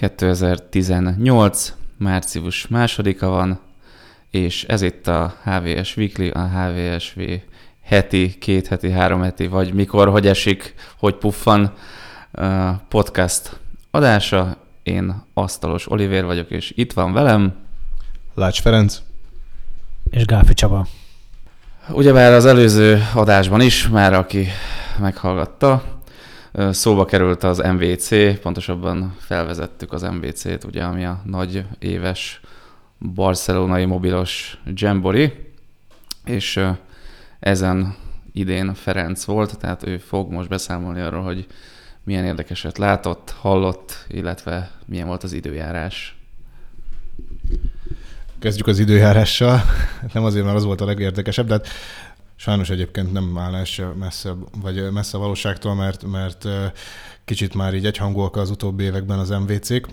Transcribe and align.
2018. 0.00 1.72
március 1.96 2.68
másodika 2.68 3.28
van, 3.28 3.60
és 4.30 4.64
ez 4.64 4.82
itt 4.82 5.06
a 5.06 5.34
HVS 5.44 5.96
Weekly, 5.96 6.28
a 6.28 6.48
HVSV 6.48 7.20
heti, 7.82 8.38
két 8.38 8.66
heti, 8.66 8.90
három 8.90 9.22
heti, 9.22 9.46
vagy 9.46 9.74
mikor, 9.74 10.08
hogy 10.08 10.26
esik, 10.26 10.74
hogy 10.98 11.14
puffan 11.14 11.72
podcast 12.88 13.60
adása. 13.90 14.56
Én 14.82 15.22
Asztalos 15.34 15.90
Olivér 15.90 16.24
vagyok, 16.24 16.50
és 16.50 16.72
itt 16.76 16.92
van 16.92 17.12
velem. 17.12 17.54
Lács 18.34 18.60
Ferenc. 18.60 19.00
És 20.10 20.24
Gáfi 20.24 20.54
Csaba. 20.54 20.86
Ugyebár 21.88 22.32
az 22.32 22.46
előző 22.46 23.02
adásban 23.14 23.60
is, 23.60 23.88
már 23.88 24.12
aki 24.12 24.46
meghallgatta, 24.98 25.99
szóba 26.70 27.04
került 27.04 27.42
az 27.42 27.58
MVC, 27.58 28.40
pontosabban 28.40 29.14
felvezettük 29.18 29.92
az 29.92 30.02
MVC-t, 30.02 30.64
ugye, 30.64 30.84
ami 30.84 31.04
a 31.04 31.22
nagy 31.24 31.64
éves 31.78 32.40
barcelonai 32.98 33.84
mobilos 33.84 34.60
Jambori, 34.74 35.32
és 36.24 36.60
ezen 37.40 37.96
idén 38.32 38.74
Ferenc 38.74 39.24
volt, 39.24 39.58
tehát 39.58 39.86
ő 39.86 39.98
fog 39.98 40.32
most 40.32 40.48
beszámolni 40.48 41.00
arról, 41.00 41.22
hogy 41.22 41.46
milyen 42.04 42.24
érdekeset 42.24 42.78
látott, 42.78 43.34
hallott, 43.40 44.04
illetve 44.08 44.70
milyen 44.86 45.06
volt 45.06 45.22
az 45.22 45.32
időjárás. 45.32 46.16
Kezdjük 48.38 48.66
az 48.66 48.78
időjárással. 48.78 49.60
Nem 50.12 50.24
azért, 50.24 50.44
mert 50.44 50.56
az 50.56 50.64
volt 50.64 50.80
a 50.80 50.84
legérdekesebb, 50.84 51.46
de 51.46 51.52
hát 51.52 51.68
sajnos 52.40 52.70
egyébként 52.70 53.12
nem 53.12 53.38
áll 53.38 53.64
messze, 53.98 54.34
vagy 54.62 54.90
messze 54.92 55.16
a 55.16 55.20
valóságtól, 55.20 55.74
mert, 55.74 56.04
mert 56.04 56.48
kicsit 57.24 57.54
már 57.54 57.74
így 57.74 57.86
egyhangúak 57.86 58.36
az 58.36 58.50
utóbbi 58.50 58.84
években 58.84 59.18
az 59.18 59.28
MVC-k. 59.28 59.88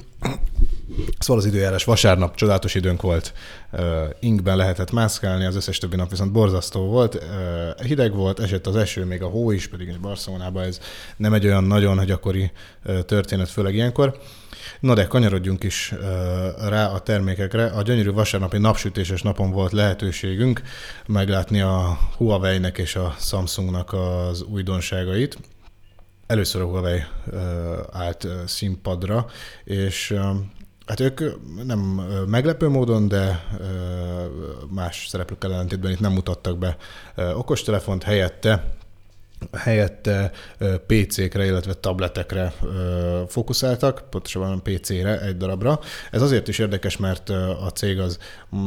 Szóval 1.19 1.41
az 1.41 1.45
időjárás 1.45 1.83
vasárnap 1.83 2.35
csodálatos 2.35 2.75
időnk 2.75 3.01
volt, 3.01 3.33
uh, 3.71 3.81
inkben 4.19 4.57
lehetett 4.57 4.91
mászkálni, 4.91 5.45
az 5.45 5.55
összes 5.55 5.77
többi 5.77 5.95
nap 5.95 6.09
viszont 6.09 6.31
borzasztó 6.31 6.81
volt, 6.81 7.23
hideg 7.83 8.13
volt, 8.13 8.39
esett 8.39 8.67
az 8.67 8.75
eső, 8.75 9.05
még 9.05 9.21
a 9.21 9.27
hó 9.27 9.51
is, 9.51 9.67
pedig 9.67 9.87
egy 9.87 9.99
Barcelonában 9.99 10.63
ez 10.63 10.79
nem 11.17 11.33
egy 11.33 11.45
olyan 11.45 11.63
nagyon 11.63 12.05
gyakori 12.05 12.51
történet, 13.05 13.49
főleg 13.49 13.73
ilyenkor. 13.73 14.19
Na 14.79 14.93
de 14.93 15.07
kanyarodjunk 15.07 15.63
is 15.63 15.93
rá 16.67 16.87
a 16.87 16.99
termékekre. 16.99 17.65
A 17.65 17.81
gyönyörű 17.81 18.11
vasárnapi 18.11 18.57
napsütéses 18.57 19.21
napon 19.21 19.51
volt 19.51 19.71
lehetőségünk 19.71 20.61
meglátni 21.07 21.61
a 21.61 21.99
Huawei-nek 22.17 22.77
és 22.77 22.95
a 22.95 23.15
Samsungnak 23.19 23.93
az 23.93 24.41
újdonságait 24.41 25.37
először 26.27 26.61
a 26.61 26.65
Huawei 26.65 27.03
állt 27.91 28.27
színpadra, 28.45 29.25
és 29.63 30.15
Hát 30.87 30.99
ők 30.99 31.21
nem 31.63 31.79
meglepő 32.27 32.67
módon, 32.67 33.07
de 33.07 33.45
más 34.69 35.07
szereplőkkel 35.07 35.53
ellentétben 35.53 35.91
itt 35.91 35.99
nem 35.99 36.11
mutattak 36.11 36.57
be 36.57 36.77
okostelefont, 37.33 38.03
helyette 38.03 38.76
helyette 39.53 40.31
PC-kre, 40.85 41.45
illetve 41.45 41.73
tabletekre 41.73 42.53
fókuszáltak, 43.27 44.03
pontosabban 44.09 44.61
PC-re 44.63 45.21
egy 45.21 45.37
darabra. 45.37 45.79
Ez 46.11 46.21
azért 46.21 46.47
is 46.47 46.59
érdekes, 46.59 46.97
mert 46.97 47.29
a 47.29 47.71
cég 47.73 47.99
az 47.99 48.17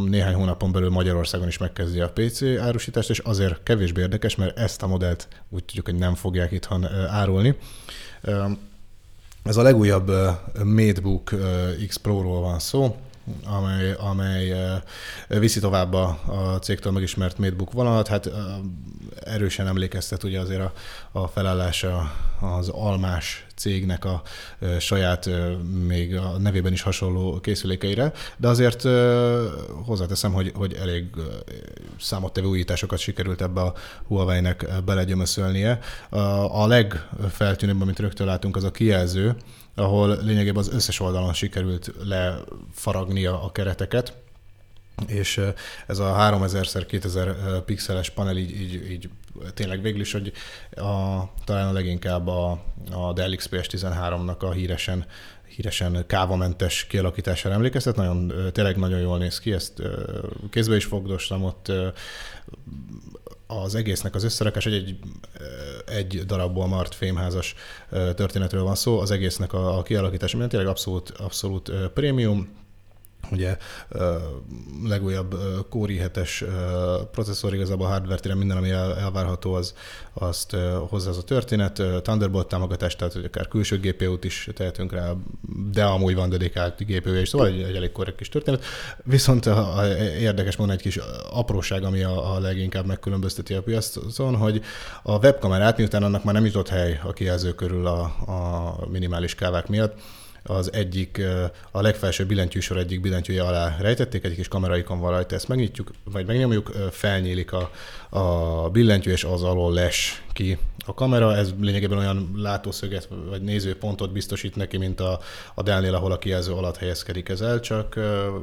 néhány 0.07 0.35
hónapon 0.35 0.73
belül 0.73 0.91
Magyarországon 0.91 1.49
is 1.49 1.59
megkezdi 1.59 2.01
a 2.01 2.13
PC 2.15 2.43
árusítást, 2.43 3.11
és 3.11 3.19
azért 3.19 3.63
kevésbé 3.63 4.01
érdekes, 4.01 4.37
mert 4.37 4.59
ezt 4.59 4.83
a 4.83 4.87
modellt 4.87 5.29
úgy 5.49 5.65
tudjuk, 5.65 5.85
hogy 5.85 5.99
nem 5.99 6.15
fogják 6.15 6.53
itthon 6.53 6.87
árulni. 7.09 7.57
Ez 9.43 9.57
a 9.57 9.63
legújabb 9.63 10.13
MateBook 10.65 11.31
X 11.89 11.97
Pro-ról 11.97 12.41
van 12.41 12.59
szó, 12.59 12.97
amely, 13.45 13.93
amely 13.93 14.55
viszi 15.29 15.61
tovább 15.61 15.95
a, 15.95 16.19
a 16.27 16.59
cégtől 16.59 16.93
megismert 16.93 17.39
MateBook 17.39 17.73
vonalat. 17.73 18.09
Hát 18.09 18.31
erősen 19.25 19.67
emlékeztet 19.67 20.25
ugye 20.25 20.41
azért 20.41 20.61
a, 20.61 20.73
a 21.13 21.27
felállása 21.27 22.13
az 22.41 22.69
almás 22.69 23.47
cégnek 23.55 24.05
a 24.05 24.23
saját, 24.79 25.29
még 25.87 26.17
a 26.17 26.39
nevében 26.39 26.73
is 26.73 26.83
hasonló 26.83 27.41
készülékeire, 27.41 28.13
de 28.37 28.49
azért 28.49 28.83
hozzáteszem, 29.85 30.33
hogy, 30.33 30.53
hogy 30.55 30.75
elég 30.75 31.05
számottevő 32.01 32.47
újításokat 32.47 32.99
sikerült 32.99 33.43
ebbe 33.43 33.61
a 33.61 33.75
Huawei-nek 34.07 34.67
belegyömöszölnie. 34.85 35.79
A 36.51 36.67
legfeltűnőbb, 36.67 37.81
amit 37.81 37.99
rögtön 37.99 38.27
látunk, 38.27 38.57
az 38.57 38.65
a 38.65 38.71
kijelző, 38.71 39.37
ahol 39.75 40.19
lényegében 40.23 40.57
az 40.57 40.73
összes 40.73 41.01
oldalon 41.01 41.33
sikerült 41.33 41.93
lefaragnia 42.05 43.43
a 43.43 43.53
kereteket, 43.53 44.15
és 45.07 45.41
ez 45.87 45.99
a 45.99 46.17
3000x2000 46.19 47.63
pixeles 47.65 48.11
panel 48.11 48.37
így, 48.37 48.61
így, 48.61 48.91
így 48.91 49.09
tényleg 49.55 49.83
végül 49.83 50.01
is, 50.01 50.13
hogy 50.13 50.33
a, 50.71 51.21
talán 51.45 51.67
a 51.67 51.73
leginkább 51.73 52.27
a, 52.27 52.63
a 52.91 53.13
Dell 53.13 53.35
XPS 53.35 53.67
13-nak 53.71 54.39
a 54.39 54.53
híresen 54.53 55.07
híresen 55.61 56.05
kávamentes 56.07 56.87
kialakítására 56.87 57.55
emlékeztet, 57.55 57.97
nagyon, 57.97 58.33
tényleg 58.53 58.77
nagyon 58.77 59.01
jól 59.01 59.19
néz 59.19 59.39
ki, 59.39 59.53
ezt 59.53 59.83
kézbe 60.51 60.77
is 60.77 60.85
fogdostam, 60.85 61.45
ott 61.45 61.73
az 63.47 63.75
egésznek 63.75 64.15
az 64.15 64.25
összerakás, 64.25 64.67
egy, 64.67 64.75
egy, 64.75 64.99
egy 65.87 66.27
darabból 66.27 66.67
mart 66.67 66.95
fémházas 66.95 67.55
történetről 67.91 68.63
van 68.63 68.75
szó, 68.75 69.01
az 69.01 69.11
egésznek 69.11 69.53
a, 69.53 69.79
a 69.79 69.83
kialakítása 69.83 70.37
minden 70.37 70.49
tényleg 70.49 70.69
abszolút, 70.69 71.11
abszolút 71.11 71.73
prémium, 71.95 72.49
ugye 73.31 73.57
legújabb 74.85 75.37
Core 75.69 75.93
i7-es 75.93 76.45
processzor, 77.11 77.55
igazából 77.55 77.87
hardware 77.87 78.35
minden, 78.35 78.57
ami 78.57 78.71
el, 78.71 78.97
elvárható, 78.97 79.55
az, 79.55 79.75
azt 80.13 80.57
hozzá 80.89 81.11
az 81.11 81.19
a 81.19 81.23
történet. 81.23 81.83
Thunderbolt 82.03 82.49
támogatás, 82.49 82.97
tehát 82.97 83.13
hogy 83.13 83.25
akár 83.25 83.49
külső 83.49 83.79
GPU-t 83.79 84.25
is 84.25 84.49
tehetünk 84.55 84.93
rá, 84.93 85.13
de 85.73 85.85
amúgy 85.85 86.15
van 86.15 86.29
dedikált 86.29 86.85
GPU 86.87 87.15
is, 87.15 87.29
szóval 87.29 87.47
egy, 87.47 87.63
egy 87.63 87.77
elég 87.77 87.93
korrekt 87.93 88.17
kis 88.17 88.29
történet. 88.29 88.65
Viszont 89.05 89.47
a, 89.47 89.79
a, 89.79 89.87
érdekes 89.97 90.57
mondani 90.57 90.79
egy 90.79 90.85
kis 90.85 91.03
apróság, 91.31 91.83
ami 91.83 92.03
a, 92.03 92.35
a 92.35 92.39
leginkább 92.39 92.87
megkülönbözteti 92.87 93.55
a 93.55 93.63
piacon, 93.63 94.37
hogy 94.37 94.63
a 95.03 95.19
webkamerát, 95.19 95.77
miután 95.77 96.03
annak 96.03 96.25
már 96.25 96.35
nem 96.35 96.45
jutott 96.45 96.69
hely 96.69 97.01
a 97.05 97.13
kijelző 97.13 97.55
körül 97.55 97.87
a, 97.87 98.01
a 98.27 98.77
minimális 98.89 99.35
kávák 99.35 99.69
miatt, 99.69 99.95
az 100.43 100.73
egyik, 100.73 101.21
a 101.71 101.81
legfelső 101.81 102.27
billentyűsor 102.27 102.77
egyik 102.77 103.01
billentyűje 103.01 103.43
alá 103.43 103.77
rejtették, 103.81 104.25
egyik 104.25 104.37
kis 104.37 104.49
kameraikon 104.49 105.01
van 105.01 105.11
rajta, 105.11 105.35
ezt 105.35 105.49
megnyitjuk, 105.49 105.91
vagy 106.05 106.27
megnyomjuk, 106.27 106.71
felnyílik 106.91 107.53
a, 107.53 107.71
a 108.19 108.71
billentyű, 108.71 109.11
és 109.11 109.25
az 109.25 109.43
alól 109.43 109.73
les 109.73 110.23
ki 110.33 110.59
a 110.87 110.95
kamera. 110.95 111.37
Ez 111.37 111.53
lényegében 111.61 111.99
olyan 111.99 112.31
látószöget 112.37 113.09
vagy 113.29 113.43
nézőpontot 113.43 114.13
biztosít 114.13 114.57
neki, 114.57 114.77
mint 114.77 115.01
a, 115.01 115.21
a 115.55 115.63
Dell-nél, 115.63 115.95
ahol 115.95 116.13
a 116.13 116.19
kijelző 116.19 116.53
alatt 116.53 116.77
helyezkedik 116.77 117.29
ez 117.29 117.41
el, 117.41 117.61
csak 117.61 117.99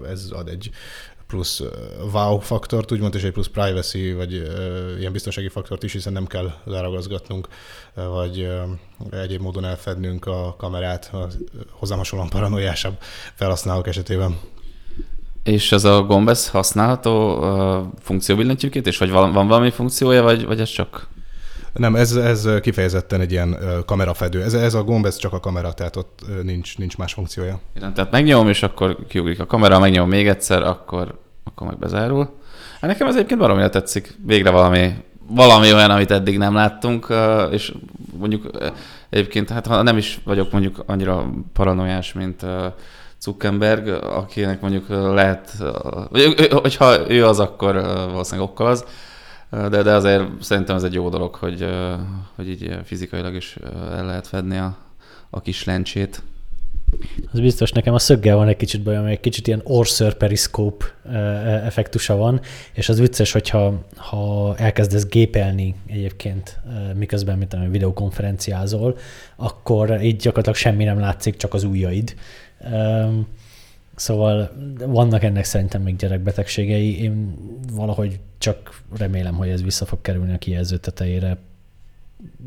ez 0.07 0.29
ad 0.31 0.47
egy 0.47 0.69
plusz 1.27 1.61
wow 2.13 2.39
faktort, 2.39 2.91
úgymond, 2.91 3.15
és 3.15 3.23
egy 3.23 3.31
plusz 3.31 3.47
privacy, 3.47 4.13
vagy 4.13 4.31
ilyen 4.99 5.11
biztonsági 5.11 5.49
faktort 5.49 5.83
is, 5.83 5.91
hiszen 5.91 6.13
nem 6.13 6.25
kell 6.25 6.51
leragazgatnunk, 6.63 7.47
vagy 7.93 8.49
egyéb 9.11 9.41
módon 9.41 9.65
elfednünk 9.65 10.25
a 10.25 10.55
kamerát 10.57 11.09
a 11.13 11.27
hozzám 11.71 11.97
hasonlóan 11.97 12.29
paranoiásabb 12.29 12.97
felhasználók 13.33 13.87
esetében. 13.87 14.39
És 15.43 15.71
ez 15.71 15.83
a 15.83 16.03
gomb, 16.03 16.29
ez 16.29 16.49
használható 16.49 17.37
uh, 17.37 17.85
funkcióbillentyűként, 17.99 18.87
és 18.87 18.97
vagy 18.97 19.09
van, 19.09 19.33
van 19.33 19.47
valami 19.47 19.69
funkciója, 19.69 20.21
vagy, 20.23 20.45
vagy 20.45 20.59
ez 20.59 20.69
csak 20.69 21.07
nem, 21.77 21.95
ez, 21.95 22.15
ez 22.15 22.49
kifejezetten 22.61 23.21
egy 23.21 23.31
ilyen 23.31 23.57
kamerafedő. 23.85 24.41
Ez, 24.41 24.53
ez 24.53 24.73
a 24.73 24.83
gomb, 24.83 25.05
ez 25.05 25.15
csak 25.15 25.33
a 25.33 25.39
kamera, 25.39 25.73
tehát 25.73 25.95
ott 25.95 26.19
nincs, 26.43 26.77
nincs 26.77 26.97
más 26.97 27.13
funkciója. 27.13 27.59
Igen, 27.75 27.93
tehát 27.93 28.11
megnyomom, 28.11 28.49
és 28.49 28.63
akkor 28.63 28.97
kiugrik 29.07 29.39
a 29.39 29.45
kamera, 29.45 29.79
megnyomom 29.79 30.09
még 30.09 30.27
egyszer, 30.27 30.63
akkor, 30.63 31.19
akkor 31.43 31.67
meg 31.67 31.77
bezárul. 31.77 32.35
Hát 32.81 32.89
nekem 32.89 33.07
ez 33.07 33.15
egyébként 33.15 33.39
valami 33.39 33.69
tetszik. 33.69 34.17
Végre 34.25 34.49
valami, 34.49 34.93
valami 35.29 35.73
olyan, 35.73 35.91
amit 35.91 36.11
eddig 36.11 36.37
nem 36.37 36.53
láttunk, 36.53 37.13
és 37.51 37.73
mondjuk 38.17 38.49
egyébként, 39.09 39.49
hát 39.49 39.67
ha 39.67 39.81
nem 39.81 39.97
is 39.97 40.19
vagyok 40.23 40.51
mondjuk 40.51 40.83
annyira 40.85 41.29
paranoiás, 41.53 42.13
mint 42.13 42.45
Zuckerberg, 43.19 43.87
akinek 44.03 44.61
mondjuk 44.61 44.85
lehet, 44.89 45.51
hogyha 46.49 47.11
ő 47.11 47.25
az, 47.25 47.39
akkor 47.39 47.73
valószínűleg 48.11 48.49
okkal 48.49 48.67
az, 48.67 48.85
de, 49.49 49.81
de 49.81 49.93
azért 49.93 50.23
szerintem 50.39 50.75
ez 50.75 50.83
egy 50.83 50.93
jó 50.93 51.09
dolog, 51.09 51.35
hogy, 51.35 51.67
hogy 52.35 52.49
így 52.49 52.77
fizikailag 52.83 53.35
is 53.35 53.57
el 53.91 54.05
lehet 54.05 54.27
fedni 54.27 54.57
a, 54.57 54.77
a 55.29 55.41
kis 55.41 55.63
lencsét. 55.63 56.23
Az 57.31 57.39
biztos, 57.39 57.71
nekem 57.71 57.93
a 57.93 57.99
szöggel 57.99 58.35
van 58.35 58.47
egy 58.47 58.57
kicsit 58.57 58.83
bajom, 58.83 59.05
egy 59.05 59.19
kicsit 59.19 59.47
ilyen 59.47 59.61
orször 59.63 60.13
periszkóp 60.13 60.91
e, 61.11 61.17
effektusa 61.65 62.15
van, 62.15 62.41
és 62.73 62.89
az 62.89 62.99
vicces, 62.99 63.31
hogyha 63.31 63.85
ha 63.95 64.55
elkezdesz 64.57 65.05
gépelni 65.05 65.75
egyébként, 65.87 66.59
miközben 66.95 67.37
mint 67.37 67.53
a 67.53 67.67
videokonferenciázol, 67.69 68.97
akkor 69.35 70.01
így 70.03 70.15
gyakorlatilag 70.15 70.57
semmi 70.57 70.83
nem 70.83 70.99
látszik, 70.99 71.37
csak 71.37 71.53
az 71.53 71.63
ujjaid, 71.63 72.15
Szóval 73.97 74.51
vannak 74.77 75.23
ennek 75.23 75.43
szerintem 75.43 75.81
még 75.81 75.95
gyerekbetegségei. 75.95 77.01
Én 77.01 77.35
valahogy 77.71 78.19
csak 78.37 78.81
remélem, 78.97 79.35
hogy 79.35 79.49
ez 79.49 79.63
vissza 79.63 79.85
fog 79.85 80.01
kerülni 80.01 80.33
a 80.33 80.37
kijelző 80.37 80.77
tetejére 80.77 81.37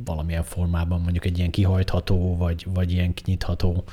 valamilyen 0.05 0.43
formában, 0.43 1.00
mondjuk 1.00 1.25
egy 1.25 1.38
ilyen 1.38 1.50
kihajtható, 1.50 2.37
vagy, 2.37 2.67
vagy 2.75 2.93
ilyen 2.93 3.14
kinyitható 3.14 3.85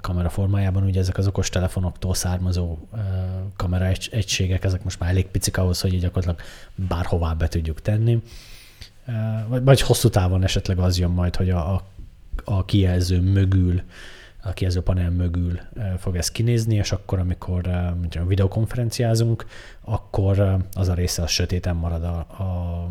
kamera 0.00 0.28
formájában, 0.28 0.82
ugye 0.82 1.00
ezek 1.00 1.18
az 1.18 1.26
okos 1.26 1.48
telefonoktól 1.48 2.14
származó 2.14 2.78
kamera 3.56 3.92
egységek, 4.10 4.64
ezek 4.64 4.84
most 4.84 5.00
már 5.00 5.10
elég 5.10 5.26
picik 5.26 5.58
ahhoz, 5.58 5.80
hogy 5.80 5.98
gyakorlatilag 5.98 6.40
bárhová 6.74 7.32
be 7.32 7.48
tudjuk 7.48 7.82
tenni. 7.82 8.22
Vagy, 9.48 9.64
vagy 9.64 9.80
hosszú 9.80 10.08
távon 10.08 10.42
esetleg 10.42 10.78
az 10.78 10.98
jön 10.98 11.10
majd, 11.10 11.36
hogy 11.36 11.50
a, 11.50 11.74
a, 11.74 11.82
a 12.44 12.64
kijelző 12.64 13.20
mögül, 13.20 13.82
a 14.42 14.80
panel 14.84 15.10
mögül 15.10 15.60
fog 15.98 16.16
ez 16.16 16.30
kinézni, 16.30 16.74
és 16.74 16.92
akkor, 16.92 17.18
amikor 17.18 17.62
mondjuk 18.00 18.28
videokonferenciázunk, 18.28 19.46
akkor 19.80 20.64
az 20.72 20.88
a 20.88 20.94
része 20.94 21.22
az 21.22 21.30
sötéten 21.30 21.76
marad 21.76 22.04
a, 22.04 22.16
a 22.18 22.88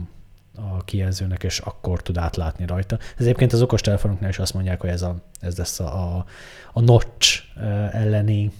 a 0.55 0.83
kijelzőnek, 0.83 1.43
és 1.43 1.59
akkor 1.59 2.01
tud 2.01 2.17
átlátni 2.17 2.65
rajta. 2.65 2.97
Ez 2.97 3.25
egyébként 3.25 3.53
az 3.53 3.61
okostelefonoknál 3.61 4.29
is 4.29 4.39
azt 4.39 4.53
mondják, 4.53 4.81
hogy 4.81 4.89
ez, 4.89 5.01
a, 5.01 5.15
ez 5.39 5.57
lesz 5.57 5.79
a, 5.79 6.15
a, 6.17 6.25
a 6.73 6.81
notch 6.81 7.43
elleni 7.91 8.51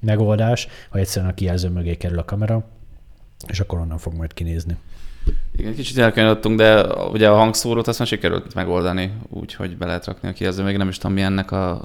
megoldás, 0.00 0.68
hogy 0.90 1.00
egyszerűen 1.00 1.30
a 1.30 1.34
kijelző 1.34 1.68
mögé 1.68 1.96
kerül 1.96 2.18
a 2.18 2.24
kamera, 2.24 2.64
és 3.46 3.60
akkor 3.60 3.78
onnan 3.78 3.98
fog 3.98 4.14
majd 4.14 4.32
kinézni. 4.32 4.76
Igen, 5.56 5.74
kicsit 5.74 5.98
elkanyarodtunk, 5.98 6.56
de 6.58 6.86
ugye 6.94 7.30
a 7.30 7.36
hangszórót 7.36 7.86
azt 7.86 7.98
már 7.98 8.08
sikerült 8.08 8.54
megoldani, 8.54 9.12
úgyhogy 9.28 9.76
be 9.76 9.86
lehet 9.86 10.06
rakni 10.06 10.28
a 10.28 10.32
kijelző, 10.32 10.62
még 10.62 10.76
nem 10.76 10.88
is 10.88 10.96
tudom, 10.96 11.16
mi 11.16 11.22
ennek 11.22 11.50
a, 11.50 11.80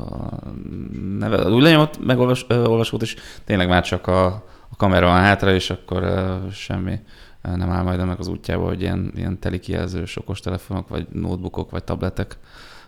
neve. 1.19 1.37
Az 1.37 1.53
új 1.53 1.61
lenyomott 1.61 2.05
megolvasót 2.05 3.01
is 3.01 3.15
tényleg 3.45 3.67
már 3.67 3.83
csak 3.83 4.07
a, 4.07 4.25
a 4.69 4.75
kamera 4.77 5.05
van 5.05 5.19
hátra, 5.19 5.53
és 5.53 5.69
akkor 5.69 6.03
uh, 6.03 6.51
semmi 6.51 6.99
nem 7.41 7.69
áll 7.69 7.83
majd 7.83 7.99
ennek 7.99 8.19
az 8.19 8.27
útjába, 8.27 8.65
hogy 8.65 8.81
ilyen, 8.81 9.11
ilyen 9.15 9.39
teli 9.39 9.59
kijelzős 9.59 10.17
okostelefonok, 10.17 10.87
vagy 10.87 11.07
notebookok, 11.11 11.71
vagy 11.71 11.83
tabletek, 11.83 12.37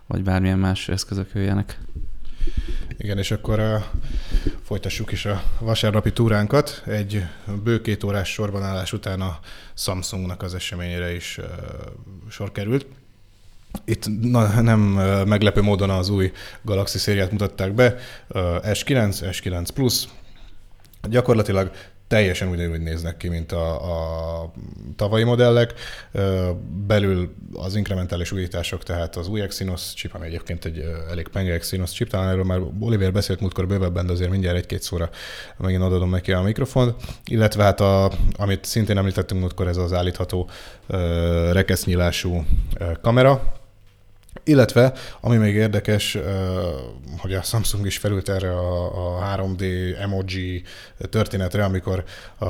vagy 0.08 0.24
bármilyen 0.24 0.60
más 0.60 0.90
eszközök 0.90 1.30
jöjjenek. 1.34 1.80
Igen, 2.98 3.18
és 3.18 3.32
akkor 3.32 3.60
uh, 3.60 3.84
folytassuk 4.64 5.12
is 5.12 5.26
a 5.26 5.44
vasárnapi 5.60 6.14
túránkat. 6.14 6.84
Egy 6.86 7.26
bő 7.64 7.82
két 7.82 8.04
órás 8.04 8.30
sorbanállás 8.32 8.94
után 8.94 9.22
a 9.22 9.40
Samsungnak 9.74 10.42
az 10.42 10.56
eseményére 10.56 11.16
is 11.16 11.38
uh, 11.38 11.46
sor 12.30 12.52
került. 12.52 12.86
Itt 13.86 14.22
na, 14.22 14.62
nem 14.62 14.80
meglepő 15.28 15.62
módon 15.62 15.90
az 15.90 16.10
új 16.10 16.32
Galaxy 16.62 16.98
szériát 16.98 17.32
mutatták 17.32 17.74
be, 17.74 17.96
S9, 18.64 19.16
S9 19.22 19.68
Plus, 19.74 20.08
Gyakorlatilag 21.10 21.72
teljesen 22.14 22.48
ugyanúgy 22.48 22.82
néznek 22.82 23.18
ki, 23.18 23.30
mint 23.30 23.52
a, 23.52 23.92
a 23.92 24.52
tavalyi 24.96 25.24
modellek. 25.24 25.74
Belül 26.88 27.34
az 27.54 27.76
inkrementális 27.76 28.32
újítások, 28.32 28.84
tehát 28.84 29.16
az 29.16 29.28
új 29.28 29.42
Exynos 29.42 29.94
chip, 29.94 30.14
ami 30.14 30.26
egyébként 30.26 30.66
egy 30.66 30.84
elég 31.10 31.28
penge 31.28 31.54
Exynos 31.54 31.92
chip, 31.92 32.10
talán 32.10 32.30
erről 32.30 32.44
már 32.44 32.60
Oliver 32.80 33.12
beszélt 33.12 33.40
múltkor 33.40 33.68
bővebben, 33.68 34.06
de 34.06 34.12
azért 34.12 34.30
mindjárt 34.30 34.58
egy-két 34.58 34.82
szóra 34.82 35.10
megint 35.58 35.82
adom 35.82 36.10
neki 36.10 36.32
a 36.32 36.42
mikrofont, 36.42 36.96
illetve 37.26 37.64
hát 37.64 37.80
a, 37.80 38.12
amit 38.38 38.66
szintén 38.66 38.98
említettünk 38.98 39.42
múltkor, 39.42 39.68
ez 39.68 39.78
az 39.78 39.94
állítható 39.94 40.50
rekesznyílású 41.52 42.46
kamera, 43.02 43.63
illetve, 44.44 44.94
ami 45.22 45.38
még 45.38 45.56
érdekes, 45.56 46.18
hogy 47.18 47.34
a 47.34 47.42
Samsung 47.42 47.86
is 47.86 47.98
felült 47.98 48.30
erre 48.30 48.52
a, 48.52 49.18
a 49.18 49.36
3D 49.36 49.64
emoji 50.00 50.64
történetre, 51.10 51.64
amikor 51.64 52.04
a 52.40 52.46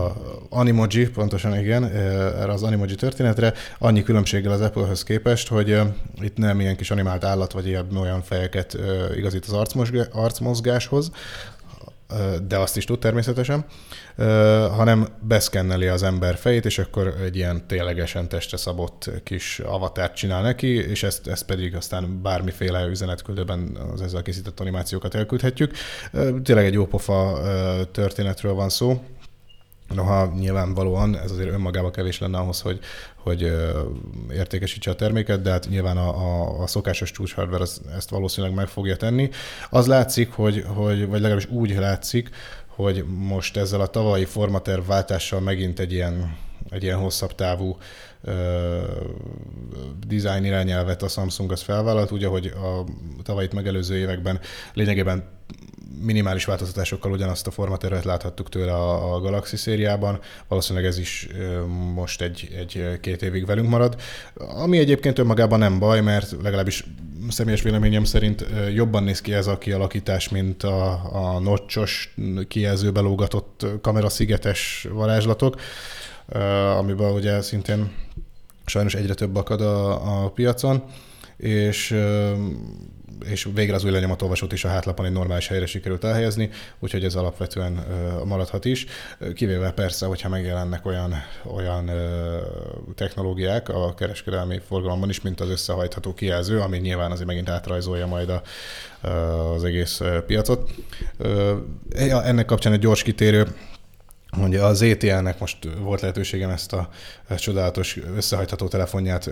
Animoji, 0.49 1.09
pontosan 1.09 1.59
igen, 1.59 1.83
erre 1.83 2.51
az 2.51 2.63
Animoji 2.63 2.95
történetre, 2.95 3.53
annyi 3.79 4.03
különbséggel 4.03 4.51
az 4.51 4.61
Apple-höz 4.61 5.03
képest, 5.03 5.47
hogy 5.47 5.79
itt 6.21 6.37
nem 6.37 6.59
ilyen 6.59 6.75
kis 6.75 6.91
animált 6.91 7.23
állat, 7.23 7.51
vagy 7.51 7.67
ilyen 7.67 7.97
olyan 7.97 8.21
fejeket 8.21 8.77
igazít 9.15 9.45
az 9.45 9.69
arcmozgáshoz, 10.11 11.11
de 12.47 12.57
azt 12.57 12.77
is 12.77 12.85
tud 12.85 12.99
természetesen, 12.99 13.65
hanem 14.75 15.07
beszkenneli 15.21 15.87
az 15.87 16.03
ember 16.03 16.35
fejét, 16.35 16.65
és 16.65 16.79
akkor 16.79 17.13
egy 17.23 17.35
ilyen 17.35 17.67
ténylegesen 17.67 18.29
testre 18.29 18.57
szabott 18.57 19.09
kis 19.23 19.59
avatárt 19.59 20.15
csinál 20.15 20.41
neki, 20.41 20.89
és 20.89 21.03
ezt, 21.03 21.27
ezt 21.27 21.45
pedig 21.45 21.75
aztán 21.75 22.21
bármiféle 22.21 22.85
üzenetküldőben 22.85 23.77
az 23.93 24.01
ezzel 24.01 24.21
készített 24.21 24.59
animációkat 24.59 25.15
elküldhetjük. 25.15 25.71
Tényleg 26.43 26.65
egy 26.65 26.73
jópofa 26.73 27.39
történetről 27.91 28.53
van 28.53 28.69
szó, 28.69 29.01
Noha 29.93 30.33
nyilvánvalóan 30.39 31.17
ez 31.17 31.31
azért 31.31 31.49
önmagában 31.49 31.91
kevés 31.91 32.19
lenne 32.19 32.37
ahhoz, 32.37 32.61
hogy, 32.61 32.79
hogy 33.15 33.51
értékesítse 34.31 34.91
a 34.91 34.95
terméket, 34.95 35.41
de 35.41 35.51
hát 35.51 35.69
nyilván 35.69 35.97
a, 35.97 36.09
a, 36.09 36.61
a 36.61 36.67
szokásos 36.67 37.11
csúcs 37.11 37.33
hardware 37.33 37.63
az, 37.63 37.81
ezt 37.95 38.09
valószínűleg 38.09 38.55
meg 38.55 38.67
fogja 38.67 38.95
tenni. 38.95 39.29
Az 39.69 39.87
látszik, 39.87 40.31
hogy, 40.31 40.63
hogy, 40.67 41.07
vagy 41.07 41.21
legalábbis 41.21 41.49
úgy 41.49 41.75
látszik, 41.75 42.29
hogy 42.67 43.05
most 43.07 43.57
ezzel 43.57 43.81
a 43.81 43.87
tavalyi 43.87 44.25
formaterv 44.25 44.87
váltással 44.87 45.39
megint 45.39 45.79
egy 45.79 45.93
ilyen, 45.93 46.37
egy 46.69 46.83
ilyen 46.83 46.97
hosszabb 46.97 47.35
távú 47.35 47.77
design 50.07 50.43
irányelvet 50.43 51.01
a 51.01 51.07
Samsung 51.07 51.51
az 51.51 51.61
felvállalt, 51.61 52.11
ugye, 52.11 52.27
hogy 52.27 52.45
a 52.45 52.83
tavalyit 53.23 53.53
megelőző 53.53 53.95
években 53.95 54.39
lényegében 54.73 55.23
minimális 56.01 56.45
változtatásokkal 56.45 57.11
ugyanazt 57.11 57.47
a 57.47 57.51
formatervet 57.51 58.03
láthattuk 58.03 58.49
tőle 58.49 58.73
a, 58.73 59.15
a 59.15 59.19
Galaxy 59.19 59.57
szériában, 59.57 60.19
valószínűleg 60.47 60.87
ez 60.87 60.97
is 60.97 61.27
most 61.93 62.21
egy, 62.21 62.49
egy 62.57 62.99
két 62.99 63.21
évig 63.21 63.45
velünk 63.45 63.69
marad, 63.69 64.01
ami 64.35 64.77
egyébként 64.77 65.19
önmagában 65.19 65.59
nem 65.59 65.79
baj, 65.79 66.01
mert 66.01 66.35
legalábbis 66.41 66.85
személyes 67.29 67.61
véleményem 67.61 68.03
szerint 68.03 68.45
jobban 68.73 69.03
néz 69.03 69.21
ki 69.21 69.33
ez 69.33 69.47
a 69.47 69.57
kialakítás, 69.57 70.29
mint 70.29 70.63
a, 70.63 70.91
a 71.13 71.39
nocsos, 71.39 72.15
kijelzőbe 72.47 72.99
lógatott 72.99 73.65
kameraszigetes 73.81 74.87
varázslatok, 74.91 75.55
amiben 76.77 77.11
ugye 77.11 77.41
szintén 77.41 77.91
sajnos 78.65 78.95
egyre 78.95 79.13
több 79.13 79.35
akad 79.35 79.61
a, 79.61 80.23
a 80.23 80.29
piacon, 80.29 80.83
és 81.37 81.95
és 83.29 83.47
végre 83.53 83.75
az 83.75 83.83
új 83.83 83.91
lenyomatolvasót 83.91 84.53
is 84.53 84.63
a 84.63 84.67
hátlapon 84.67 85.05
egy 85.05 85.11
normális 85.11 85.47
helyre 85.47 85.65
sikerült 85.65 86.03
elhelyezni, 86.03 86.49
úgyhogy 86.79 87.03
ez 87.03 87.15
alapvetően 87.15 87.85
maradhat 88.25 88.65
is, 88.65 88.85
kivéve 89.33 89.71
persze, 89.71 90.05
hogyha 90.05 90.29
megjelennek 90.29 90.85
olyan, 90.85 91.13
olyan 91.43 91.91
technológiák 92.95 93.69
a 93.69 93.93
kereskedelmi 93.93 94.59
forgalomban 94.67 95.09
is, 95.09 95.21
mint 95.21 95.39
az 95.39 95.49
összehajtható 95.49 96.13
kijelző, 96.13 96.59
ami 96.59 96.77
nyilván 96.77 97.11
azért 97.11 97.27
megint 97.27 97.49
átrajzolja 97.49 98.07
majd 98.07 98.29
a, 98.29 98.41
az 99.07 99.63
egész 99.63 100.01
piacot. 100.27 100.71
Ennek 102.23 102.45
kapcsán 102.45 102.73
egy 102.73 102.79
gyors 102.79 103.03
kitérő, 103.03 103.47
hogy 104.39 104.55
az 104.55 104.81
ETL-nek 104.81 105.39
most 105.39 105.57
volt 105.79 106.01
lehetőségem 106.01 106.49
ezt 106.49 106.73
a 106.73 106.89
csodálatos 107.37 107.99
összehajtható 108.15 108.67
telefonját 108.67 109.29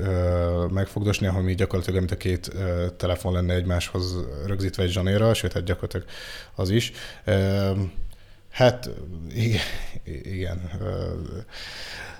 megfogdosni, 0.70 1.28
ahol 1.28 1.42
mi 1.42 1.56
gyakorlatilag 1.56 2.00
mint 2.00 2.12
a 2.12 2.18
két 2.18 2.52
telefon 2.98 3.34
lenne 3.34 3.54
egymáshoz 3.54 4.16
rögzítve 4.46 4.84
egy 4.84 4.92
zsanérral, 4.92 5.34
sőt, 5.34 5.54
hát 5.54 5.64
gyakorlatilag 5.64 6.06
az 6.56 6.70
is. 6.70 6.92
Hát 8.50 8.90
igen, 9.34 9.62
igen 10.24 10.72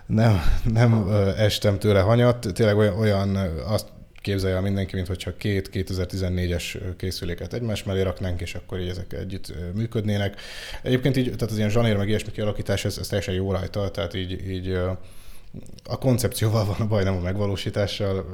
nem, 0.06 0.42
nem 0.64 1.08
estem 1.38 1.80
tőle 1.80 2.00
hanyat, 2.00 2.48
tényleg 2.54 2.78
olyan, 2.78 2.98
olyan 2.98 3.36
azt 3.68 3.86
képzelje 4.22 4.56
el 4.56 4.62
mindenki, 4.62 4.96
mint 4.96 5.08
hogyha 5.08 5.38
két 5.38 5.70
2014-es 5.74 6.80
készüléket 6.98 7.54
egymás 7.54 7.84
mellé 7.84 8.02
raknánk, 8.02 8.42
és 8.42 8.56
akkor 8.56 8.80
így 8.80 8.90
ezek 8.90 9.14
együtt 9.14 9.54
működnének. 9.74 10.42
Egyébként 10.82 11.18
így, 11.18 11.26
tehát 11.26 11.42
az 11.42 11.58
ilyen 11.58 11.70
zsanér 11.70 11.98
meg 11.98 12.08
ilyesmi 12.08 12.32
kialakítás, 12.32 12.86
ez, 12.86 12.98
ez 12.98 13.08
teljesen 13.08 13.34
jó 13.34 13.52
rajta, 13.52 13.92
tehát 13.92 14.14
így, 14.14 14.50
így 14.50 14.78
a 15.84 15.98
koncepcióval 15.98 16.66
van 16.66 16.76
a 16.80 16.88
baj, 16.88 17.04
nem 17.04 17.16
a 17.16 17.20
megvalósítással 17.20 18.26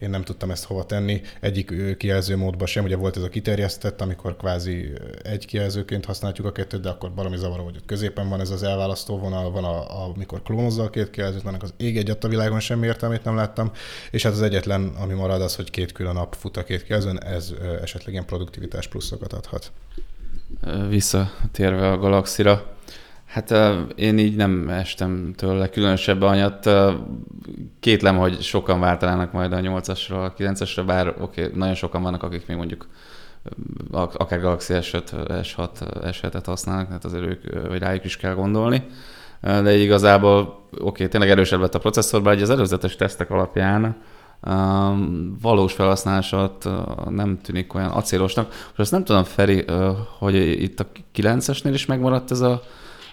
én 0.00 0.10
nem 0.10 0.22
tudtam 0.22 0.50
ezt 0.50 0.64
hova 0.64 0.84
tenni. 0.84 1.20
Egyik 1.40 1.96
kijelző 1.96 2.36
módban 2.36 2.66
sem, 2.66 2.84
ugye 2.84 2.96
volt 2.96 3.16
ez 3.16 3.22
a 3.22 3.28
kiterjesztett, 3.28 4.00
amikor 4.00 4.36
kvázi 4.36 4.92
egy 5.22 5.46
kijelzőként 5.46 6.04
használjuk 6.04 6.46
a 6.46 6.52
kettőt, 6.52 6.80
de 6.80 6.88
akkor 6.88 7.10
valami 7.14 7.36
zavaró, 7.36 7.64
hogy 7.64 7.76
ott 7.76 7.86
középen 7.86 8.28
van 8.28 8.40
ez 8.40 8.50
az 8.50 8.62
elválasztó 8.62 9.18
vonal, 9.18 9.50
van 9.50 9.64
a, 9.64 10.02
a 10.02 10.12
amikor 10.14 10.42
klónozza 10.42 10.82
a 10.82 10.90
két 10.90 11.10
kijelzőt, 11.10 11.44
annak 11.44 11.62
az 11.62 11.74
ég 11.76 11.96
egy 11.96 12.16
a 12.20 12.28
világon 12.28 12.60
semmi 12.60 12.86
értelmét 12.86 13.24
nem 13.24 13.36
láttam, 13.36 13.72
és 14.10 14.22
hát 14.22 14.32
az 14.32 14.42
egyetlen, 14.42 14.92
ami 15.00 15.14
marad 15.14 15.42
az, 15.42 15.56
hogy 15.56 15.70
két 15.70 15.92
külön 15.92 16.14
nap 16.14 16.34
fut 16.34 16.56
a 16.56 16.64
két 16.64 16.82
kijelzőn, 16.82 17.22
ez 17.22 17.54
esetleg 17.82 18.12
ilyen 18.12 18.26
produktivitás 18.26 18.88
pluszokat 18.88 19.32
adhat. 19.32 19.72
Visszatérve 20.88 21.90
a 21.90 21.98
Galaxira, 21.98 22.76
Hát 23.30 23.54
én 23.94 24.18
így 24.18 24.36
nem 24.36 24.68
estem 24.68 25.32
tőle 25.36 25.68
különösebb 25.68 26.22
anyat. 26.22 26.70
Kétlem, 27.80 28.16
hogy 28.16 28.40
sokan 28.40 28.80
váltanának 28.80 29.32
majd 29.32 29.52
a 29.52 29.56
8-asra, 29.56 30.24
a 30.24 30.32
9-esre, 30.38 30.82
bár 30.86 31.14
oké, 31.20 31.50
nagyon 31.54 31.74
sokan 31.74 32.02
vannak, 32.02 32.22
akik 32.22 32.46
még 32.46 32.56
mondjuk 32.56 32.88
akár 33.90 34.40
Galaxy 34.40 34.74
S5, 34.76 35.02
S6, 35.42 35.68
S7-et 36.02 36.42
használnak, 36.44 36.86
tehát 36.86 37.04
azért 37.04 37.24
ők, 37.24 37.68
vagy 37.68 37.78
rájuk 37.78 38.04
is 38.04 38.16
kell 38.16 38.34
gondolni. 38.34 38.86
De 39.40 39.76
igazából 39.76 40.68
oké, 40.78 41.08
tényleg 41.08 41.30
erősebb 41.30 41.60
lett 41.60 41.74
a 41.74 41.78
processzor, 41.78 42.22
bár 42.22 42.42
az 42.42 42.50
előzetes 42.50 42.96
tesztek 42.96 43.30
alapján 43.30 43.96
um, 44.46 45.36
valós 45.42 45.72
felhasználásat 45.72 46.64
uh, 46.64 47.10
nem 47.10 47.38
tűnik 47.42 47.74
olyan 47.74 47.90
acélosnak. 47.90 48.48
Most 48.48 48.78
azt 48.78 48.90
nem 48.90 49.04
tudom, 49.04 49.24
Feri, 49.24 49.64
uh, 49.68 49.96
hogy 50.18 50.34
itt 50.34 50.80
a 50.80 50.86
9-esnél 51.16 51.70
is 51.72 51.86
megmaradt 51.86 52.30
ez 52.30 52.40
a 52.40 52.62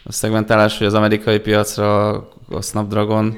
a 0.08 0.12
szegmentálás, 0.12 0.78
hogy 0.78 0.88
az 0.88 0.94
amerikai 0.94 1.40
piacra 1.40 2.10
a 2.50 2.62
Snapdragon. 2.62 3.38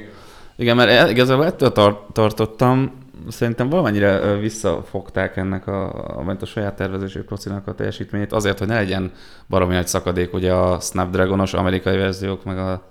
Igen, 0.56 0.76
mert 0.76 0.90
e- 0.90 1.10
igazából 1.10 1.46
ettől 1.46 1.72
tar- 1.72 2.14
tartottam, 2.14 2.92
szerintem 3.28 3.70
valamennyire 3.70 4.36
visszafogták 4.38 5.38
ennek 5.38 5.68
a, 5.68 5.94
a, 6.20 6.36
a 6.40 6.46
saját 6.46 6.76
tervezésű 6.76 7.22
procinak 7.22 7.68
a 7.68 7.74
teljesítményét, 7.74 8.32
azért, 8.32 8.60
hogy 8.60 8.68
ne 8.68 8.74
legyen 8.74 9.12
baromi 9.48 9.74
nagy 9.74 9.88
szakadék 9.88 10.34
ugye 10.34 10.54
a 10.54 10.80
Snapdragonos 10.80 11.54
amerikai 11.54 11.98
verziók, 11.98 12.44
meg, 12.44 12.58
a, 12.58 12.88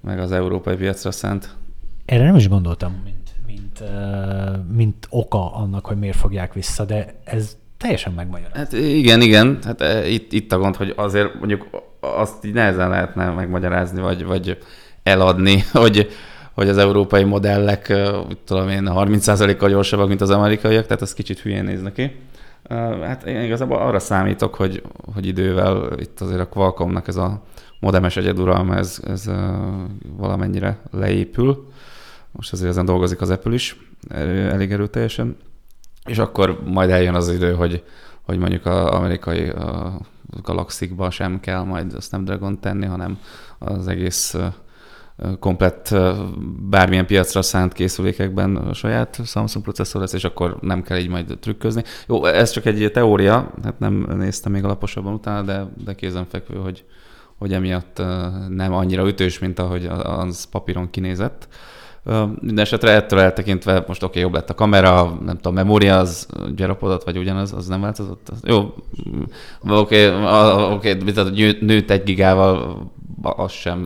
meg 0.00 0.18
az 0.18 0.32
európai 0.32 0.76
piacra 0.76 1.10
szent. 1.10 1.48
Erre 2.04 2.24
nem 2.24 2.36
is 2.36 2.48
gondoltam, 2.48 3.02
mint, 3.04 3.30
mint, 3.46 3.82
mint 4.76 5.06
oka 5.10 5.54
annak, 5.54 5.86
hogy 5.86 5.98
miért 5.98 6.16
fogják 6.16 6.52
vissza, 6.52 6.84
de 6.84 7.20
ez 7.24 7.56
teljesen 7.76 8.12
megmagyaráz. 8.12 8.56
Hát 8.56 8.72
igen, 8.72 9.20
igen. 9.20 9.58
Hát 9.64 10.06
itt, 10.08 10.32
itt 10.32 10.52
a 10.52 10.58
gond, 10.58 10.76
hogy 10.76 10.92
azért 10.96 11.34
mondjuk 11.34 11.68
azt 12.16 12.44
így 12.44 12.52
nehezen 12.52 12.88
lehetne 12.88 13.30
megmagyarázni, 13.30 14.00
vagy, 14.00 14.24
vagy 14.24 14.58
eladni, 15.02 15.64
hogy, 15.72 16.08
hogy 16.52 16.68
az 16.68 16.78
európai 16.78 17.24
modellek, 17.24 17.92
tudom 18.44 18.68
én, 18.68 18.88
30%-kal 18.90 19.68
gyorsabbak, 19.68 20.08
mint 20.08 20.20
az 20.20 20.30
amerikaiak, 20.30 20.86
tehát 20.86 21.02
ez 21.02 21.14
kicsit 21.14 21.38
hülyén 21.38 21.64
néz 21.64 21.82
neki. 21.82 22.16
Hát 23.02 23.24
én 23.24 23.42
igazából 23.42 23.78
arra 23.78 23.98
számítok, 23.98 24.54
hogy, 24.54 24.82
hogy 25.14 25.26
idővel 25.26 25.92
itt 25.98 26.20
azért 26.20 26.40
a 26.40 26.48
Qualcommnak 26.48 27.08
ez 27.08 27.16
a 27.16 27.42
modemes 27.80 28.16
egyeduralma, 28.16 28.76
ez, 28.76 29.00
ez 29.06 29.30
valamennyire 30.16 30.78
leépül. 30.90 31.66
Most 32.30 32.52
azért 32.52 32.70
ezen 32.70 32.84
dolgozik 32.84 33.20
az 33.20 33.30
Apple 33.30 33.54
is 33.54 33.76
elég 34.50 34.72
erőteljesen. 34.72 35.36
És 36.04 36.18
akkor 36.18 36.60
majd 36.64 36.90
eljön 36.90 37.14
az 37.14 37.30
idő, 37.32 37.54
hogy, 37.54 37.84
hogy 38.22 38.38
mondjuk 38.38 38.66
az 38.66 38.86
amerikai 38.86 39.52
galaxikba 40.42 41.10
sem 41.10 41.40
kell 41.40 41.62
majd 41.62 41.94
a 41.94 42.00
Snapdragon 42.00 42.60
tenni, 42.60 42.86
hanem 42.86 43.18
az 43.58 43.88
egész 43.88 44.36
komplett 45.40 45.94
bármilyen 46.70 47.06
piacra 47.06 47.42
szánt 47.42 47.72
készülékekben 47.72 48.56
a 48.56 48.72
saját 48.72 49.20
Samsung 49.24 49.64
processzor 49.64 50.00
lesz, 50.00 50.12
és 50.12 50.24
akkor 50.24 50.58
nem 50.60 50.82
kell 50.82 50.98
így 50.98 51.08
majd 51.08 51.38
trükközni. 51.40 51.82
Jó, 52.06 52.24
ez 52.24 52.50
csak 52.50 52.64
egy 52.64 52.90
teória, 52.92 53.52
hát 53.62 53.78
nem 53.78 54.06
néztem 54.16 54.52
még 54.52 54.64
alaposabban 54.64 55.12
utána, 55.12 55.42
de, 55.42 55.66
de 55.84 55.94
kézenfekvő, 55.94 56.56
hogy, 56.56 56.84
hogy 57.38 57.52
emiatt 57.52 58.02
nem 58.48 58.72
annyira 58.72 59.08
ütős, 59.08 59.38
mint 59.38 59.58
ahogy 59.58 59.86
az 60.02 60.44
papíron 60.44 60.90
kinézett. 60.90 61.48
Minden 62.40 62.58
esetre 62.64 62.90
ettől 62.90 63.20
eltekintve 63.20 63.84
most 63.86 64.02
oké, 64.02 64.10
okay, 64.10 64.22
jobb 64.22 64.34
lett 64.34 64.50
a 64.50 64.54
kamera, 64.54 65.18
nem 65.24 65.36
tudom, 65.36 65.54
memória 65.54 65.98
az 65.98 66.28
gyarapodott, 66.54 67.04
vagy 67.04 67.18
ugyanaz, 67.18 67.52
az 67.52 67.66
nem 67.66 67.80
változott? 67.80 68.32
Jó, 68.42 68.74
oké, 69.68 70.08
okay, 70.08 70.72
okay, 70.72 71.12
tehát 71.12 71.60
nőtt 71.60 71.90
egy 71.90 72.02
gigával, 72.02 72.80
az 73.22 73.52
sem, 73.52 73.84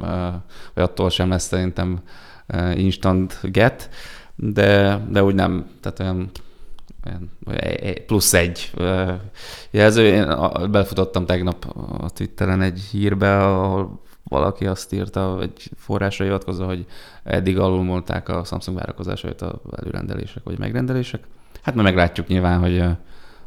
vagy 0.75 0.85
attól 0.85 1.11
sem 1.11 1.29
lesz 1.29 1.47
szerintem 1.47 1.99
instant 2.75 3.39
get, 3.43 3.91
de, 4.37 5.01
de 5.11 5.25
úgy 5.25 5.35
nem, 5.35 5.67
tehát 5.81 6.01
olyan 6.01 6.31
plusz 8.07 8.35
egy 8.35 8.73
jelző. 9.71 10.07
Én 10.07 10.27
belefutottam 10.71 11.27
tegnap 11.27 11.65
a 11.99 12.11
Twitteren 12.11 12.63
egy 12.63 12.81
hírbe, 12.91 13.47
ahol 13.47 14.01
valaki 14.31 14.67
azt 14.67 14.93
írta, 14.93 15.39
egy 15.41 15.71
forrásra 15.77 16.25
hivatkozva, 16.25 16.67
hogy 16.67 16.87
eddig 17.23 17.59
alulmolták 17.59 18.29
a 18.29 18.45
Samsung 18.45 18.77
várakozásait 18.77 19.43
a 19.43 19.61
előrendelések 19.77 20.43
vagy 20.43 20.59
megrendelések. 20.59 21.25
Hát 21.63 21.75
majd 21.75 21.87
meglátjuk 21.87 22.27
nyilván, 22.27 22.59
hogy, 22.59 22.85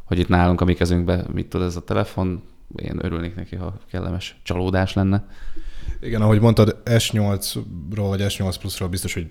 hogy 0.04 0.18
itt 0.18 0.28
nálunk 0.28 0.60
a 0.60 0.64
mi 0.64 0.74
kezünkben 0.74 1.26
mit 1.32 1.48
tud 1.48 1.62
ez 1.62 1.76
a 1.76 1.84
telefon. 1.84 2.42
Én 2.76 2.98
örülnék 3.02 3.34
neki, 3.34 3.56
ha 3.56 3.74
kellemes 3.90 4.40
csalódás 4.42 4.92
lenne. 4.92 5.24
Igen, 6.00 6.22
ahogy 6.22 6.40
mondtad, 6.40 6.76
S8-ról 6.84 8.06
vagy 8.08 8.20
S8 8.22 8.54
Plus-ról 8.60 8.88
biztos, 8.88 9.14
hogy 9.14 9.26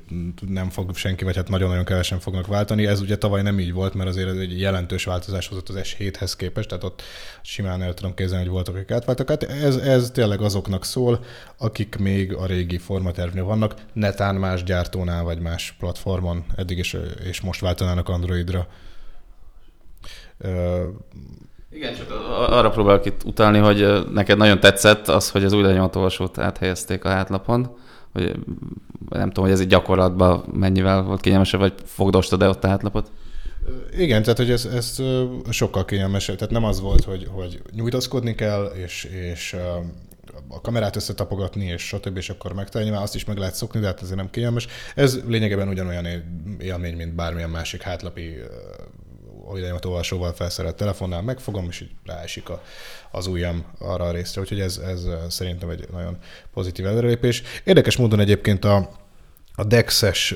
nem 0.48 0.69
fog 0.69 0.95
senki, 0.95 1.24
vagy 1.24 1.36
hát 1.36 1.50
nagyon-nagyon 1.50 1.86
kevesen 1.86 2.19
fognak 2.19 2.48
váltani. 2.48 2.88
Ez 2.88 3.01
ugye 3.01 3.17
tavaly 3.17 3.41
nem 3.41 3.60
így 3.60 3.74
volt, 3.74 3.93
mert 3.93 4.10
azért 4.10 4.29
ez 4.29 4.38
egy 4.38 4.60
jelentős 4.60 5.03
változás 5.03 5.48
hozott 5.48 5.69
az 5.69 5.79
S7-hez 5.83 6.33
képest, 6.38 6.67
tehát 6.67 6.83
ott 6.83 7.01
simán 7.41 7.81
el 7.81 7.93
tudom 7.93 8.13
képzelni, 8.13 8.43
hogy 8.43 8.53
voltak, 8.53 8.75
akik 8.75 8.91
átváltak. 8.91 9.29
Hát 9.29 9.43
ez, 9.43 9.75
ez 9.75 10.12
tényleg 10.12 10.41
azoknak 10.41 10.86
szól, 10.86 11.24
akik 11.57 11.95
még 11.95 12.33
a 12.33 12.45
régi 12.45 12.77
formatervnél 12.77 13.43
vannak, 13.43 13.75
netán 13.93 14.36
más 14.36 14.63
gyártónál 14.63 15.24
vagy 15.24 15.39
más 15.39 15.75
platformon 15.79 16.45
eddig 16.55 16.77
is, 16.77 16.95
és 17.24 17.41
most 17.41 17.60
váltanának 17.62 18.10
Androidra. 18.10 18.67
Igen, 21.74 21.96
csak 21.96 22.12
arra 22.50 22.70
próbálok 22.70 23.06
itt 23.06 23.24
utalni, 23.24 23.58
hogy 23.58 24.06
neked 24.12 24.38
nagyon 24.38 24.60
tetszett 24.60 25.08
az, 25.08 25.30
hogy 25.30 25.44
az 25.44 25.53
új 25.53 25.62
lenyomatolvasót 25.62 26.38
áthelyezték 26.38 27.06
a 27.06 27.10
hátlapon, 27.10 27.75
hogy 28.13 28.36
nem 29.10 29.27
tudom, 29.27 29.44
hogy 29.44 29.53
ez 29.53 29.60
egy 29.60 29.68
gyakorlatban 29.68 30.44
mennyivel 30.53 31.01
volt 31.01 31.22
kényelmesebb, 31.22 31.60
vagy 31.60 31.74
fogdostad-e 31.86 32.50
ott 32.50 32.63
a 32.63 32.68
hátlapot? 32.68 33.12
Igen, 33.98 34.22
tehát 34.22 34.38
hogy 34.38 34.51
ez, 34.51 34.65
ez 34.65 35.01
sokkal 35.50 35.86
kényelmesebb. 35.86 36.36
Tehát 36.36 36.53
nem 36.53 36.63
az 36.63 36.82
volt, 36.82 37.03
hogy, 37.03 37.27
hogy 37.32 37.62
nyújtaszkodni 37.72 38.36
kell, 38.36 38.65
és, 38.65 39.03
és 39.03 39.56
a 40.48 40.62
kamerát 40.62 40.96
összetapogatni, 40.96 41.65
és 41.65 41.88
stb. 41.88 42.18
és 42.18 42.30
akkor 42.30 42.53
megtalálni, 42.53 42.94
már 42.94 43.01
azt 43.01 43.15
is 43.15 43.25
meg 43.25 43.38
lehet 43.38 43.56
szokni, 43.56 43.80
de 43.80 43.86
hát 43.86 44.01
azért 44.01 44.18
nem 44.18 44.30
kényelmes. 44.30 44.68
Ez 44.96 45.20
lényegében 45.27 45.68
ugyanolyan 45.68 46.06
élmény, 46.60 46.96
mint 46.96 47.15
bármilyen 47.15 47.50
másik 47.50 47.82
hátlapi 47.82 48.36
a 49.45 49.88
olvasóval 49.88 50.33
felszerelt 50.33 50.75
telefonnál 50.75 51.21
megfogom, 51.21 51.65
és 51.69 51.81
így 51.81 51.91
ráesik 52.05 52.50
a, 52.50 52.62
az 53.12 53.27
ujjam 53.27 53.65
arra 53.79 54.03
a 54.03 54.12
részre. 54.12 54.41
Úgyhogy 54.41 54.59
ez, 54.59 54.77
ez 54.77 55.07
szerintem 55.29 55.69
egy 55.69 55.88
nagyon 55.91 56.17
pozitív 56.53 56.85
előrelépés. 56.85 57.43
Érdekes 57.63 57.97
módon 57.97 58.19
egyébként 58.19 58.65
a, 58.65 58.89
a 59.55 59.63
DEX-es 59.63 60.35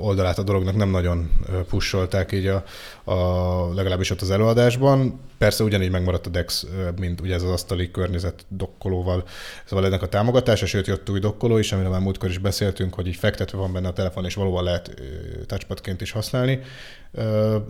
oldalát 0.00 0.38
a 0.38 0.42
dolognak 0.42 0.76
nem 0.76 0.88
nagyon 0.88 1.30
pusolták 1.68 2.32
így 2.32 2.46
a, 2.46 2.64
a, 3.04 3.74
legalábbis 3.74 4.10
ott 4.10 4.20
az 4.20 4.30
előadásban. 4.30 5.20
Persze 5.38 5.64
ugyanígy 5.64 5.90
megmaradt 5.90 6.26
a 6.26 6.30
DEX, 6.30 6.66
mint 6.98 7.20
ugye 7.20 7.34
ez 7.34 7.42
az 7.42 7.50
asztali 7.50 7.90
környezet 7.90 8.44
dokkolóval, 8.48 9.24
szóval 9.64 9.86
ennek 9.86 10.02
a 10.02 10.08
támogatása, 10.08 10.66
sőt 10.66 10.86
jött 10.86 11.10
új 11.10 11.18
dokkoló 11.18 11.58
is, 11.58 11.72
amiről 11.72 11.90
már 11.90 12.00
múltkor 12.00 12.28
is 12.28 12.38
beszéltünk, 12.38 12.94
hogy 12.94 13.06
így 13.06 13.16
fektetve 13.16 13.58
van 13.58 13.72
benne 13.72 13.88
a 13.88 13.92
telefon, 13.92 14.24
és 14.24 14.34
valóban 14.34 14.64
lehet 14.64 15.02
touchpadként 15.46 16.00
is 16.00 16.10
használni, 16.10 16.60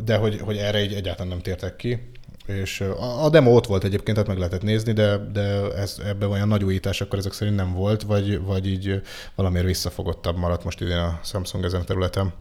de 0.04 0.16
hogy, 0.16 0.40
hogy 0.40 0.56
erre 0.56 0.82
így 0.82 0.92
egyáltalán 0.92 1.28
nem 1.28 1.40
tértek 1.40 1.76
ki. 1.76 2.12
És 2.46 2.80
a, 2.80 3.24
a 3.24 3.30
demo 3.30 3.54
ott 3.54 3.66
volt 3.66 3.84
egyébként, 3.84 4.16
tehát 4.16 4.28
meg 4.28 4.38
lehetett 4.38 4.62
nézni, 4.62 4.92
de, 4.92 5.16
de 5.32 5.72
ez, 5.76 5.96
ebben 6.06 6.30
olyan 6.30 6.48
nagy 6.48 6.64
újítás 6.64 7.00
akkor 7.00 7.18
ezek 7.18 7.32
szerint 7.32 7.56
nem 7.56 7.72
volt, 7.72 8.02
vagy, 8.02 8.40
vagy 8.40 8.66
így 8.66 9.02
valamiért 9.34 9.66
visszafogottabb 9.66 10.36
maradt 10.36 10.64
most 10.64 10.80
idén 10.80 10.96
a 10.96 11.20
Samsung 11.22 11.64
ezen 11.64 11.80
a 11.80 11.84
területen. 11.84 12.32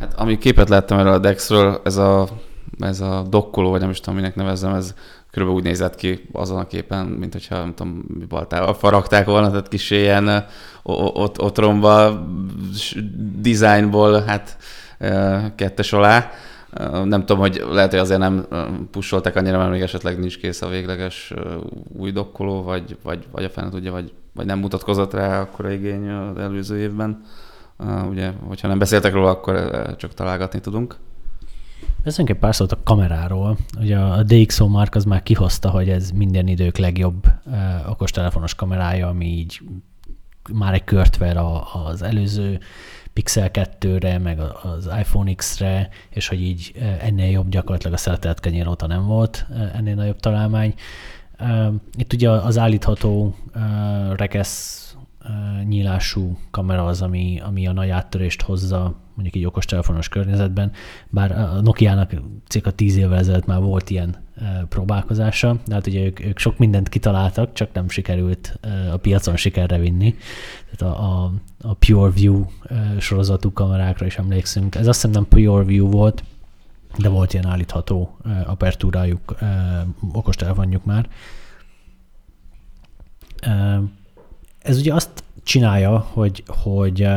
Hát 0.00 0.14
ami 0.14 0.38
képet 0.38 0.68
láttam 0.68 0.98
erről 0.98 1.12
a 1.12 1.18
Dexről, 1.18 1.80
ez 1.84 1.96
a, 1.96 2.28
ez 2.78 3.00
a 3.00 3.26
dokkoló, 3.28 3.70
vagy 3.70 3.80
nem 3.80 3.90
is 3.90 4.00
tudom, 4.00 4.14
minek 4.14 4.34
nevezzem, 4.34 4.74
ez 4.74 4.94
körülbelül 5.30 5.62
úgy 5.62 5.68
nézett 5.68 5.94
ki 5.94 6.28
azon 6.32 6.58
a 6.58 6.66
képen, 6.66 7.06
mint 7.06 7.32
hogyha 7.32 7.58
nem 7.58 7.74
tudom, 7.74 8.04
baltával 8.28 8.74
faragták 8.74 9.26
volna, 9.26 9.50
tehát 9.50 9.68
kis 9.68 9.90
ilyen 9.90 10.46
otromba 11.36 12.26
designból, 13.40 14.20
hát 14.20 14.56
kettes 15.54 15.92
alá 15.92 16.30
nem 17.04 17.20
tudom, 17.20 17.38
hogy 17.38 17.64
lehet, 17.70 17.90
hogy 17.90 17.98
azért 17.98 18.20
nem 18.20 18.46
pusolták 18.90 19.36
annyira, 19.36 19.58
mert 19.58 19.70
még 19.70 19.80
esetleg 19.80 20.18
nincs 20.18 20.38
kész 20.38 20.62
a 20.62 20.68
végleges 20.68 21.34
új 21.96 22.12
dokkoló, 22.12 22.62
vagy, 22.62 22.96
vagy, 23.02 23.26
vagy 23.30 23.44
a 23.44 23.50
fene 23.50 23.68
tudja, 23.68 23.92
vagy, 23.92 24.12
vagy 24.34 24.46
nem 24.46 24.58
mutatkozott 24.58 25.12
rá 25.12 25.40
akkor 25.40 25.64
a 25.64 25.70
igény 25.70 26.08
az 26.08 26.38
előző 26.38 26.78
évben. 26.78 27.24
Ugye, 28.08 28.30
hogyha 28.46 28.68
nem 28.68 28.78
beszéltek 28.78 29.12
róla, 29.12 29.30
akkor 29.30 29.70
csak 29.96 30.14
találgatni 30.14 30.60
tudunk. 30.60 30.96
Beszéljünk 32.04 32.36
egy 32.36 32.42
pár 32.42 32.54
szót 32.54 32.72
a 32.72 32.78
kameráról. 32.84 33.56
Ugye 33.80 33.98
a 33.98 34.22
DxO 34.22 34.68
Mark 34.68 34.94
az 34.94 35.04
már 35.04 35.22
kihozta, 35.22 35.70
hogy 35.70 35.88
ez 35.88 36.10
minden 36.10 36.46
idők 36.46 36.76
legjobb 36.76 37.24
okostelefonos 37.88 38.54
kamerája, 38.54 39.08
ami 39.08 39.26
így 39.26 39.60
már 40.52 40.74
egy 40.74 40.84
kört 40.84 41.16
ver 41.16 41.36
az 41.86 42.02
előző 42.02 42.60
Pixel 43.16 43.50
2-re, 43.52 44.18
meg 44.18 44.40
az 44.62 44.90
iPhone 44.98 45.34
X-re, 45.34 45.88
és 46.10 46.28
hogy 46.28 46.40
így 46.40 46.72
ennél 47.00 47.30
jobb 47.30 47.48
gyakorlatilag 47.48 47.94
a 47.94 47.96
szeretett 47.96 48.40
kenyér 48.40 48.68
óta 48.68 48.86
nem 48.86 49.06
volt 49.06 49.46
ennél 49.74 49.94
nagyobb 49.94 50.20
találmány. 50.20 50.74
Itt 51.98 52.12
ugye 52.12 52.30
az 52.30 52.58
állítható 52.58 53.34
rekesz 54.16 54.96
nyílású 55.64 56.38
kamera 56.50 56.86
az, 56.86 57.02
ami, 57.02 57.40
ami 57.44 57.66
a 57.66 57.72
nagy 57.72 57.88
áttörést 57.88 58.42
hozza 58.42 58.94
mondjuk 59.14 59.36
egy 59.36 59.46
okostelefonos 59.46 60.08
környezetben, 60.08 60.72
bár 61.08 61.32
a 61.32 61.60
Nokia-nak 61.60 62.14
cirka 62.48 62.70
tíz 62.70 62.96
évvel 62.96 63.18
ezelőtt 63.18 63.46
már 63.46 63.60
volt 63.60 63.90
ilyen 63.90 64.16
próbálkozása, 64.68 65.56
de 65.66 65.74
hát 65.74 65.86
ugye 65.86 66.04
ők, 66.04 66.24
ők 66.24 66.38
sok 66.38 66.58
mindent 66.58 66.88
kitaláltak, 66.88 67.52
csak 67.52 67.72
nem 67.72 67.88
sikerült 67.88 68.58
a 68.92 68.96
piacon 68.96 69.36
sikerre 69.36 69.78
vinni. 69.78 70.14
Tehát 70.76 70.96
a, 70.96 71.22
a, 71.24 71.32
a 71.60 71.74
Pure 71.74 72.10
View 72.10 72.44
sorozatú 72.98 73.52
kamerákra 73.52 74.06
is 74.06 74.18
emlékszünk. 74.18 74.74
Ez 74.74 74.86
azt 74.86 75.00
hiszem 75.00 75.10
nem 75.10 75.28
Pure 75.28 75.64
View 75.64 75.90
volt, 75.90 76.24
de 76.98 77.08
volt 77.08 77.32
ilyen 77.32 77.46
állítható 77.46 78.16
apertúrájuk, 78.46 79.36
okostelefonjuk 80.12 80.84
már. 80.84 81.08
Ez 84.58 84.78
ugye 84.78 84.94
azt 84.94 85.24
csinálja, 85.42 85.98
hogy, 85.98 86.42
hogy 86.46 87.08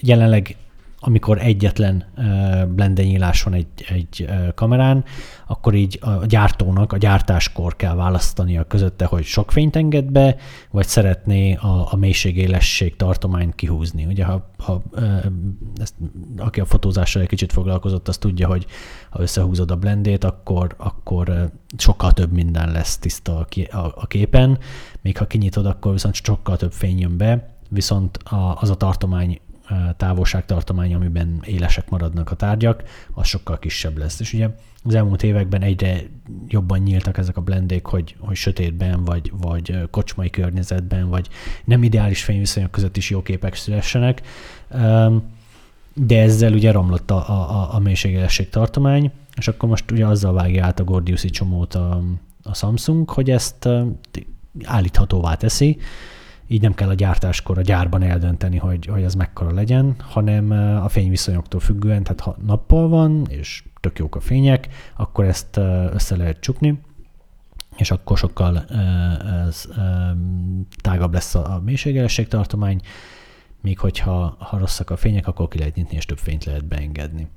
jelenleg 0.00 0.56
amikor 1.02 1.38
egyetlen 1.38 2.04
blendenyílás 2.74 3.42
van 3.42 3.54
egy, 3.54 3.66
egy 3.88 4.28
kamerán, 4.54 5.04
akkor 5.46 5.74
így 5.74 5.98
a 6.02 6.26
gyártónak 6.26 6.92
a 6.92 6.96
gyártáskor 6.96 7.76
kell 7.76 7.94
választania 7.94 8.64
közötte, 8.64 9.04
hogy 9.04 9.24
sok 9.24 9.52
fényt 9.52 9.76
enged 9.76 10.04
be, 10.04 10.36
vagy 10.70 10.86
szeretné 10.86 11.54
a, 11.54 11.92
a 11.92 11.96
mélységélesség 11.96 12.96
tartományt 12.96 13.54
kihúzni. 13.54 14.04
Ugye, 14.04 14.24
ha, 14.24 14.50
ha 14.58 14.82
ezt, 15.76 15.94
aki 16.36 16.60
a 16.60 16.64
fotózással 16.64 17.22
egy 17.22 17.28
kicsit 17.28 17.52
foglalkozott, 17.52 18.08
az 18.08 18.18
tudja, 18.18 18.46
hogy 18.46 18.66
ha 19.10 19.20
összehúzod 19.20 19.70
a 19.70 19.76
blendét, 19.76 20.24
akkor, 20.24 20.74
akkor 20.76 21.50
sokkal 21.76 22.12
több 22.12 22.32
minden 22.32 22.72
lesz 22.72 22.98
tiszta 22.98 23.38
a, 23.38 23.76
a, 23.76 23.92
a 23.96 24.06
képen, 24.06 24.58
még 25.02 25.18
ha 25.18 25.26
kinyitod, 25.26 25.66
akkor 25.66 25.92
viszont 25.92 26.14
sokkal 26.14 26.56
több 26.56 26.72
fény 26.72 26.98
jön 26.98 27.16
be, 27.16 27.54
viszont 27.68 28.16
a, 28.16 28.56
az 28.60 28.70
a 28.70 28.74
tartomány 28.74 29.40
távolságtartomány, 29.96 30.94
amiben 30.94 31.42
élesek 31.44 31.90
maradnak 31.90 32.30
a 32.30 32.36
tárgyak, 32.36 32.82
az 33.12 33.26
sokkal 33.26 33.58
kisebb 33.58 33.98
lesz. 33.98 34.20
És 34.20 34.32
ugye 34.32 34.48
az 34.84 34.94
elmúlt 34.94 35.22
években 35.22 35.62
egyre 35.62 36.00
jobban 36.48 36.78
nyíltak 36.78 37.18
ezek 37.18 37.36
a 37.36 37.40
blendék, 37.40 37.86
hogy, 37.86 38.16
hogy 38.18 38.36
sötétben, 38.36 39.04
vagy, 39.04 39.32
vagy 39.40 39.88
kocsmai 39.90 40.30
környezetben, 40.30 41.08
vagy 41.08 41.28
nem 41.64 41.82
ideális 41.82 42.24
fényviszonyok 42.24 42.70
között 42.70 42.96
is 42.96 43.10
jó 43.10 43.22
képek 43.22 43.54
szülessenek. 43.54 44.22
De 45.94 46.20
ezzel 46.20 46.52
ugye 46.52 46.72
romlott 46.72 47.10
a, 47.10 47.28
a, 47.28 47.74
a 47.74 47.78
mélységélesség 47.78 48.48
tartomány, 48.48 49.10
és 49.36 49.48
akkor 49.48 49.68
most 49.68 49.90
ugye 49.90 50.06
azzal 50.06 50.32
vágja 50.32 50.64
át 50.64 50.80
a 50.80 50.84
Gordiuszi 50.84 51.30
csomót 51.30 51.74
a, 51.74 52.02
a 52.42 52.54
Samsung, 52.54 53.10
hogy 53.10 53.30
ezt 53.30 53.68
állíthatóvá 54.64 55.34
teszi, 55.34 55.78
így 56.52 56.60
nem 56.60 56.74
kell 56.74 56.88
a 56.88 56.94
gyártáskor 56.94 57.58
a 57.58 57.62
gyárban 57.62 58.02
eldönteni, 58.02 58.56
hogy, 58.56 58.86
hogy 58.86 59.02
ez 59.02 59.14
mekkora 59.14 59.52
legyen, 59.52 59.94
hanem 59.98 60.50
a 60.84 60.88
fényviszonyoktól 60.88 61.60
függően, 61.60 62.02
tehát 62.02 62.20
ha 62.20 62.36
nappal 62.46 62.88
van, 62.88 63.26
és 63.28 63.64
tök 63.80 63.98
jók 63.98 64.16
a 64.16 64.20
fények, 64.20 64.68
akkor 64.96 65.24
ezt 65.24 65.56
össze 65.92 66.16
lehet 66.16 66.40
csukni, 66.40 66.80
és 67.76 67.90
akkor 67.90 68.18
sokkal 68.18 68.64
ez, 69.46 69.68
tágabb 70.80 71.12
lesz 71.12 71.34
a 71.34 71.62
mélységelesség 71.64 72.28
tartomány, 72.28 72.80
míg 73.60 73.78
hogyha 73.78 74.36
ha 74.38 74.58
rosszak 74.58 74.90
a 74.90 74.96
fények, 74.96 75.26
akkor 75.26 75.48
ki 75.48 75.58
lehet 75.58 75.74
nyitni, 75.74 75.96
és 75.96 76.04
több 76.04 76.18
fényt 76.18 76.44
lehet 76.44 76.64
beengedni. 76.64 77.28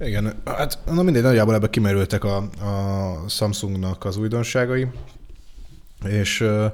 Igen, 0.00 0.42
hát 0.44 0.78
na 0.86 1.02
mindegy, 1.02 1.22
nagyjából 1.22 1.54
ebbe 1.54 1.70
kimerültek 1.70 2.24
a, 2.24 2.36
a 2.36 3.28
Samsungnak 3.28 4.04
az 4.04 4.16
újdonságai. 4.16 4.88
És 6.04 6.40
a, 6.40 6.64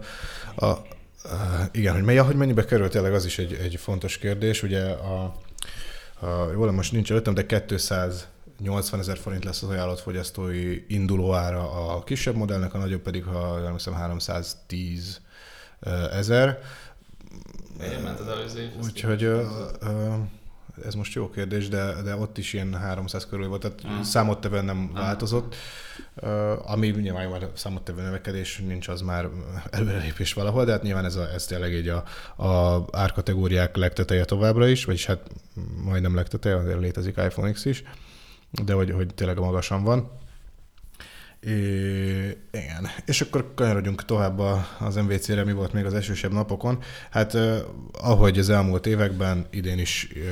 a, 0.57 0.83
igen, 1.73 1.95
hogy, 1.95 2.03
mely, 2.03 2.17
hogy 2.17 2.37
mennyibe 2.37 2.65
került, 2.65 2.91
tényleg 2.91 3.15
az 3.15 3.25
is 3.25 3.39
egy, 3.39 3.53
egy 3.53 3.77
fontos 3.77 4.19
kérdés. 4.19 4.63
Ugye 4.63 4.85
a, 4.85 5.25
a 6.21 6.51
jól 6.53 6.73
most 6.73 6.93
nincs 6.93 7.11
előttem, 7.11 7.35
de 7.35 7.47
280 7.47 9.01
ezer 9.01 9.19
forint 9.19 9.45
lesz 9.45 9.63
az 9.63 9.69
ajánlott 9.69 10.01
fogyasztói 10.01 10.85
induló 10.89 11.35
ára 11.35 11.95
a 11.95 12.05
kisebb 12.05 12.35
modellnek, 12.35 12.75
a 12.75 12.79
nagyobb 12.79 13.03
pedig, 13.03 13.25
ha 13.25 13.59
nem 13.59 13.73
hiszem, 13.73 13.95
310 13.95 15.21
ezer. 16.13 16.59
Miért 17.79 18.03
ment 18.03 18.21
az 18.21 18.29
előző 18.29 18.73
Úgyhogy 18.85 19.31
ez 20.85 20.95
most 20.95 21.15
jó 21.15 21.31
kérdés, 21.31 21.69
de, 21.69 22.03
de 22.03 22.17
ott 22.17 22.39
is 22.39 22.53
ilyen 22.53 22.75
300 22.75 23.27
körül 23.27 23.49
volt, 23.49 23.61
tehát 23.61 23.81
hmm. 23.81 24.03
számottevően 24.03 24.65
nem 24.65 24.77
hmm. 24.77 24.93
változott. 24.93 25.55
Uh, 26.23 26.71
ami 26.71 26.89
nyilván 26.89 27.29
már 27.29 27.49
számottevő 27.55 28.03
növekedés 28.03 28.63
nincs, 28.67 28.89
az 28.89 29.01
már 29.01 29.29
előrelépés 29.71 30.33
valahol, 30.33 30.65
de 30.65 30.73
hát 30.73 30.83
nyilván 30.83 31.05
ez, 31.05 31.15
a, 31.15 31.33
ez 31.33 31.47
tényleg 31.47 31.73
így 31.73 31.89
a, 31.89 32.05
a 32.45 32.85
árkategóriák 32.93 33.77
legteteje 33.77 34.25
továbbra 34.25 34.69
is, 34.69 34.85
vagyis 34.85 35.07
hát 35.07 35.31
majdnem 35.85 36.15
legteteje, 36.15 36.77
létezik 36.77 37.17
iPhone 37.17 37.53
X 37.53 37.65
is, 37.65 37.83
de 38.65 38.73
hogy, 38.73 38.91
hogy 38.91 39.15
tényleg 39.15 39.39
magasan 39.39 39.83
van. 39.83 40.11
É, 41.41 42.37
igen. 42.51 42.89
És 43.05 43.21
akkor 43.21 43.53
kanyarodjunk 43.55 44.05
tovább 44.05 44.39
az 44.79 44.97
MVC-re, 44.97 45.45
mi 45.45 45.53
volt 45.53 45.73
még 45.73 45.85
az 45.85 45.95
esősebb 45.95 46.33
napokon. 46.33 46.79
Hát 47.11 47.35
eh, 47.35 47.61
ahogy 47.93 48.39
az 48.39 48.51
elmúlt 48.51 48.87
években, 48.87 49.47
idén 49.51 49.79
is, 49.79 50.09
eh, 50.15 50.23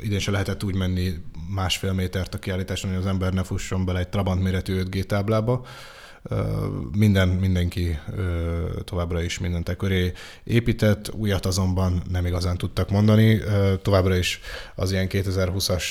idén 0.00 0.18
se 0.18 0.30
lehetett 0.30 0.64
úgy 0.64 0.74
menni 0.74 1.14
másfél 1.48 1.92
métert 1.92 2.34
a 2.34 2.38
kiállításon, 2.38 2.90
hogy 2.90 2.98
az 2.98 3.06
ember 3.06 3.32
ne 3.32 3.42
fusson 3.42 3.84
bele 3.84 3.98
egy 3.98 4.08
Trabant 4.08 4.42
méretű 4.42 4.82
5G 4.82 5.02
táblába 5.02 5.66
minden, 6.96 7.28
mindenki 7.28 7.98
továbbra 8.84 9.22
is 9.22 9.38
mindent 9.38 9.76
köré 9.76 10.12
épített, 10.44 11.12
újat 11.14 11.46
azonban 11.46 12.02
nem 12.10 12.26
igazán 12.26 12.56
tudtak 12.56 12.90
mondani. 12.90 13.40
Továbbra 13.82 14.16
is 14.16 14.40
az 14.74 14.92
ilyen 14.92 15.06
2020-as 15.10 15.84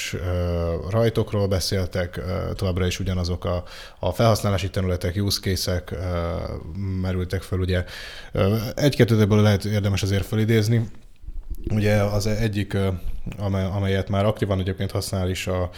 rajtokról 0.90 1.48
beszéltek, 1.48 2.22
továbbra 2.56 2.86
is 2.86 3.00
ugyanazok 3.00 3.46
a, 3.46 3.64
a 4.00 4.12
felhasználási 4.12 4.70
területek, 4.70 5.16
use 5.16 5.40
case-ek 5.40 5.96
merültek 7.02 7.42
fel. 7.42 7.60
Ugye 7.60 7.86
egy-kettőből 8.76 9.42
lehet 9.42 9.66
érdemes 9.66 10.04
azért 10.04 10.26
felidézni. 10.26 10.90
Ugye 11.70 11.96
az 11.96 12.28
egyik, 12.28 12.78
amelyet 13.74 14.10
már 14.10 14.26
aktívan 14.26 14.60
egyébként 14.60 14.92
használ 14.92 15.30
is, 15.30 15.48
a, 15.48 15.70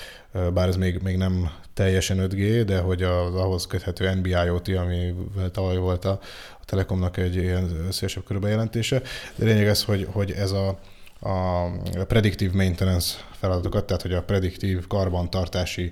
bár 0.53 0.67
ez 0.67 0.75
még, 0.75 1.01
még 1.03 1.17
nem 1.17 1.51
teljesen 1.73 2.17
5G, 2.21 2.63
de 2.65 2.79
hogy 2.79 3.03
az 3.03 3.35
ahhoz 3.35 3.67
köthető 3.67 4.13
NB-IoT, 4.13 4.67
ami 4.67 5.13
tavaly 5.51 5.77
volt 5.77 6.05
a, 6.05 6.19
a 6.59 6.65
Telekomnak 6.65 7.17
egy 7.17 7.35
ilyen 7.35 7.87
szélesebb 7.91 8.23
körbejelentése. 8.23 9.01
De 9.35 9.45
lényeg 9.45 9.67
ez, 9.67 9.83
hogy, 9.83 10.07
hogy 10.11 10.31
ez 10.31 10.51
a, 10.51 10.79
a 11.19 11.69
predictive 12.07 12.53
maintenance 12.53 13.15
feladatokat, 13.31 13.85
tehát 13.85 14.01
hogy 14.01 14.13
a 14.13 14.23
prediktív 14.23 14.87
karbantartási 14.87 15.91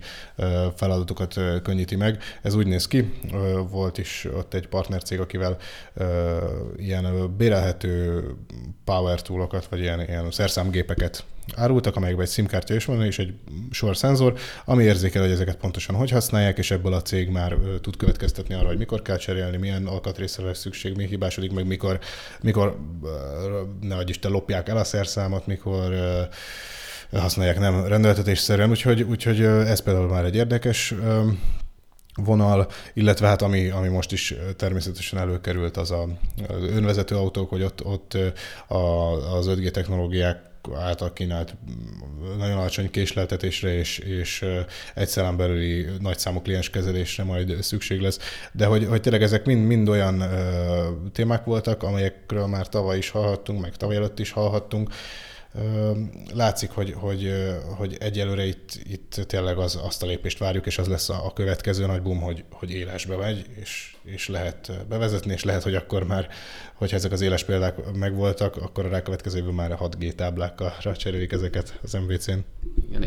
feladatokat 0.75 1.33
könnyíti 1.63 1.95
meg. 1.95 2.23
Ez 2.41 2.53
úgy 2.53 2.67
néz 2.67 2.87
ki, 2.87 3.13
volt 3.69 3.97
is 3.97 4.27
ott 4.35 4.53
egy 4.53 4.67
partnercég, 4.67 5.19
akivel 5.19 5.57
ilyen 6.75 7.35
bérelhető 7.37 8.23
power 8.83 9.21
toolokat, 9.21 9.65
vagy 9.65 9.79
ilyen, 9.79 10.01
ilyen 10.01 10.31
szerszámgépeket 10.31 11.23
árultak, 11.55 11.95
amelyekben 11.95 12.25
egy 12.25 12.31
SIM-kártya 12.31 12.75
is 12.75 12.85
van, 12.85 13.05
és 13.05 13.19
egy 13.19 13.33
sor 13.71 13.97
szenzor, 13.97 14.33
ami 14.65 14.83
érzékel, 14.83 15.21
hogy 15.21 15.31
ezeket 15.31 15.55
pontosan 15.55 15.95
hogy 15.95 16.09
használják, 16.09 16.57
és 16.57 16.71
ebből 16.71 16.93
a 16.93 17.01
cég 17.01 17.29
már 17.29 17.57
tud 17.81 17.97
következtetni 17.97 18.55
arra, 18.55 18.67
hogy 18.67 18.77
mikor 18.77 19.01
kell 19.01 19.17
cserélni, 19.17 19.57
milyen 19.57 19.85
alkatrészre 19.85 20.45
lesz 20.45 20.59
szükség, 20.59 20.95
mi 20.95 21.05
hibásodik, 21.05 21.51
meg 21.51 21.67
mikor, 21.67 21.99
mikor 22.41 22.77
ne 23.81 23.95
adj 23.95 24.09
Isten, 24.09 24.31
lopják 24.31 24.69
el 24.69 24.77
a 24.77 24.83
szerszámot, 24.83 25.47
mikor 25.47 25.93
használják 27.11 27.59
nem 27.59 27.85
rendeltetésszerűen, 27.85 28.69
úgyhogy, 28.69 29.01
úgyhogy 29.01 29.41
ez 29.41 29.79
például 29.79 30.07
már 30.07 30.25
egy 30.25 30.35
érdekes 30.35 30.93
vonal, 32.15 32.67
illetve 32.93 33.27
hát 33.27 33.41
ami, 33.41 33.69
ami 33.69 33.87
most 33.87 34.11
is 34.11 34.35
természetesen 34.55 35.19
előkerült, 35.19 35.77
az 35.77 35.91
a, 35.91 36.07
az 36.47 36.63
önvezető 36.63 37.15
autók, 37.15 37.49
hogy 37.49 37.63
ott, 37.63 37.85
ott 37.85 38.17
a, 38.67 38.77
az 39.37 39.47
5G 39.49 39.71
technológiák 39.71 40.51
által 40.75 41.13
kínált 41.13 41.55
nagyon 42.37 42.57
alacsony 42.57 42.91
késleltetésre 42.91 43.73
és, 43.73 43.97
és 43.97 44.45
egyszerűen 44.93 45.37
belüli 45.37 45.87
nagyszámú 45.99 46.41
kliens 46.41 46.69
kezelésre 46.69 47.23
majd 47.23 47.57
szükség 47.61 47.99
lesz. 47.99 48.19
De 48.51 48.65
hogy, 48.65 48.85
hogy 48.85 49.01
tényleg 49.01 49.21
ezek 49.21 49.45
mind, 49.45 49.65
mind 49.65 49.89
olyan 49.89 50.21
ö, 50.21 50.89
témák 51.11 51.43
voltak, 51.43 51.83
amelyekről 51.83 52.47
már 52.47 52.69
tavaly 52.69 52.97
is 52.97 53.09
hallhattunk, 53.09 53.61
meg 53.61 53.75
tavaly 53.75 53.95
előtt 53.95 54.19
is 54.19 54.31
hallhattunk, 54.31 54.93
Látszik, 56.33 56.71
hogy, 56.71 56.93
hogy, 56.97 57.33
hogy 57.77 57.97
egyelőre 57.99 58.45
itt, 58.45 58.79
itt 58.89 59.19
tényleg 59.27 59.57
az, 59.57 59.79
azt 59.83 60.03
a 60.03 60.05
lépést 60.05 60.37
várjuk, 60.37 60.65
és 60.65 60.77
az 60.77 60.87
lesz 60.87 61.09
a, 61.09 61.25
a 61.25 61.33
következő 61.33 61.85
nagy 61.85 62.01
boom, 62.01 62.21
hogy, 62.21 62.43
hogy 62.51 62.71
élesbe 62.71 63.15
megy, 63.15 63.45
és, 63.61 63.95
és 64.03 64.27
lehet 64.27 64.71
bevezetni, 64.89 65.33
és 65.33 65.43
lehet, 65.43 65.63
hogy 65.63 65.75
akkor 65.75 66.03
már, 66.03 66.27
hogyha 66.73 66.95
ezek 66.95 67.11
az 67.11 67.21
éles 67.21 67.43
példák 67.43 67.75
megvoltak, 67.99 68.55
akkor 68.55 68.85
a 68.85 68.89
rákövetkező 68.89 69.41
már 69.41 69.71
a 69.71 69.77
6G 69.77 70.15
táblákra 70.15 70.73
cserélik 70.95 71.31
ezeket 71.31 71.79
az 71.83 71.93
MVC-n. 72.07 72.39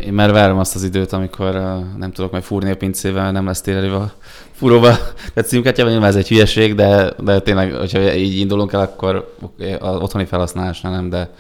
Én 0.05 0.13
már 0.13 0.33
várom 0.33 0.59
azt 0.59 0.75
az 0.75 0.83
időt, 0.83 1.13
amikor 1.13 1.53
nem 1.97 2.13
tudok 2.13 2.31
majd 2.31 2.45
fúrni 2.45 2.71
a 2.71 2.77
pincével, 2.77 3.33
nem 3.33 3.47
lesz 3.47 3.61
tényleg 3.61 3.93
a 3.93 4.13
fúróba. 4.53 4.97
Tehát 5.35 5.49
címkártyában 5.49 5.93
nyilván 5.93 6.11
ez 6.11 6.17
egy 6.17 6.29
hülyeség, 6.29 6.75
de, 6.75 7.13
de 7.19 7.41
tényleg, 7.41 7.73
hogyha 7.73 8.15
így 8.15 8.39
indulunk 8.39 8.73
el, 8.73 8.81
akkor 8.81 9.35
az 9.79 9.97
otthoni 9.97 10.25
felhasználásnál 10.25 10.93
nem, 10.93 11.09
de, 11.09 11.31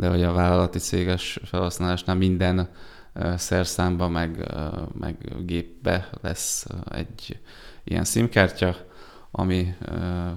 de 0.00 0.08
hogy 0.08 0.22
a 0.22 0.32
vállalati 0.32 0.78
céges 0.78 1.40
felhasználásnál 1.44 2.16
minden 2.16 2.68
szerszámba, 3.36 4.08
meg, 4.08 4.54
meg 4.98 5.44
gépbe 5.44 6.08
lesz 6.20 6.66
egy 6.90 7.40
ilyen 7.84 8.04
szimkártya, 8.04 8.76
ami 9.30 9.74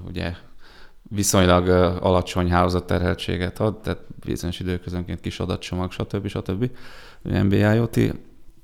ugye 0.05 0.33
viszonylag 1.01 1.67
alacsony 2.01 2.51
hálózatterheltséget 2.51 3.59
ad, 3.59 3.81
tehát 3.81 4.03
bizonyos 4.25 4.59
időközönként 4.59 5.19
kis 5.19 5.39
adatcsomag, 5.39 5.91
stb. 5.91 6.27
stb. 6.27 6.69
MBIOT, 7.21 7.97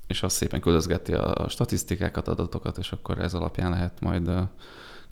és 0.07 0.23
az 0.23 0.33
szépen 0.33 0.61
küldözgeti 0.61 1.13
a 1.13 1.45
statisztikákat, 1.49 2.27
adatokat, 2.27 2.77
és 2.77 2.91
akkor 2.91 3.19
ez 3.19 3.33
alapján 3.33 3.69
lehet 3.71 3.99
majd 4.01 4.31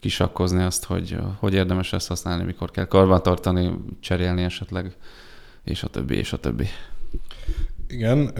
kisakkozni 0.00 0.62
azt, 0.62 0.84
hogy 0.84 1.18
hogy 1.38 1.54
érdemes 1.54 1.92
ezt 1.92 2.08
használni, 2.08 2.44
mikor 2.44 2.70
kell 2.70 2.84
karbantartani, 2.84 3.78
cserélni 4.00 4.42
esetleg, 4.42 4.96
és 5.68 5.82
a 5.82 5.88
többi, 5.88 6.16
és 6.16 6.32
a 6.32 6.36
többi. 6.36 6.66
Igen, 7.88 8.34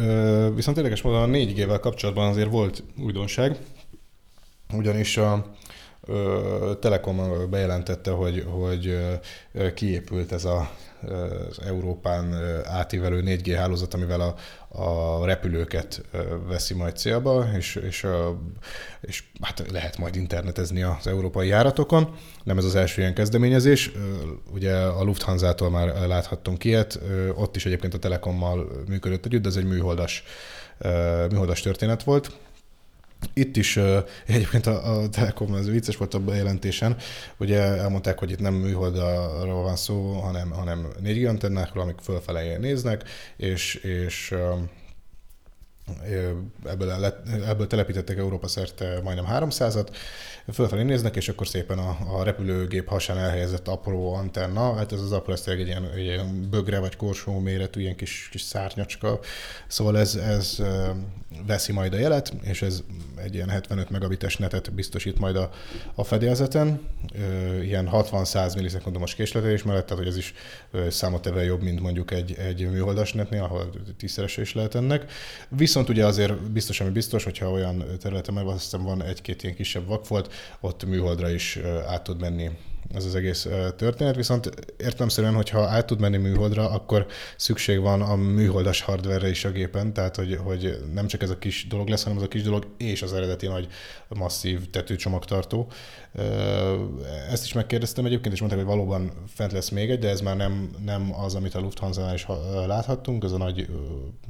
viszont 0.55 0.77
érdekes 0.77 1.03
módon 1.03 1.23
a 1.23 1.37
4G-vel 1.37 1.79
kapcsolatban 1.81 2.29
azért 2.29 2.51
volt 2.51 2.83
újdonság, 2.99 3.57
ugyanis 4.73 5.17
a 5.17 5.53
Telekom 6.81 7.51
bejelentette, 7.51 8.11
hogy, 8.11 8.45
hogy 8.49 8.99
kiépült 9.75 10.33
ez 10.33 10.45
a, 10.45 10.71
az 11.03 11.59
Európán 11.67 12.35
átívelő 12.65 13.23
4G 13.27 13.55
hálózat, 13.57 13.95
amivel 13.95 14.21
a, 14.21 14.35
a 14.83 15.25
repülőket 15.25 16.03
veszi 16.47 16.75
majd 16.75 16.97
célba, 16.97 17.47
és, 17.57 17.75
és, 17.75 18.07
és 19.01 19.25
hát 19.41 19.65
lehet 19.71 19.99
majd 19.99 20.17
internetezni 20.17 20.83
az 20.83 21.07
európai 21.07 21.49
járatokon. 21.49 22.15
Nem 22.45 22.59
ez 22.59 22.65
az 22.65 22.75
első 22.75 23.01
ilyen 23.01 23.15
kezdeményezés. 23.15 23.91
Ugye 24.53 24.77
a 24.77 25.03
Lufthansa-tól 25.03 25.71
már 25.71 26.07
láthattunk 26.07 26.65
ilyet, 26.65 27.01
ott 27.35 27.57
is 27.57 27.67
egyébként 27.67 27.95
a 27.95 27.99
Telekommal 27.99 28.71
működött 28.89 29.27
együtt, 29.27 29.43
de 29.43 29.49
ez 29.49 29.57
egy 29.57 29.67
műholdas, 29.67 30.25
műholdas 31.31 31.61
történet 31.61 32.03
volt 32.03 32.31
itt 33.35 33.57
is 33.57 33.79
egyébként 34.27 34.67
a, 34.67 34.99
a 34.99 35.09
Telekom, 35.09 35.55
ez 35.55 35.69
vicces 35.69 35.97
volt 35.97 36.15
a 36.15 36.19
bejelentésen, 36.19 36.97
ugye 37.37 37.61
elmondták, 37.61 38.19
hogy 38.19 38.31
itt 38.31 38.41
nem 38.41 38.55
műholdarról 38.55 39.63
van 39.63 39.77
szó, 39.77 40.13
hanem, 40.13 40.51
hanem 40.51 40.89
4G 41.05 41.29
antennákról, 41.29 41.83
amik 41.83 41.99
fölfele 42.03 42.57
néznek, 42.57 43.05
és, 43.37 43.75
és 43.75 44.35
ebből, 46.65 47.05
ebből 47.47 47.67
telepítettek 47.67 48.19
Európa 48.19 48.49
szerte 48.49 49.01
majdnem 49.03 49.27
300-at, 49.31 49.89
fölfelé 50.53 50.83
néznek, 50.83 51.17
és 51.17 51.29
akkor 51.29 51.47
szépen 51.47 51.79
a, 51.79 52.19
a 52.19 52.23
repülőgép 52.23 52.89
hasán 52.89 53.19
elhelyezett 53.19 53.69
apró 53.69 54.15
antenna, 54.15 54.75
hát 54.75 54.93
ez 54.93 55.01
az 55.01 55.13
apró, 55.13 55.33
ez 55.33 55.43
egy 55.47 55.67
ilyen, 55.67 55.91
egy 55.95 56.05
ilyen 56.05 56.49
bögre 56.51 56.79
vagy 56.79 56.97
korsó 56.97 57.39
méretű, 57.39 57.81
ilyen 57.81 57.97
kis, 57.97 58.29
kis 58.31 58.41
szárnyacska, 58.41 59.21
szóval 59.67 59.99
ez, 59.99 60.15
ez 60.15 60.59
veszi 61.47 61.73
majd 61.73 61.93
a 61.93 61.99
jelet, 61.99 62.33
és 62.43 62.63
ez 62.63 62.83
egy 63.17 63.35
ilyen 63.35 63.49
75 63.49 63.91
megabites 63.91 64.37
netet 64.37 64.73
biztosít 64.73 65.19
majd 65.19 65.37
a, 65.37 65.51
a 65.95 66.05
fedélzeten, 66.05 66.81
ilyen 67.63 67.89
60-100 67.93 68.55
millisekundumos 68.55 69.15
késletelés 69.15 69.63
mellett, 69.63 69.87
tehát 69.87 70.03
hogy 70.03 70.13
ez 70.13 70.17
is 70.17 70.35
számottevően 70.89 71.45
jobb, 71.45 71.63
mint 71.63 71.81
mondjuk 71.81 72.11
egy, 72.11 72.35
egy 72.39 72.71
műholdas 72.71 73.13
netnél, 73.13 73.43
ahol 73.43 73.71
tízszerese 73.97 74.41
is 74.41 74.55
lehet 74.55 74.75
ennek. 74.75 75.13
Viszont 75.49 75.89
ugye 75.89 76.07
azért 76.07 76.51
biztos, 76.51 76.81
ami 76.81 76.91
biztos, 76.91 77.25
hogyha 77.25 77.51
olyan 77.51 77.85
területen 78.01 78.35
meg 78.35 78.45
van 78.71 79.03
egy-két 79.03 79.43
ilyen 79.43 79.55
kisebb 79.55 79.87
vakfolt, 79.87 80.33
ott 80.61 80.85
műholdra 80.85 81.31
is 81.31 81.59
át 81.87 82.03
tud 82.03 82.21
menni 82.21 82.51
ez 82.95 83.05
az 83.05 83.15
egész 83.15 83.49
történet, 83.77 84.17
viszont 84.17 84.51
értelemszerűen, 84.77 85.35
hogyha 85.35 85.67
át 85.67 85.87
tud 85.87 86.01
menni 86.01 86.17
műholdra, 86.17 86.71
akkor 86.71 87.07
szükség 87.37 87.81
van 87.81 88.03
a 88.03 88.17
műholdas 88.17 88.81
hardware 88.81 89.29
is 89.29 89.45
a 89.45 89.51
gépen, 89.51 89.93
tehát 89.93 90.17
hogy, 90.17 90.39
hogy 90.45 90.79
nem 90.93 91.07
csak 91.07 91.23
ez 91.23 91.31
a 91.31 91.39
kis 91.39 91.67
dolog 91.67 91.89
lesz, 91.89 92.03
hanem 92.03 92.19
az 92.19 92.25
a 92.25 92.29
kis 92.29 92.43
dolog 92.43 92.67
és 92.77 93.03
az 93.03 93.13
eredeti 93.13 93.47
nagy 93.47 93.69
masszív 94.09 94.71
tetőcsomagtartó. 94.71 95.71
Ezt 97.31 97.45
is 97.45 97.53
megkérdeztem 97.53 98.05
egyébként, 98.05 98.35
és 98.35 98.41
mondták, 98.41 98.65
hogy 98.65 98.77
valóban 98.77 99.13
fent 99.35 99.53
lesz 99.53 99.69
még 99.69 99.91
egy, 99.91 99.99
de 99.99 100.09
ez 100.09 100.21
már 100.21 100.37
nem, 100.37 100.71
nem 100.85 101.15
az, 101.15 101.35
amit 101.35 101.55
a 101.55 101.61
Lufthansa-nál 101.61 102.15
is 102.15 102.27
láthattunk, 102.67 103.25
ez 103.25 103.33
a 103.33 103.39
nagy 103.39 103.69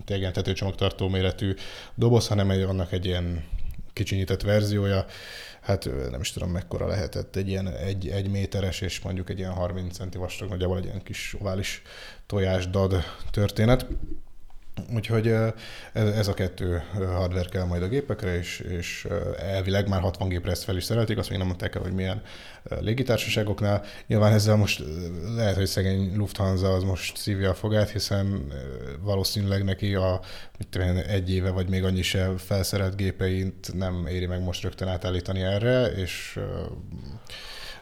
tényleg 0.04 0.32
tetőcsomagtartó 0.32 1.08
méretű 1.08 1.54
doboz, 1.94 2.28
hanem 2.28 2.50
egy, 2.50 2.62
annak 2.62 2.92
egy 2.92 3.06
ilyen 3.06 3.44
kicsinyített 3.92 4.42
verziója, 4.42 5.04
hát 5.68 6.10
nem 6.10 6.20
is 6.20 6.32
tudom 6.32 6.50
mekkora 6.50 6.86
lehetett, 6.86 7.36
egy 7.36 7.48
ilyen 7.48 7.68
egy, 7.68 8.08
egy 8.08 8.30
méteres 8.30 8.80
és 8.80 9.00
mondjuk 9.00 9.30
egy 9.30 9.38
ilyen 9.38 9.52
30 9.52 9.96
centi 9.96 10.18
vastag, 10.18 10.48
nagyjából 10.48 10.76
egy 10.76 10.84
ilyen 10.84 11.02
kis 11.02 11.36
ovális 11.40 11.82
tojásdad 12.26 13.02
történet. 13.30 13.86
Úgyhogy 14.94 15.34
ez 15.92 16.28
a 16.28 16.34
kettő 16.34 16.82
hardware 16.94 17.48
kell 17.48 17.64
majd 17.64 17.82
a 17.82 17.88
gépekre, 17.88 18.38
és, 18.38 18.60
és 18.60 19.06
elvileg 19.38 19.88
már 19.88 20.00
60 20.00 20.28
gépre 20.28 20.50
ezt 20.50 20.64
fel 20.64 20.76
is 20.76 20.84
szerelték, 20.84 21.18
azt 21.18 21.28
még 21.28 21.38
nem 21.38 21.46
mondták 21.46 21.74
el, 21.74 21.82
hogy 21.82 21.92
milyen 21.92 22.22
légitársaságoknál. 22.80 23.84
Nyilván 24.06 24.32
ezzel 24.32 24.56
most 24.56 24.82
lehet, 25.36 25.56
hogy 25.56 25.66
szegény 25.66 26.16
Lufthansa 26.16 26.72
az 26.72 26.82
most 26.82 27.16
szívja 27.16 27.50
a 27.50 27.54
fogát, 27.54 27.90
hiszen 27.90 28.52
valószínűleg 29.00 29.64
neki 29.64 29.94
a 29.94 30.20
mit 30.58 30.68
tudom, 30.68 30.96
egy 31.06 31.32
éve 31.32 31.50
vagy 31.50 31.68
még 31.68 31.84
annyi 31.84 32.02
se 32.02 32.30
felszerelt 32.36 32.96
gépeit 32.96 33.70
nem 33.74 34.06
éri 34.06 34.26
meg 34.26 34.42
most 34.42 34.62
rögtön 34.62 34.88
átállítani 34.88 35.40
erre, 35.40 35.86
és 35.86 36.38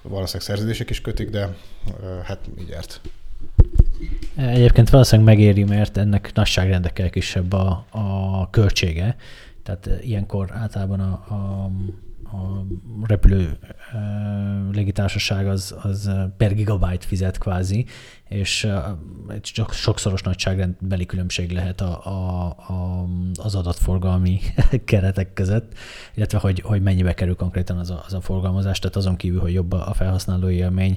valószínűleg 0.02 0.46
szerződések 0.46 0.90
is 0.90 1.00
kötik, 1.00 1.30
de 1.30 1.56
hát 2.24 2.40
így 2.58 2.68
járt. 2.68 3.00
Egyébként 4.36 4.90
valószínűleg 4.90 5.34
megéri, 5.34 5.64
mert 5.64 5.96
ennek 5.96 6.30
nagyságrendekkel 6.34 7.10
kisebb 7.10 7.52
a, 7.52 7.86
a 7.90 8.50
költsége. 8.50 9.16
Tehát 9.62 9.90
ilyenkor 10.02 10.50
általában 10.52 11.00
a, 11.00 11.12
a 11.34 11.70
a 12.32 12.66
repülő 13.06 13.58
légitársaság 14.72 15.48
az, 15.48 15.74
az 15.82 16.10
per 16.36 16.54
gigabyte 16.54 17.06
fizet 17.06 17.38
kvázi, 17.38 17.86
és 18.28 18.68
csak 19.40 19.72
sokszoros 19.72 20.22
nagyságrendbeli 20.22 21.06
különbség 21.06 21.50
lehet 21.50 21.80
a, 21.80 22.06
a, 22.06 22.46
a, 22.48 23.06
az 23.42 23.54
adatforgalmi 23.54 24.40
keretek 24.84 25.32
között, 25.32 25.72
illetve 26.14 26.38
hogy, 26.38 26.60
hogy 26.60 26.82
mennyibe 26.82 27.14
kerül 27.14 27.36
konkrétan 27.36 27.78
az 27.78 27.90
a, 27.90 28.02
az 28.06 28.14
a 28.14 28.20
forgalmazás, 28.20 28.78
tehát 28.78 28.96
azon 28.96 29.16
kívül, 29.16 29.40
hogy 29.40 29.52
jobb 29.52 29.72
a 29.72 29.92
felhasználói 29.94 30.54
élmény, 30.54 30.96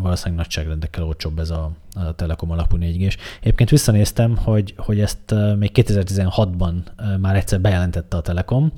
valószínűleg 0.00 0.38
nagyságrendekkel 0.38 1.04
olcsóbb 1.04 1.38
ez 1.38 1.50
a, 1.50 1.70
a 1.94 2.14
Telekom 2.14 2.50
alapú 2.50 2.76
4 2.76 3.06
g 3.06 3.14
Egyébként 3.40 3.70
visszanéztem, 3.70 4.36
hogy, 4.36 4.74
hogy 4.76 5.00
ezt 5.00 5.34
még 5.58 5.70
2016-ban 5.74 6.74
már 7.18 7.36
egyszer 7.36 7.60
bejelentette 7.60 8.16
a 8.16 8.20
Telekom, 8.20 8.72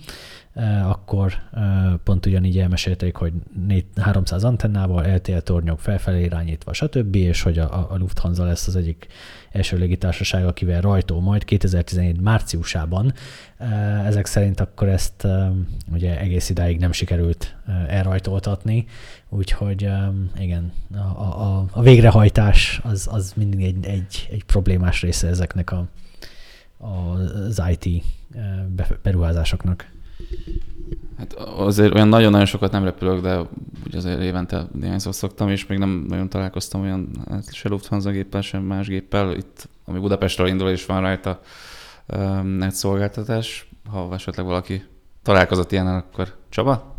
akkor 0.83 1.33
pont 2.05 2.27
ugyanígy 2.27 2.59
elmesélték, 2.59 3.17
hogy 3.17 3.33
300 3.97 4.45
antennával, 4.45 5.15
LTE 5.15 5.41
tornyok 5.41 5.81
felfelé 5.81 6.23
irányítva, 6.23 6.73
stb., 6.73 7.15
és 7.15 7.43
hogy 7.43 7.59
a, 7.59 7.91
a 7.91 7.97
Lufthansa 7.99 8.45
lesz 8.45 8.67
az 8.67 8.77
egyik 8.77 9.07
első 9.53 9.77
légitársaság, 9.77 10.47
akivel 10.47 10.81
rajtó 10.81 11.21
majd 11.21 11.45
2017 11.45 12.21
márciusában. 12.21 13.13
Ezek 14.05 14.27
szerint 14.27 14.61
akkor 14.61 14.89
ezt 14.89 15.27
ugye 15.93 16.19
egész 16.19 16.49
idáig 16.49 16.79
nem 16.79 16.93
sikerült 16.93 17.57
elrajtoltatni, 17.89 18.87
úgyhogy 19.29 19.89
igen, 20.39 20.73
a, 20.95 21.21
a, 21.21 21.67
a 21.71 21.83
végrehajtás 21.83 22.81
az, 22.83 23.09
az 23.11 23.33
mindig 23.37 23.63
egy, 23.63 23.87
egy, 23.87 24.29
egy 24.31 24.45
problémás 24.45 25.03
része 25.03 25.29
ezeknek 25.29 25.71
a, 25.73 25.89
az 26.79 27.63
IT 27.79 28.05
beruházásoknak. 29.03 29.91
Hát 31.19 31.33
azért 31.35 31.95
olyan 31.95 32.09
nagyon-nagyon 32.09 32.47
sokat 32.47 32.73
nem 32.73 32.85
repülök, 32.85 33.21
de 33.21 33.39
úgy 33.87 33.97
azért 33.97 34.21
évente 34.21 34.67
néhányszor 34.81 35.15
szoktam, 35.15 35.49
és 35.49 35.67
még 35.67 35.79
nem 35.79 36.05
nagyon 36.09 36.29
találkoztam 36.29 36.81
olyan 36.81 37.09
hát 37.31 37.55
se 37.55 37.69
Lufthansa 37.69 38.11
géppel, 38.11 38.41
sem 38.41 38.63
más 38.63 38.87
géppel. 38.87 39.37
Itt, 39.37 39.69
ami 39.85 39.99
Budapestről 39.99 40.47
indul, 40.47 40.71
és 40.71 40.87
van 40.87 41.01
rajta 41.01 41.41
um, 42.07 42.47
net 42.47 42.75
szolgáltatás. 42.75 43.69
Ha 43.91 44.09
esetleg 44.13 44.47
valaki 44.47 44.85
találkozott 45.23 45.73
ilyen, 45.73 45.87
akkor 45.87 46.35
Csaba? 46.49 46.97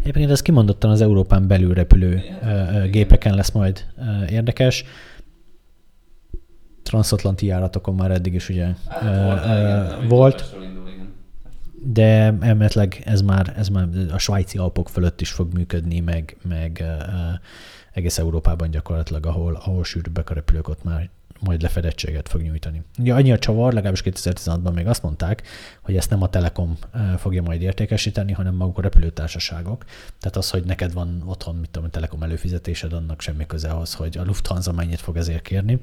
Egyébként 0.00 0.30
ez 0.30 0.42
kimondottan 0.42 0.90
az 0.90 1.00
Európán 1.00 1.46
belül 1.46 1.74
repülő 1.74 2.22
gépeken 2.90 3.34
lesz 3.34 3.50
majd 3.50 3.86
érdekes 4.28 4.84
transatlanti 6.82 7.46
járatokon 7.46 7.94
már 7.94 8.10
eddig 8.10 8.34
is 8.34 8.48
ugye 8.48 8.66
hát, 8.88 10.08
volt, 10.08 10.56
de 11.88 12.36
emetleg 12.40 13.02
ez 13.04 13.22
már, 13.22 13.54
ez 13.56 13.68
már 13.68 13.88
a 14.12 14.18
svájci 14.18 14.58
alpok 14.58 14.88
fölött 14.88 15.20
is 15.20 15.30
fog 15.30 15.52
működni, 15.52 16.00
meg, 16.00 16.36
meg 16.42 16.84
egész 17.92 18.18
Európában 18.18 18.70
gyakorlatilag, 18.70 19.26
ahol, 19.26 19.54
ahol 19.54 19.84
sűrűbbek 19.84 20.30
a 20.30 20.34
repülők, 20.34 20.68
ott 20.68 20.84
már 20.84 21.10
majd 21.40 21.62
lefedettséget 21.62 22.28
fog 22.28 22.40
nyújtani. 22.40 22.82
Ugye 22.98 23.14
annyi 23.14 23.32
a 23.32 23.38
csavar, 23.38 23.72
legalábbis 23.72 24.02
2016-ban 24.04 24.74
még 24.74 24.86
azt 24.86 25.02
mondták, 25.02 25.42
hogy 25.82 25.96
ezt 25.96 26.10
nem 26.10 26.22
a 26.22 26.28
Telekom 26.28 26.76
fogja 27.16 27.42
majd 27.42 27.62
értékesíteni, 27.62 28.32
hanem 28.32 28.54
maguk 28.54 28.78
a 28.78 28.82
repülőtársaságok. 28.82 29.84
Tehát 30.20 30.36
az, 30.36 30.50
hogy 30.50 30.64
neked 30.64 30.92
van 30.92 31.22
otthon, 31.26 31.54
mit 31.54 31.70
tudom, 31.70 31.88
a 31.88 31.90
Telekom 31.90 32.22
előfizetésed, 32.22 32.92
annak 32.92 33.20
semmi 33.20 33.46
köze 33.46 33.68
ahhoz, 33.68 33.94
hogy 33.94 34.18
a 34.18 34.24
Lufthansa 34.24 34.72
mennyit 34.72 35.00
fog 35.00 35.16
ezért 35.16 35.42
kérni. 35.42 35.80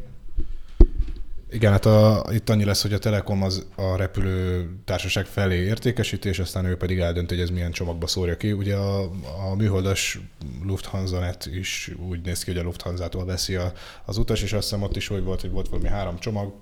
Igen, 1.54 1.72
hát 1.72 1.86
a, 1.86 2.26
itt 2.32 2.50
annyi 2.50 2.64
lesz, 2.64 2.82
hogy 2.82 2.94
a 2.94 3.00
Telekom 3.00 3.44
az 3.44 3.66
a 3.76 3.96
repülő 3.96 4.70
társaság 4.86 5.26
felé 5.26 5.56
értékesíti, 5.56 6.30
és 6.30 6.40
aztán 6.40 6.66
ő 6.66 6.78
pedig 6.78 7.00
eldönt, 7.00 7.30
hogy 7.30 7.40
ez 7.40 7.50
milyen 7.50 7.72
csomagba 7.72 8.08
szórja 8.08 8.38
ki. 8.38 8.52
Ugye 8.52 8.76
a, 8.76 9.02
a 9.50 9.56
műholdas 9.56 10.20
Lufthansa 10.64 11.20
net 11.20 11.46
is 11.46 11.92
úgy 12.10 12.22
néz 12.22 12.44
ki, 12.44 12.52
hogy 12.52 12.60
a 12.60 12.64
Lufthansa-tól 12.64 13.26
veszi 13.26 13.56
a, 13.56 13.74
az 14.06 14.18
utas, 14.18 14.42
és 14.42 14.54
azt 14.54 14.64
hiszem 14.64 14.82
ott 14.82 14.96
is 14.96 15.08
hogy 15.08 15.24
volt, 15.24 15.42
hogy 15.42 15.52
volt 15.52 15.70
valami 15.70 15.88
három 15.88 16.20
csomag, 16.20 16.54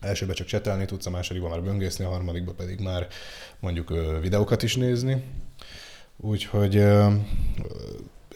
elsőben 0.00 0.34
csak 0.34 0.46
csetelni 0.46 0.84
tudsz, 0.84 1.06
a 1.06 1.10
másodikban 1.10 1.50
már 1.50 1.62
böngészni, 1.62 2.04
a 2.04 2.08
harmadikban 2.08 2.56
pedig 2.56 2.80
már 2.80 3.06
mondjuk 3.60 3.92
videókat 4.20 4.62
is 4.62 4.76
nézni. 4.76 5.22
Úgyhogy 6.16 6.74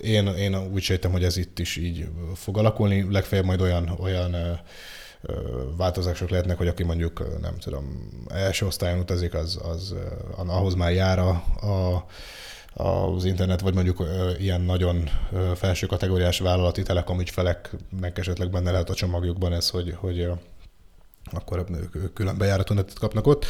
én, 0.01 0.27
én 0.27 0.57
úgy 0.73 0.83
sejtem, 0.83 1.13
hogy 1.13 1.25
ez 1.25 1.37
itt 1.37 1.59
is 1.59 1.77
így 1.77 2.09
fog 2.35 2.59
alakulni, 2.59 3.07
legfeljebb 3.11 3.47
majd 3.47 3.61
olyan, 3.61 3.89
olyan 3.89 4.61
változások 5.77 6.31
lehetnek, 6.31 6.57
hogy 6.57 6.69
aki 6.69 6.83
mondjuk, 6.83 7.41
nem 7.41 7.59
tudom, 7.59 8.09
első 8.29 8.67
osztályon 8.67 8.99
utazik, 8.99 9.35
az, 9.35 9.59
az 9.63 9.95
ahhoz 10.37 10.75
már 10.75 10.93
jár 10.93 11.19
a, 11.19 11.29
a 11.67 12.07
az 12.75 13.25
internet, 13.25 13.61
vagy 13.61 13.75
mondjuk 13.75 14.05
ilyen 14.39 14.61
nagyon 14.61 15.11
felső 15.55 15.87
kategóriás 15.87 16.39
vállalati 16.39 16.83
telekom 16.83 17.21
ügyfeleknek 17.21 18.19
esetleg 18.19 18.51
benne 18.51 18.71
lehet 18.71 18.91
a 18.91 18.95
csomagjukban 18.95 19.53
ez, 19.53 19.69
hogy, 19.71 19.95
hogy 19.99 20.31
akkor 21.33 21.67
külön 22.15 22.39
bejáratú 22.39 22.75
netet 22.75 22.99
kapnak 22.99 23.27
ott, 23.27 23.45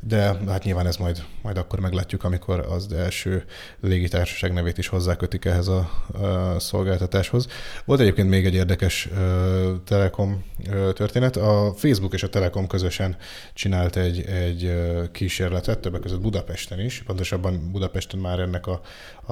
de 0.00 0.34
hát 0.48 0.64
nyilván 0.64 0.86
ez 0.86 0.96
majd, 0.96 1.24
majd 1.42 1.56
akkor 1.58 1.80
meglátjuk, 1.80 2.24
amikor 2.24 2.60
az 2.60 2.92
első 2.92 3.44
légitársaság 3.80 4.52
nevét 4.52 4.78
is 4.78 4.86
hozzákötik 4.86 5.44
ehhez 5.44 5.68
a, 5.68 5.90
a 6.12 6.58
szolgáltatáshoz. 6.58 7.46
Volt 7.84 8.00
egyébként 8.00 8.28
még 8.28 8.46
egy 8.46 8.54
érdekes 8.54 9.06
uh, 9.06 9.82
Telekom 9.84 10.44
uh, 10.58 10.92
történet. 10.92 11.36
A 11.36 11.72
Facebook 11.76 12.12
és 12.12 12.22
a 12.22 12.28
Telekom 12.28 12.66
közösen 12.66 13.16
csinált 13.54 13.96
egy, 13.96 14.20
egy 14.26 14.72
kísérletet, 15.12 15.78
többek 15.78 16.00
között 16.00 16.20
Budapesten 16.20 16.80
is, 16.80 17.02
pontosabban 17.06 17.70
Budapesten 17.72 18.20
már 18.20 18.38
ennek 18.38 18.66
a, 18.66 18.80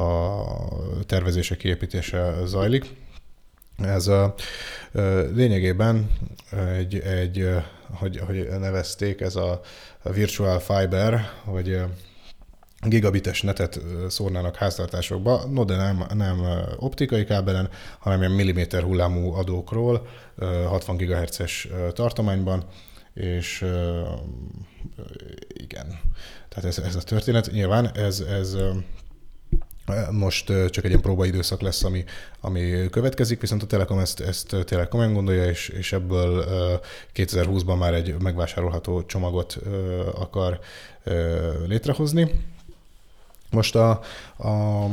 a 0.01 0.45
tervezése, 1.07 1.57
kiépítése 1.57 2.35
zajlik. 2.45 2.91
Ez 3.83 4.07
a, 4.07 4.35
lényegében 5.35 6.11
egy, 6.79 6.99
egy 6.99 7.49
hogy, 7.95 8.19
hogy 8.19 8.49
nevezték, 8.59 9.21
ez 9.21 9.37
a 9.37 9.61
virtual 10.03 10.59
fiber, 10.59 11.31
vagy 11.45 11.83
gigabites 12.83 13.43
netet 13.43 13.81
szórnának 14.09 14.57
háztartásokba, 14.57 15.45
no 15.45 15.65
de 15.65 15.77
nem, 15.77 16.05
nem 16.15 16.41
optikai 16.77 17.25
kábelen, 17.25 17.71
hanem 17.99 18.21
ilyen 18.21 18.31
milliméter 18.31 18.83
hullámú 18.83 19.33
adókról, 19.33 20.07
60 20.67 20.97
GHz-es 20.97 21.69
tartományban, 21.93 22.65
és 23.15 23.65
igen, 25.49 26.01
tehát 26.49 26.65
ez, 26.65 26.79
ez 26.79 26.97
a 26.97 27.03
történet. 27.03 27.51
Nyilván 27.53 27.91
ez, 27.95 28.21
ez 28.21 28.57
most 30.11 30.45
csak 30.47 30.85
egy 30.85 30.91
ilyen 30.91 31.01
próbaidőszak 31.01 31.61
lesz, 31.61 31.85
ami, 31.85 32.05
ami 32.41 32.89
következik, 32.91 33.41
viszont 33.41 33.63
a 33.63 33.67
Telekom 33.67 33.99
ezt, 33.99 34.21
ezt 34.21 34.57
tényleg 34.65 34.89
komolyan 34.89 35.13
gondolja, 35.13 35.45
és, 35.45 35.69
és 35.69 35.93
ebből 35.93 36.45
2020-ban 37.15 37.79
már 37.79 37.95
egy 37.95 38.15
megvásárolható 38.23 39.03
csomagot 39.03 39.59
akar 40.15 40.61
létrehozni. 41.67 42.31
Most 43.51 43.77
a, 43.77 43.91
a 44.39 44.87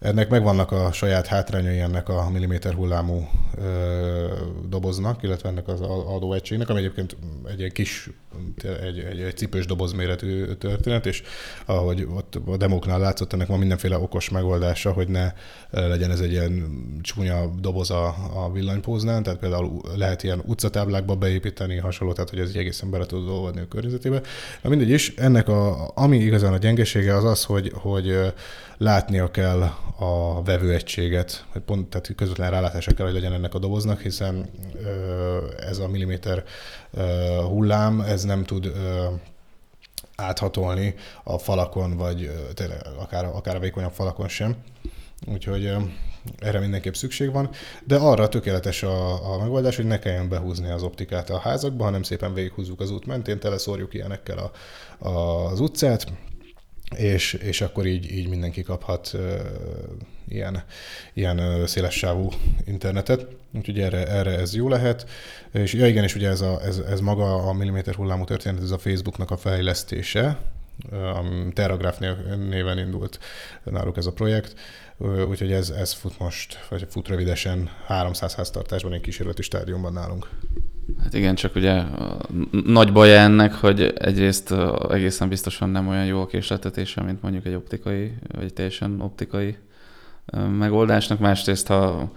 ennek 0.00 0.28
megvannak 0.28 0.72
a 0.72 0.92
saját 0.92 1.26
hátrányai 1.26 1.78
ennek 1.78 2.08
a 2.08 2.30
milliméter 2.30 2.74
hullámú 2.74 3.28
ö, 3.56 4.26
doboznak, 4.68 5.22
illetve 5.22 5.48
ennek 5.48 5.68
az 5.68 5.80
adóegységnek, 5.80 6.68
ami 6.68 6.78
egyébként 6.78 7.16
egy 7.48 7.58
ilyen 7.58 7.70
kis, 7.70 8.10
egy, 8.82 8.98
egy, 8.98 9.20
egy 9.20 9.36
cipős 9.36 9.66
doboz 9.66 9.92
méretű 9.92 10.44
történet, 10.44 11.06
és 11.06 11.22
ahogy 11.64 12.08
ott 12.14 12.38
a 12.46 12.56
demóknál 12.56 12.98
látszott, 12.98 13.32
ennek 13.32 13.46
van 13.46 13.58
mindenféle 13.58 13.98
okos 13.98 14.28
megoldása, 14.30 14.92
hogy 14.92 15.08
ne 15.08 15.32
legyen 15.70 16.10
ez 16.10 16.20
egy 16.20 16.30
ilyen 16.30 16.80
csúnya 17.02 17.46
doboz 17.60 17.90
a, 17.90 18.06
a 18.34 18.52
villanypóznál, 18.52 19.22
tehát 19.22 19.38
például 19.38 19.80
lehet 19.96 20.22
ilyen 20.22 20.42
utcatáblákba 20.46 21.14
beépíteni, 21.14 21.76
hasonló, 21.76 22.12
tehát 22.12 22.30
hogy 22.30 22.38
ez 22.38 22.48
egy 22.48 22.56
egészen 22.56 22.90
bele 22.90 23.06
tud 23.06 23.28
olvadni 23.28 23.60
a 23.60 23.68
környezetébe. 23.68 24.20
Na 24.62 24.68
mindegy 24.68 24.90
is, 24.90 25.14
ennek 25.16 25.48
a, 25.48 25.90
ami 25.94 26.18
igazán 26.18 26.52
a 26.52 26.58
gyengesége 26.58 27.16
az 27.16 27.24
az, 27.24 27.44
hogy, 27.44 27.72
hogy 27.74 28.32
látnia 28.76 29.30
kell 29.30 29.70
a 29.96 30.42
vevőegységet, 30.42 31.44
hogy 31.52 31.62
pont, 31.62 31.90
tehát 31.90 32.14
közvetlen 32.16 32.50
rálátása 32.50 32.94
kell, 32.94 33.06
hogy 33.06 33.14
legyen 33.14 33.32
ennek 33.32 33.54
a 33.54 33.58
doboznak, 33.58 34.00
hiszen 34.00 34.50
ez 35.56 35.78
a 35.78 35.88
milliméter 35.88 36.44
hullám, 37.46 38.00
ez 38.00 38.24
nem 38.24 38.44
tud 38.44 38.72
áthatolni 40.16 40.94
a 41.24 41.38
falakon, 41.38 41.96
vagy 41.96 42.30
akár, 42.98 43.24
akár 43.24 43.56
a 43.56 43.60
vékonyabb 43.60 43.92
falakon 43.92 44.28
sem. 44.28 44.56
Úgyhogy 45.26 45.72
erre 46.38 46.58
mindenképp 46.58 46.94
szükség 46.94 47.32
van, 47.32 47.50
de 47.84 47.96
arra 47.96 48.28
tökéletes 48.28 48.82
a, 48.82 49.32
a 49.32 49.38
megoldás, 49.38 49.76
hogy 49.76 49.86
ne 49.86 49.98
kelljen 49.98 50.28
behúzni 50.28 50.70
az 50.70 50.82
optikát 50.82 51.30
a 51.30 51.38
házakba, 51.38 51.84
hanem 51.84 52.02
szépen 52.02 52.34
végighúzzuk 52.34 52.80
az 52.80 52.90
út 52.90 53.06
mentén, 53.06 53.38
teleszórjuk 53.38 53.94
ilyenekkel 53.94 54.38
a, 54.38 54.50
a, 55.08 55.46
az 55.50 55.60
utcát, 55.60 56.06
és, 56.96 57.32
és 57.32 57.60
akkor 57.60 57.86
így, 57.86 58.12
így 58.12 58.28
mindenki 58.28 58.62
kaphat 58.62 59.10
uh, 59.14 59.20
ilyen, 60.28 60.64
ilyen 61.14 61.38
uh, 61.38 61.64
szélessávú 61.64 62.30
internetet, 62.66 63.26
úgyhogy 63.54 63.80
erre, 63.80 64.06
erre 64.06 64.38
ez 64.38 64.54
jó 64.54 64.68
lehet. 64.68 65.06
És 65.52 65.72
ja 65.72 65.86
igen, 65.86 66.04
és 66.04 66.14
ugye 66.14 66.28
ez, 66.28 66.40
a, 66.40 66.60
ez, 66.64 66.78
ez 66.78 67.00
maga 67.00 67.34
a 67.34 67.52
milliméter 67.52 67.94
hullámú 67.94 68.24
történet, 68.24 68.62
ez 68.62 68.70
a 68.70 68.78
Facebooknak 68.78 69.30
a 69.30 69.36
fejlesztése, 69.36 70.38
a 70.90 71.24
Terragraph 71.52 72.00
néven 72.48 72.78
indult 72.78 73.18
náluk 73.64 73.96
ez 73.96 74.06
a 74.06 74.12
projekt, 74.12 74.54
úgyhogy 75.28 75.52
ez, 75.52 75.70
ez 75.70 75.92
fut 75.92 76.18
most, 76.18 76.66
vagy 76.68 76.86
fut 76.90 77.08
rövidesen 77.08 77.70
300 77.86 78.34
háztartásban 78.34 78.92
egy 78.92 79.00
kísérleti 79.00 79.42
stádiumban 79.42 79.92
nálunk. 79.92 80.28
Hát 81.08 81.16
igen, 81.16 81.34
csak 81.34 81.54
ugye 81.54 81.82
nagy 82.64 82.92
baj 82.92 83.18
ennek, 83.18 83.54
hogy 83.54 83.92
egyrészt 83.98 84.54
egészen 84.90 85.28
biztosan 85.28 85.70
nem 85.70 85.88
olyan 85.88 86.04
jó 86.04 86.20
a 86.20 86.26
késletetése, 86.26 87.02
mint 87.02 87.22
mondjuk 87.22 87.46
egy 87.46 87.54
optikai, 87.54 88.14
vagy 88.34 88.52
teljesen 88.52 89.00
optikai 89.00 89.56
megoldásnak. 90.58 91.18
Másrészt, 91.18 91.66
ha 91.66 92.10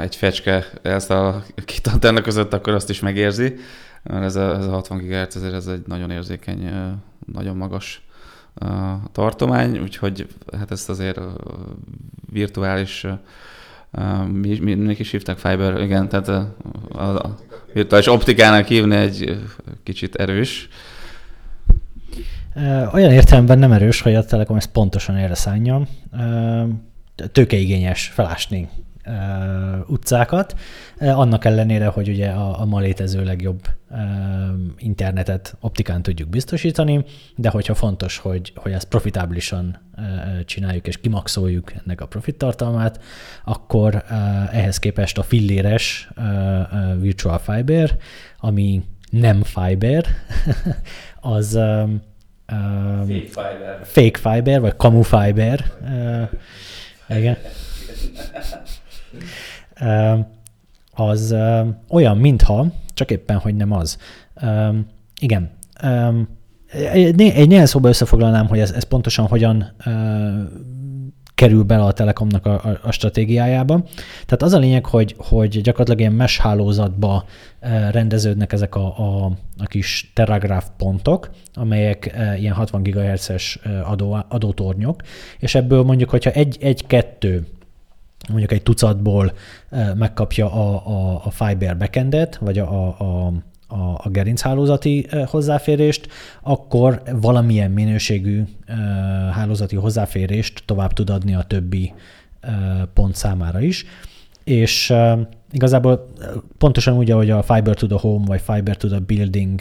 egy 0.00 0.16
fecske 0.16 0.66
elszáll 0.82 1.24
a 1.24 1.42
két 1.64 1.86
antenna 1.86 2.20
között, 2.20 2.52
akkor 2.52 2.72
azt 2.72 2.90
is 2.90 3.00
megérzi. 3.00 3.54
Ez 4.02 4.36
a, 4.36 4.56
ez 4.56 4.66
a 4.66 4.70
60 4.70 4.98
GHz, 4.98 5.36
ez, 5.36 5.42
ez 5.42 5.66
egy 5.66 5.82
nagyon 5.86 6.10
érzékeny, 6.10 6.70
nagyon 7.32 7.56
magas 7.56 8.06
tartomány, 9.12 9.78
úgyhogy 9.78 10.26
hát 10.58 10.70
ezt 10.70 10.88
azért 10.88 11.20
virtuális 12.32 13.06
mi, 14.32 14.58
mi, 14.60 14.74
mi 14.74 14.94
is 14.98 15.10
hívták 15.10 15.38
Fiber, 15.38 15.80
igen, 15.80 16.08
tehát 16.08 16.28
a, 16.28 16.56
a, 16.92 17.02
a 17.02 17.38
virtuális 17.72 18.06
optikának 18.06 18.66
hívni 18.66 18.96
egy 18.96 19.40
kicsit 19.82 20.14
erős. 20.14 20.68
Olyan 22.92 23.12
értelemben 23.12 23.58
nem 23.58 23.72
erős, 23.72 24.00
hogy 24.00 24.14
a 24.14 24.24
Telekom 24.24 24.56
ezt 24.56 24.70
pontosan 24.70 25.16
erre 25.16 25.34
szánja. 25.34 25.86
Tőkeigényes 27.32 28.06
felásni 28.06 28.68
utcákat, 29.86 30.54
annak 30.98 31.44
ellenére, 31.44 31.86
hogy 31.86 32.08
ugye 32.08 32.28
a, 32.28 32.60
a 32.60 32.64
ma 32.64 32.80
létező 32.80 33.24
legjobb 33.24 33.60
internetet 34.78 35.56
optikán 35.60 36.02
tudjuk 36.02 36.28
biztosítani, 36.28 37.04
de 37.36 37.48
hogyha 37.48 37.74
fontos, 37.74 38.18
hogy, 38.18 38.52
hogy 38.56 38.72
ezt 38.72 38.88
profitáblisan 38.88 39.78
csináljuk 40.44 40.86
és 40.86 41.00
kimaxoljuk 41.00 41.72
ennek 41.72 42.00
a 42.00 42.06
profit 42.06 42.36
tartalmát, 42.36 43.00
akkor 43.44 44.04
ehhez 44.52 44.78
képest 44.78 45.18
a 45.18 45.22
filléres 45.22 46.08
virtual 46.98 47.38
fiber, 47.38 47.96
ami 48.38 48.82
nem 49.10 49.42
fiber, 49.42 50.06
az 51.20 51.58
fake 53.06 53.26
fiber, 53.26 53.80
fake 53.82 54.18
fiber 54.18 54.60
vagy 54.60 54.74
camu 54.76 55.02
fiber, 55.02 55.72
igen. 57.08 57.36
az 60.92 61.34
olyan, 61.88 62.18
mintha, 62.18 62.66
csak 62.94 63.10
éppen, 63.10 63.38
hogy 63.38 63.56
nem 63.56 63.72
az. 63.72 63.98
Igen, 65.20 65.50
egy 66.92 67.16
néhány 67.48 67.66
szóba 67.66 67.88
összefoglalnám, 67.88 68.46
hogy 68.46 68.58
ez, 68.58 68.70
ez 68.70 68.84
pontosan 68.84 69.26
hogyan 69.26 69.72
kerül 71.42 71.62
bele 71.62 71.84
a 71.84 71.92
Telekomnak 71.92 72.46
a, 72.46 72.78
a, 72.82 72.92
stratégiájába. 72.92 73.84
Tehát 74.26 74.42
az 74.42 74.52
a 74.52 74.58
lényeg, 74.58 74.86
hogy, 74.86 75.14
hogy 75.18 75.60
gyakorlatilag 75.60 76.00
ilyen 76.00 76.12
mesh 76.12 76.40
hálózatba 76.40 77.24
rendeződnek 77.90 78.52
ezek 78.52 78.74
a, 78.74 78.98
a, 78.98 79.32
a 79.58 79.66
kis 79.66 80.10
teragráf 80.14 80.66
pontok, 80.76 81.30
amelyek 81.54 82.16
ilyen 82.38 82.54
60 82.54 82.82
GHz-es 82.82 83.58
adó, 83.84 84.24
adótornyok, 84.28 85.02
és 85.38 85.54
ebből 85.54 85.82
mondjuk, 85.82 86.10
hogyha 86.10 86.30
egy-kettő 86.60 87.46
mondjuk 88.28 88.52
egy 88.52 88.62
tucatból 88.62 89.32
megkapja 89.94 90.52
a, 90.52 90.86
a, 90.86 91.20
a 91.24 91.30
fiber 91.30 91.76
backendet, 91.76 92.36
vagy 92.36 92.58
a, 92.58 92.88
a, 92.98 93.32
a, 93.68 94.00
a 94.02 94.08
gerinchálózati 94.08 95.06
hozzáférést, 95.26 96.08
akkor 96.42 97.02
valamilyen 97.12 97.70
minőségű 97.70 98.42
hálózati 99.32 99.76
hozzáférést 99.76 100.62
tovább 100.66 100.92
tud 100.92 101.10
adni 101.10 101.34
a 101.34 101.42
többi 101.42 101.92
pont 102.94 103.14
számára 103.14 103.60
is. 103.60 103.84
És 104.44 104.94
igazából 105.52 106.12
pontosan 106.58 106.96
úgy, 106.96 107.10
ahogy 107.10 107.30
a 107.30 107.42
Fiber 107.42 107.74
to 107.74 107.86
the 107.86 107.98
Home 108.00 108.24
vagy 108.26 108.40
Fiber 108.40 108.76
to 108.76 108.88
the 108.88 108.98
Building 108.98 109.60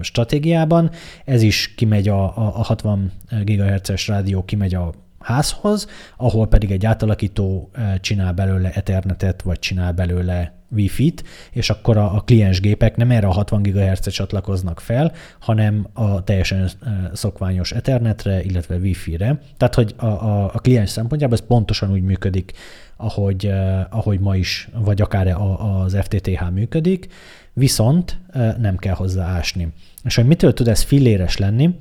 stratégiában, 0.00 0.90
ez 1.24 1.42
is 1.42 1.74
kimegy 1.76 2.08
a, 2.08 2.24
a 2.36 2.62
60 2.62 3.12
GHz-es 3.44 4.08
rádió, 4.08 4.44
kimegy 4.44 4.74
a 4.74 4.92
házhoz, 5.24 5.86
ahol 6.16 6.48
pedig 6.48 6.70
egy 6.70 6.86
átalakító 6.86 7.70
csinál 8.00 8.32
belőle 8.32 8.70
Ethernetet, 8.72 9.42
vagy 9.42 9.58
csinál 9.58 9.92
belőle 9.92 10.52
Wi-Fi-t, 10.74 11.24
és 11.50 11.70
akkor 11.70 11.96
a, 11.96 12.14
a 12.14 12.20
kliensgépek 12.20 12.96
nem 12.96 13.10
erre 13.10 13.26
a 13.26 13.32
60 13.32 13.62
GHz-re 13.62 14.10
csatlakoznak 14.10 14.80
fel, 14.80 15.12
hanem 15.38 15.86
a 15.92 16.24
teljesen 16.24 16.70
szokványos 17.12 17.72
Ethernetre, 17.72 18.42
illetve 18.42 18.76
Wi-Fi-re. 18.76 19.40
Tehát, 19.56 19.74
hogy 19.74 19.94
a, 19.96 20.06
a, 20.06 20.44
a 20.44 20.58
kliens 20.58 20.90
szempontjából 20.90 21.36
ez 21.38 21.46
pontosan 21.46 21.90
úgy 21.92 22.02
működik, 22.02 22.52
ahogy, 22.96 23.52
ahogy 23.90 24.20
ma 24.20 24.36
is, 24.36 24.68
vagy 24.74 25.00
akár 25.00 25.26
a, 25.26 25.82
az 25.82 25.96
FTTH 26.00 26.50
működik, 26.52 27.08
viszont 27.52 28.18
nem 28.58 28.76
kell 28.76 28.94
hozzá 28.94 29.26
ásni. 29.26 29.72
És 30.04 30.14
hogy 30.14 30.26
mitől 30.26 30.52
tud 30.52 30.68
ez 30.68 30.82
filléres 30.82 31.36
lenni, 31.36 31.74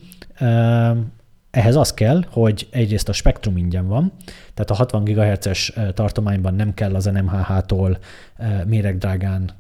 ehhez 1.54 1.76
az 1.76 1.94
kell, 1.94 2.24
hogy 2.30 2.68
egyrészt 2.72 3.10
a 3.10 3.14
spektrum 3.14 3.58
ingyen 3.58 3.88
van, 3.88 4.12
tehát 4.54 4.70
a 4.70 4.74
60 4.74 5.04
GHz-es 5.04 5.74
tartományban 5.94 6.54
nem 6.54 6.74
kell 6.74 6.96
az 6.96 7.06
NMHH-tól 7.06 7.98
méregdrágán 8.66 9.52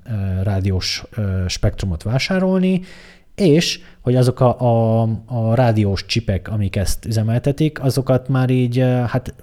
rádiós 0.43 1.03
spektrumot 1.47 2.03
vásárolni, 2.03 2.81
és 3.35 3.79
hogy 4.01 4.15
azok 4.15 4.39
a, 4.39 4.59
a, 4.59 5.01
a 5.25 5.55
rádiós 5.55 6.05
csipek, 6.05 6.47
amik 6.47 6.75
ezt 6.75 7.05
üzemeltetik, 7.05 7.83
azokat 7.83 8.27
már 8.27 8.49
így 8.49 8.79
hát 9.07 9.33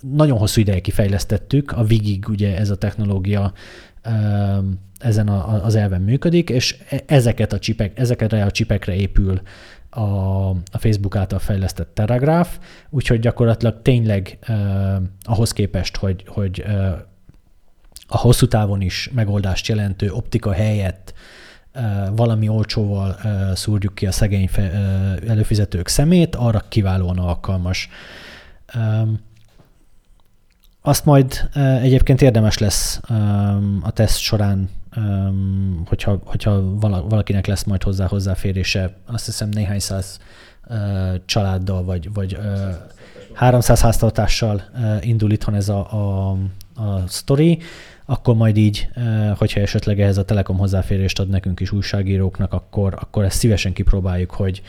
nagyon 0.00 0.38
hosszú 0.38 0.60
ideje 0.60 0.80
kifejlesztettük, 0.80 1.72
a 1.72 1.84
Vigig 1.84 2.28
ugye 2.28 2.56
ez 2.56 2.70
a 2.70 2.76
technológia 2.76 3.52
ezen 4.98 5.28
a, 5.28 5.64
az 5.64 5.74
elven 5.74 6.00
működik, 6.00 6.50
és 6.50 6.76
e, 6.88 7.02
ezeket 7.06 7.52
a 7.52 7.58
csipek, 7.58 7.98
ezekre 7.98 8.44
a 8.44 8.50
csipekre 8.50 8.94
épül 8.94 9.40
a, 9.98 10.48
a 10.50 10.78
Facebook 10.78 11.16
által 11.16 11.38
fejlesztett 11.38 11.94
Telegraph, 11.94 12.50
úgyhogy 12.90 13.20
gyakorlatilag 13.20 13.82
tényleg 13.82 14.38
eh, 14.40 14.96
ahhoz 15.22 15.52
képest, 15.52 15.96
hogy, 15.96 16.24
hogy 16.26 16.60
eh, 16.60 16.92
a 18.08 18.16
hosszú 18.16 18.46
távon 18.46 18.80
is 18.80 19.10
megoldást 19.14 19.66
jelentő 19.66 20.10
optika 20.10 20.52
helyett 20.52 21.14
eh, 21.72 22.08
valami 22.16 22.48
olcsóval 22.48 23.16
eh, 23.16 23.54
szúrjuk 23.54 23.94
ki 23.94 24.06
a 24.06 24.12
szegény 24.12 24.48
fe, 24.48 24.62
eh, 24.62 25.16
előfizetők 25.28 25.88
szemét, 25.88 26.34
arra 26.34 26.64
kiválóan 26.68 27.18
alkalmas. 27.18 27.88
Um, 28.74 29.20
azt 30.82 31.04
majd 31.04 31.48
egyébként 31.82 32.22
érdemes 32.22 32.58
lesz 32.58 33.00
a 33.82 33.90
teszt 33.90 34.18
során 34.18 34.68
hogyha, 35.86 36.18
hogyha 36.24 36.78
valakinek 37.08 37.46
lesz 37.46 37.64
majd 37.64 37.82
hozzá 37.82 38.06
hozzáférése, 38.06 38.96
azt 39.06 39.24
hiszem 39.24 39.48
néhány 39.48 39.78
száz 39.78 40.18
családdal, 41.24 41.84
vagy, 41.84 42.12
vagy 42.12 42.38
300 43.32 43.80
háztartással 43.80 44.62
indul 45.00 45.30
itthon 45.30 45.54
ez 45.54 45.68
a, 45.68 45.92
a, 45.92 46.30
a 46.82 47.02
sztori, 47.06 47.58
akkor 48.04 48.34
majd 48.34 48.56
így, 48.56 48.88
hogyha 49.36 49.60
esetleg 49.60 50.00
ehhez 50.00 50.18
a 50.18 50.24
Telekom 50.24 50.58
hozzáférést 50.58 51.18
ad 51.18 51.28
nekünk 51.28 51.60
is 51.60 51.72
újságíróknak, 51.72 52.52
akkor, 52.52 52.94
akkor 53.00 53.24
ezt 53.24 53.38
szívesen 53.38 53.72
kipróbáljuk, 53.72 54.30
hogy, 54.30 54.62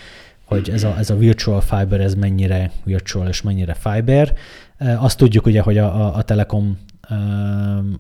hogy 0.46 0.70
ez 0.70 0.84
a, 0.84 0.96
ez 0.98 1.10
a 1.10 1.18
virtual 1.18 1.62
fiber, 1.62 2.02
ez 2.02 2.16
mennyire 2.16 2.72
virtual 2.84 3.28
és 3.28 3.42
mennyire 3.42 3.74
fiber. 3.74 4.34
Azt 4.78 5.18
tudjuk 5.18 5.46
ugye, 5.46 5.62
hogy 5.62 5.78
a, 5.78 6.06
a, 6.06 6.16
a 6.16 6.22
Telekom 6.22 6.78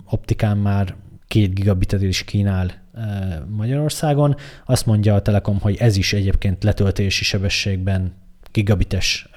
optikán 0.10 0.58
már 0.58 0.96
két 1.30 1.54
gigabitet 1.54 2.02
is 2.02 2.24
kínál 2.24 2.72
Magyarországon. 3.50 4.36
Azt 4.66 4.86
mondja 4.86 5.16
a 5.16 5.22
Telekom, 5.22 5.60
hogy 5.60 5.76
ez 5.76 5.98
is 5.98 6.14
egyébként 6.14 6.64
letöltési 6.64 7.24
sebességben 7.24 8.14
gigabites, 8.52 9.30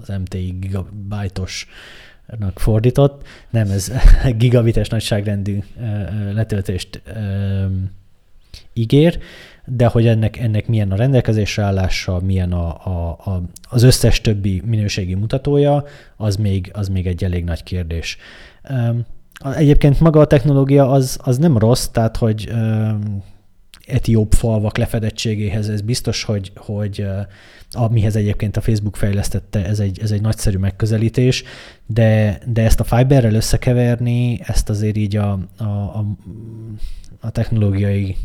az 0.00 0.08
MTI 0.08 0.56
gigabajtos 0.60 1.66
fordított, 2.54 3.26
nem, 3.50 3.70
ez 3.70 3.92
gigabites 4.36 4.88
nagyságrendű 4.88 5.58
letöltést 6.32 7.02
ígér, 8.72 9.18
de 9.64 9.86
hogy 9.86 10.06
ennek, 10.06 10.36
ennek 10.36 10.66
milyen 10.66 10.92
a 10.92 10.96
rendelkezésre 10.96 11.62
állása, 11.62 12.20
milyen 12.20 12.52
a, 12.52 12.86
a, 12.86 13.10
a, 13.10 13.42
az 13.70 13.82
összes 13.82 14.20
többi 14.20 14.62
minőségi 14.64 15.14
mutatója, 15.14 15.84
az 16.16 16.36
még, 16.36 16.70
az 16.72 16.88
még 16.88 17.06
egy 17.06 17.24
elég 17.24 17.44
nagy 17.44 17.62
kérdés. 17.62 18.16
Egyébként 19.56 20.00
maga 20.00 20.20
a 20.20 20.26
technológia 20.26 20.90
az, 20.90 21.18
az 21.22 21.38
nem 21.38 21.58
rossz, 21.58 21.86
tehát 21.86 22.16
hogy 22.16 22.52
etióp 23.86 24.34
falvak 24.34 24.76
lefedettségéhez 24.76 25.68
ez 25.68 25.80
biztos, 25.80 26.22
hogy, 26.22 26.52
hogy 26.56 27.06
amihez 27.70 28.16
egyébként 28.16 28.56
a 28.56 28.60
Facebook 28.60 28.96
fejlesztette, 28.96 29.66
ez 29.66 29.80
egy, 29.80 29.98
ez 30.02 30.10
egy 30.10 30.20
nagyszerű 30.20 30.58
megközelítés, 30.58 31.44
de, 31.86 32.38
de 32.46 32.62
ezt 32.62 32.80
a 32.80 32.84
fiberrel 32.84 33.34
összekeverni, 33.34 34.40
ezt 34.42 34.68
azért 34.68 34.96
így 34.96 35.16
a, 35.16 35.38
a, 35.56 35.64
a, 35.64 36.04
a 37.20 37.30
technológiai 37.30 38.16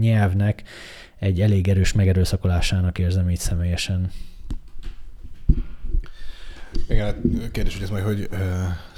nyelvnek 0.00 0.62
egy 1.18 1.40
elég 1.40 1.68
erős 1.68 1.92
megerőszakolásának 1.92 2.98
érzem 2.98 3.30
így 3.30 3.38
személyesen. 3.38 4.10
Igen, 6.88 7.04
hát 7.04 7.16
kérdés, 7.52 7.74
hogy 7.74 7.82
ez 7.82 7.90
majd 7.90 8.04
hogy 8.04 8.28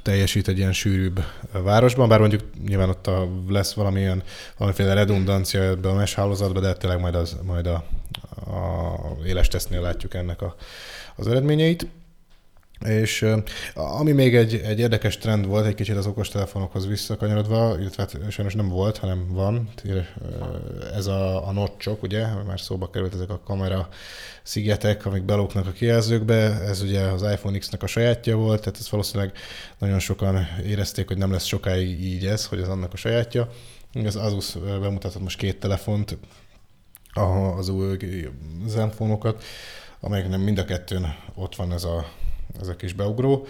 teljesít 0.03 0.49
egy 0.49 0.59
ilyen 0.59 0.73
sűrűbb 0.73 1.25
városban, 1.53 2.09
bár 2.09 2.19
mondjuk 2.19 2.43
nyilván 2.67 2.89
ott 2.89 3.07
a, 3.07 3.29
lesz 3.49 3.73
valamilyen, 3.73 4.23
valamiféle 4.57 4.95
redundancia 4.95 5.63
ebbe 5.63 5.89
a 5.89 5.95
mesh 5.95 6.17
hálózatba, 6.17 6.61
de 6.61 6.73
tényleg 6.73 7.01
majd, 7.01 7.15
az, 7.15 7.37
majd 7.43 7.67
a, 7.67 7.85
a 8.51 9.27
éles 9.27 9.49
tesztnél 9.49 9.81
látjuk 9.81 10.15
ennek 10.15 10.43
a, 10.43 10.55
az 11.17 11.27
eredményeit. 11.27 11.87
És 12.85 13.27
ami 13.75 14.13
még 14.13 14.37
egy, 14.37 14.55
egy 14.55 14.79
érdekes 14.79 15.19
trend 15.19 15.47
volt, 15.47 15.67
egy 15.67 15.75
kicsit 15.75 15.97
az 15.97 16.07
okostelefonokhoz 16.07 16.87
visszakanyarodva, 16.87 17.77
illetve 17.81 18.03
hát 18.03 18.31
sajnos 18.31 18.55
nem 18.55 18.69
volt, 18.69 18.99
hanem 18.99 19.27
van, 19.33 19.69
ez 20.95 21.07
a, 21.07 21.49
a 21.49 21.53
notchok, 21.53 22.03
ugye, 22.03 22.27
már 22.47 22.61
szóba 22.61 22.91
került 22.91 23.15
ezek 23.15 23.31
a 23.31 23.41
kamera 23.45 23.89
szigetek, 24.43 25.07
amik 25.07 25.23
belóknak 25.23 25.67
a 25.67 25.71
kijelzőkbe, 25.73 26.61
ez 26.61 26.83
ugye 26.83 27.01
az 27.01 27.23
iPhone 27.23 27.59
X-nek 27.59 27.83
a 27.83 27.87
sajátja 27.87 28.37
volt, 28.37 28.61
tehát 28.61 28.79
ez 28.79 28.91
valószínűleg 28.91 29.33
nagyon 29.79 29.99
sokan 29.99 30.47
érezték, 30.67 31.09
hogy 31.09 31.19
nem 31.19 31.33
lesz 31.33 31.45
sokáig 31.45 32.05
így 32.05 32.27
ez, 32.27 32.47
hogy 32.47 32.61
ez 32.61 32.69
annak 32.69 32.93
a 32.93 32.97
sajátja. 32.97 33.49
Az 34.05 34.17
Asus 34.17 34.53
bemutatott 34.81 35.23
most 35.23 35.39
két 35.39 35.61
telefont, 35.61 36.19
az 37.57 37.69
új 37.69 37.97
zenfonokat, 38.67 39.45
amelyeknek 40.01 40.41
mind 40.41 40.59
a 40.59 40.65
kettőn 40.65 41.17
ott 41.35 41.57
van 41.57 41.73
ez 41.73 41.85
a 41.85 42.07
ez 42.61 42.69
a 42.69 42.77
kis 42.77 42.93
beugró. 42.93 43.47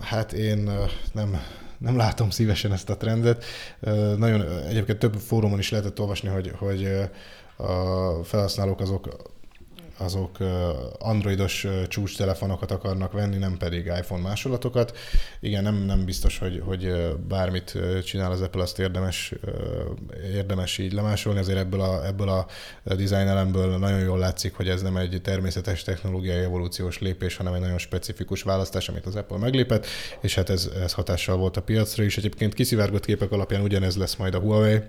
Hát 0.00 0.32
én 0.32 0.70
nem, 1.12 1.40
nem 1.78 1.96
látom 1.96 2.30
szívesen 2.30 2.72
ezt 2.72 2.90
a 2.90 2.96
trendet. 2.96 3.44
Nagyon, 4.16 4.62
egyébként 4.68 4.98
több 4.98 5.14
fórumon 5.14 5.58
is 5.58 5.70
lehetett 5.70 6.00
olvasni, 6.00 6.28
hogy, 6.28 6.52
hogy 6.58 6.88
a 7.56 8.24
felhasználók 8.24 8.80
azok 8.80 9.31
azok 10.02 10.38
androidos 10.98 11.66
csúcs 11.88 12.16
telefonokat 12.16 12.70
akarnak 12.70 13.12
venni, 13.12 13.36
nem 13.36 13.56
pedig 13.56 13.84
iPhone 13.84 14.22
másolatokat. 14.22 14.96
Igen, 15.40 15.62
nem, 15.62 15.74
nem 15.74 16.04
biztos, 16.04 16.38
hogy, 16.38 16.62
hogy 16.64 16.92
bármit 17.28 17.78
csinál 18.04 18.30
az 18.30 18.40
Apple, 18.40 18.62
azt 18.62 18.78
érdemes, 18.78 19.34
érdemes 20.34 20.78
így 20.78 20.92
lemásolni, 20.92 21.38
azért 21.38 21.58
ebből 21.58 21.80
a, 21.80 22.06
ebből 22.06 22.28
a 22.28 22.46
design 22.84 23.28
elemből 23.28 23.78
nagyon 23.78 24.00
jól 24.00 24.18
látszik, 24.18 24.54
hogy 24.54 24.68
ez 24.68 24.82
nem 24.82 24.96
egy 24.96 25.20
természetes 25.22 25.82
technológiai 25.82 26.42
evolúciós 26.42 26.98
lépés, 26.98 27.36
hanem 27.36 27.54
egy 27.54 27.60
nagyon 27.60 27.78
specifikus 27.78 28.42
választás, 28.42 28.88
amit 28.88 29.06
az 29.06 29.16
Apple 29.16 29.38
meglépett, 29.38 29.86
és 30.20 30.34
hát 30.34 30.50
ez, 30.50 30.70
ez 30.82 30.92
hatással 30.92 31.36
volt 31.36 31.56
a 31.56 31.62
piacra 31.62 32.02
is. 32.02 32.16
Egyébként 32.16 32.54
kiszivárgott 32.54 33.04
képek 33.04 33.32
alapján 33.32 33.62
ugyanez 33.62 33.96
lesz 33.96 34.16
majd 34.16 34.34
a 34.34 34.38
Huawei 34.38 34.80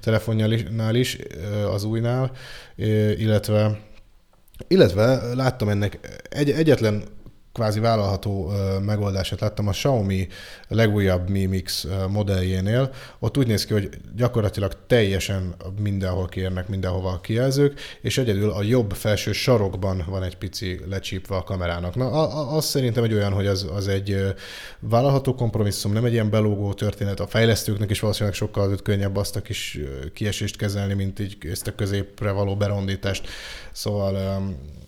telefonjánál 0.00 0.94
is, 0.94 1.18
az 1.72 1.84
újnál, 1.84 2.30
illetve 3.16 3.80
illetve 4.68 5.34
láttam 5.34 5.68
ennek 5.68 5.98
egy, 6.30 6.50
egyetlen 6.50 7.02
kvázi 7.58 7.80
vállalható 7.80 8.52
megoldását 8.84 9.40
láttam 9.40 9.68
a 9.68 9.70
Xiaomi 9.70 10.28
legújabb 10.68 11.28
Mi 11.28 11.46
Mix 11.46 11.86
modelljénél. 12.08 12.90
Ott 13.18 13.38
úgy 13.38 13.46
néz 13.46 13.66
ki, 13.66 13.72
hogy 13.72 13.88
gyakorlatilag 14.16 14.72
teljesen 14.86 15.54
mindenhol 15.80 16.26
kérnek 16.26 16.68
mindenhova 16.68 17.20
kijelzők, 17.20 17.80
és 18.00 18.18
egyedül 18.18 18.50
a 18.50 18.62
jobb 18.62 18.92
felső 18.92 19.32
sarokban 19.32 20.04
van 20.08 20.22
egy 20.22 20.36
pici 20.36 20.80
lecsípve 20.88 21.36
a 21.36 21.42
kamerának. 21.42 21.94
Na, 21.94 22.10
az 22.56 22.64
szerintem 22.64 23.04
egy 23.04 23.12
olyan, 23.12 23.32
hogy 23.32 23.46
az, 23.46 23.66
az 23.74 23.88
egy 23.88 24.34
vállalható 24.80 25.34
kompromisszum, 25.34 25.92
nem 25.92 26.04
egy 26.04 26.12
ilyen 26.12 26.30
belógó 26.30 26.72
történet. 26.72 27.20
A 27.20 27.26
fejlesztőknek 27.26 27.90
is 27.90 28.00
valószínűleg 28.00 28.34
sokkal 28.34 28.76
könnyebb 28.82 29.16
azt 29.16 29.36
a 29.36 29.42
kis 29.42 29.78
kiesést 30.14 30.56
kezelni, 30.56 30.94
mint 30.94 31.18
így 31.18 31.36
ezt 31.50 31.66
a 31.66 31.74
középre 31.74 32.30
való 32.30 32.56
berondítást. 32.56 33.28
Szóval 33.78 34.42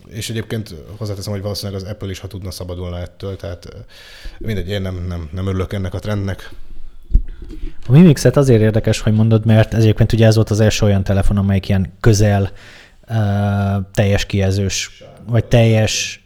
és 0.07 0.29
egyébként 0.29 0.75
hozzáteszem, 0.97 1.31
hogy 1.31 1.41
valószínűleg 1.41 1.81
az 1.81 1.87
Apple 1.87 2.09
is, 2.09 2.19
ha 2.19 2.27
tudna 2.27 2.51
szabadulna 2.51 2.99
ettől, 2.99 3.35
tehát 3.35 3.67
mindegy, 4.37 4.69
én 4.69 4.81
nem, 4.81 5.05
nem, 5.07 5.29
nem 5.31 5.47
örülök 5.47 5.73
ennek 5.73 5.93
a 5.93 5.99
trendnek. 5.99 6.51
A 7.87 7.91
Mimixet 7.91 8.37
azért 8.37 8.61
érdekes, 8.61 8.99
hogy 8.99 9.13
mondod, 9.13 9.45
mert 9.45 9.73
egyébként 9.73 10.13
ugye 10.13 10.25
ez 10.25 10.35
volt 10.35 10.49
az 10.49 10.59
első 10.59 10.85
olyan 10.85 11.03
telefon, 11.03 11.37
amelyik 11.37 11.69
ilyen 11.69 11.93
közel 11.99 12.51
teljes 13.93 14.25
kijelzős, 14.25 15.03
vagy 15.27 15.45
teljes 15.45 16.25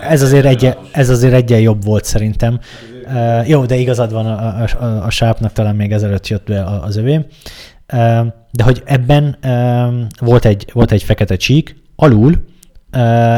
ez 0.00 0.22
azért, 0.22 0.44
egy, 0.44 0.76
ez 0.92 1.08
azért 1.08 1.34
egyen 1.34 1.60
jobb 1.60 1.84
volt 1.84 2.04
szerintem. 2.04 2.60
Uh, 3.04 3.48
jó, 3.48 3.66
de 3.66 3.74
igazad 3.74 4.12
van, 4.12 4.26
a, 4.26 4.62
a, 4.62 4.84
a, 4.84 5.04
a 5.04 5.10
sápnak 5.10 5.52
talán 5.52 5.76
még 5.76 5.92
ezelőtt 5.92 6.26
jött 6.26 6.46
be 6.46 6.64
az 6.64 6.96
övé. 6.96 7.26
De 8.50 8.64
hogy 8.64 8.82
ebben 8.84 9.38
volt, 10.20 10.44
egy, 10.44 10.70
volt 10.72 10.92
egy 10.92 11.02
fekete 11.02 11.36
csík, 11.36 11.76
alul, 11.96 12.44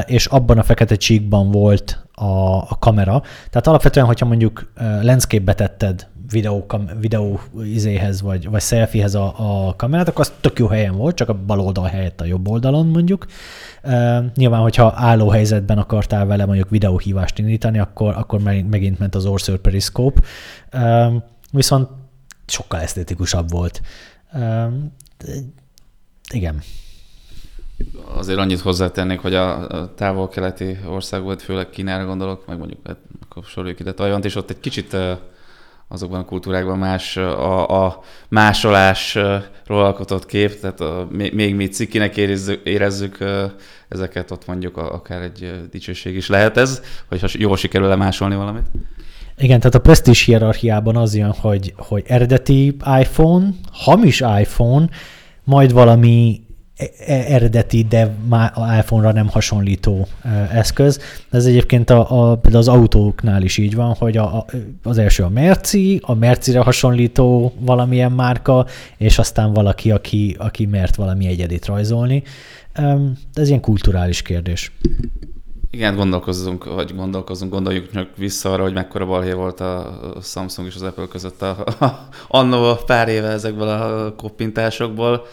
és 0.06 0.26
abban 0.26 0.58
a 0.58 0.62
fekete 0.62 0.96
csíkban 0.96 1.50
volt 1.50 2.06
a, 2.12 2.56
a 2.56 2.76
kamera. 2.78 3.22
Tehát 3.50 3.66
alapvetően, 3.66 4.06
hogyha 4.06 4.26
mondjuk 4.26 4.72
landscape-be 5.02 5.54
tetted 5.54 6.08
videó, 6.30 6.66
videó 7.00 7.40
izéhez, 7.64 8.22
vagy, 8.22 8.50
vagy 8.50 8.60
selfiehez 8.60 9.14
a, 9.14 9.34
a 9.68 9.76
kamerát, 9.76 10.08
akkor 10.08 10.20
az 10.20 10.32
tök 10.40 10.58
jó 10.58 10.66
helyen 10.66 10.96
volt, 10.96 11.16
csak 11.16 11.28
a 11.28 11.34
bal 11.46 11.60
oldal 11.60 11.86
helyett 11.86 12.20
a 12.20 12.24
jobb 12.24 12.48
oldalon 12.48 12.86
mondjuk. 12.86 13.26
Uh, 13.84 14.24
nyilván, 14.34 14.60
hogyha 14.60 14.92
álló 14.96 15.28
helyzetben 15.28 15.78
akartál 15.78 16.26
vele 16.26 16.46
mondjuk 16.46 16.70
videóhívást 16.70 17.38
indítani, 17.38 17.78
akkor, 17.78 18.14
akkor 18.16 18.40
megint 18.70 18.98
ment 18.98 19.14
az 19.14 19.26
Orször 19.26 19.58
Periscope, 19.58 20.20
viszont 21.52 21.88
sokkal 22.46 22.80
esztétikusabb 22.80 23.50
volt. 23.50 23.80
Igen 26.32 26.62
azért 28.14 28.38
annyit 28.38 28.60
hozzátennék, 28.60 29.20
hogy 29.20 29.34
a 29.34 29.66
távol-keleti 29.96 30.78
ország 30.86 31.22
volt, 31.22 31.42
főleg 31.42 31.70
Kínára 31.70 32.04
gondolok, 32.04 32.46
meg 32.46 32.58
mondjuk 32.58 32.80
hát, 32.86 32.96
akkor 33.22 33.44
soroljuk 33.44 33.80
ide 33.80 33.92
Tajvant, 33.92 34.24
és 34.24 34.34
ott 34.34 34.50
egy 34.50 34.60
kicsit 34.60 34.96
azokban 35.88 36.20
a 36.20 36.24
kultúrákban 36.24 36.78
más 36.78 37.16
a, 37.16 37.86
a 37.86 38.02
másolásról 38.28 39.84
alkotott 39.84 40.26
kép, 40.26 40.60
tehát 40.60 40.80
a, 40.80 41.08
még 41.10 41.54
mi 41.54 41.68
cikinek 41.68 42.16
érezzük, 42.16 42.66
érezzük 42.66 43.18
ezeket, 43.88 44.30
ott 44.30 44.46
mondjuk 44.46 44.76
akár 44.76 45.22
egy 45.22 45.68
dicsőség 45.70 46.16
is 46.16 46.28
lehet 46.28 46.56
ez, 46.56 46.82
hogyha 47.08 47.28
jól 47.32 47.56
sikerül 47.56 47.88
lemásolni 47.88 48.34
valamit. 48.34 48.66
Igen, 49.40 49.58
tehát 49.58 49.74
a 49.74 49.80
presztízs 49.80 50.24
hierarchiában 50.24 50.96
az 50.96 51.16
jön, 51.16 51.30
hogy, 51.30 51.74
hogy 51.76 52.04
eredeti 52.06 52.76
iPhone, 53.00 53.48
hamis 53.72 54.20
iPhone, 54.20 54.88
majd 55.44 55.72
valami 55.72 56.42
E, 56.80 56.90
e, 57.06 57.34
eredeti, 57.34 57.82
de 57.82 58.14
már 58.28 58.52
iPhone-ra 58.78 59.12
nem 59.12 59.28
hasonlító 59.28 60.06
e, 60.22 60.28
eszköz. 60.52 61.00
Ez 61.30 61.44
egyébként 61.46 61.90
a, 61.90 62.30
a, 62.30 62.36
például 62.36 62.62
az 62.62 62.68
autóknál 62.68 63.42
is 63.42 63.58
így 63.58 63.74
van, 63.74 63.94
hogy 63.98 64.16
a, 64.16 64.36
a, 64.36 64.46
az 64.82 64.98
első 64.98 65.22
a 65.22 65.28
Merci, 65.28 66.00
a 66.02 66.14
Mercire 66.14 66.60
hasonlító 66.60 67.52
valamilyen 67.58 68.12
márka, 68.12 68.66
és 68.96 69.18
aztán 69.18 69.52
valaki, 69.52 69.90
aki, 69.90 70.36
aki 70.38 70.66
mert 70.66 70.96
valami 70.96 71.26
egyedit 71.26 71.66
rajzolni. 71.66 72.22
Ez 73.34 73.48
ilyen 73.48 73.60
kulturális 73.60 74.22
kérdés. 74.22 74.72
Igen, 75.70 75.96
gondolkozzunk, 75.96 76.64
vagy 76.64 76.94
gondolkozunk, 76.94 77.52
gondoljuk 77.52 77.90
csak 77.92 78.16
vissza 78.16 78.52
arra, 78.52 78.62
hogy 78.62 78.72
mekkora 78.72 79.06
balhé 79.06 79.32
volt 79.32 79.60
a 79.60 80.00
Samsung 80.22 80.68
és 80.68 80.74
az 80.74 80.82
Apple 80.82 81.06
között 81.06 81.42
a, 81.42 81.64
a, 81.80 82.08
annó 82.28 82.74
pár 82.74 83.08
éve 83.08 83.28
ezekből 83.28 83.68
a 83.68 84.14
koppintásokból 84.14 85.26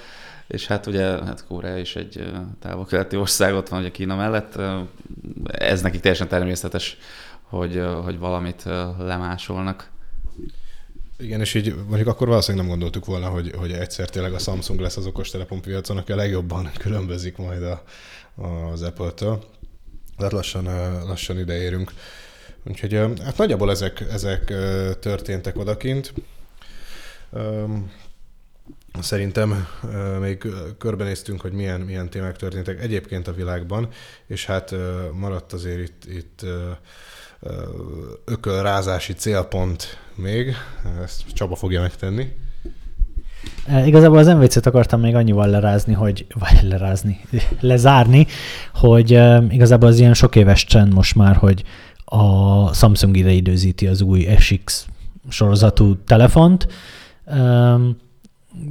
és 0.48 0.68
hát 0.68 0.86
ugye 0.86 1.04
hát 1.04 1.46
Korea 1.48 1.78
is 1.78 1.96
egy 1.96 2.32
távol-keleti 2.60 3.16
ország, 3.16 3.54
ott 3.54 3.70
van 3.70 3.80
ugye 3.80 3.92
Kína 3.92 4.16
mellett, 4.16 4.60
ez 5.46 5.82
nekik 5.82 6.02
teljesen 6.02 6.28
természetes, 6.28 6.98
hogy, 7.42 7.82
hogy 8.04 8.20
valamit 8.20 8.64
lemásolnak. 9.00 9.90
Igen, 11.18 11.40
és 11.40 11.54
így 11.54 11.76
mondjuk 11.88 12.08
akkor 12.08 12.28
valószínűleg 12.28 12.68
nem 12.68 12.78
gondoltuk 12.78 13.06
volna, 13.06 13.30
hogy, 13.30 13.52
hogy 13.58 13.72
egyszer 13.72 14.10
tényleg 14.10 14.34
a 14.34 14.40
Samsung 14.40 14.80
lesz 14.80 14.98
az 14.98 15.06
okostelefon 15.06 15.62
piacon, 15.62 15.98
aki 15.98 16.12
a 16.12 16.16
legjobban 16.16 16.72
különbözik 16.78 17.38
majd 17.38 17.64
a, 17.64 17.84
az 18.72 18.82
Apple-től. 18.82 19.44
Tehát 20.18 20.32
lassan, 20.32 20.64
lassan 21.06 21.40
ideérünk. 21.40 21.92
Úgyhogy 22.64 22.94
hát 23.24 23.38
nagyjából 23.38 23.72
ezek, 23.72 24.00
ezek 24.00 24.44
történtek 25.00 25.58
odakint. 25.58 26.14
Szerintem 29.02 29.68
még 30.20 30.48
körbenéztünk, 30.78 31.42
hogy 31.42 31.52
milyen, 31.52 31.82
milyen 31.82 32.10
témák 32.10 32.36
történtek 32.36 32.82
egyébként 32.82 33.28
a 33.28 33.34
világban, 33.34 33.90
és 34.28 34.46
hát 34.46 34.76
maradt 35.14 35.54
azért 35.54 35.80
itt, 35.80 36.06
itt 36.06 36.46
ökölrázási 38.26 39.14
célpont 39.14 39.98
még, 40.16 40.56
ezt 41.02 41.34
Csaba 41.34 41.56
fogja 41.56 41.82
megtenni. 41.82 42.36
Igazából 43.86 44.18
az 44.18 44.28
MVC-t 44.28 44.66
akartam 44.66 45.00
még 45.00 45.16
annyival 45.16 45.48
lerázni, 45.48 45.94
hogy, 45.94 46.26
vagy 46.40 46.62
lerázni, 46.62 47.20
lezárni, 47.60 48.28
hogy 48.74 49.20
igazából 49.50 49.88
az 49.88 50.00
ilyen 50.00 50.14
sok 50.14 50.36
éves 50.36 50.64
trend 50.64 50.94
most 50.94 51.16
már, 51.16 51.36
hogy 51.36 51.64
a 52.06 52.74
Samsung 52.74 53.18
ide 53.18 53.32
időzíti 53.32 53.88
az 53.88 54.02
új 54.02 54.28
SX 54.40 54.88
sorozatú 55.30 55.96
telefont, 56.04 56.68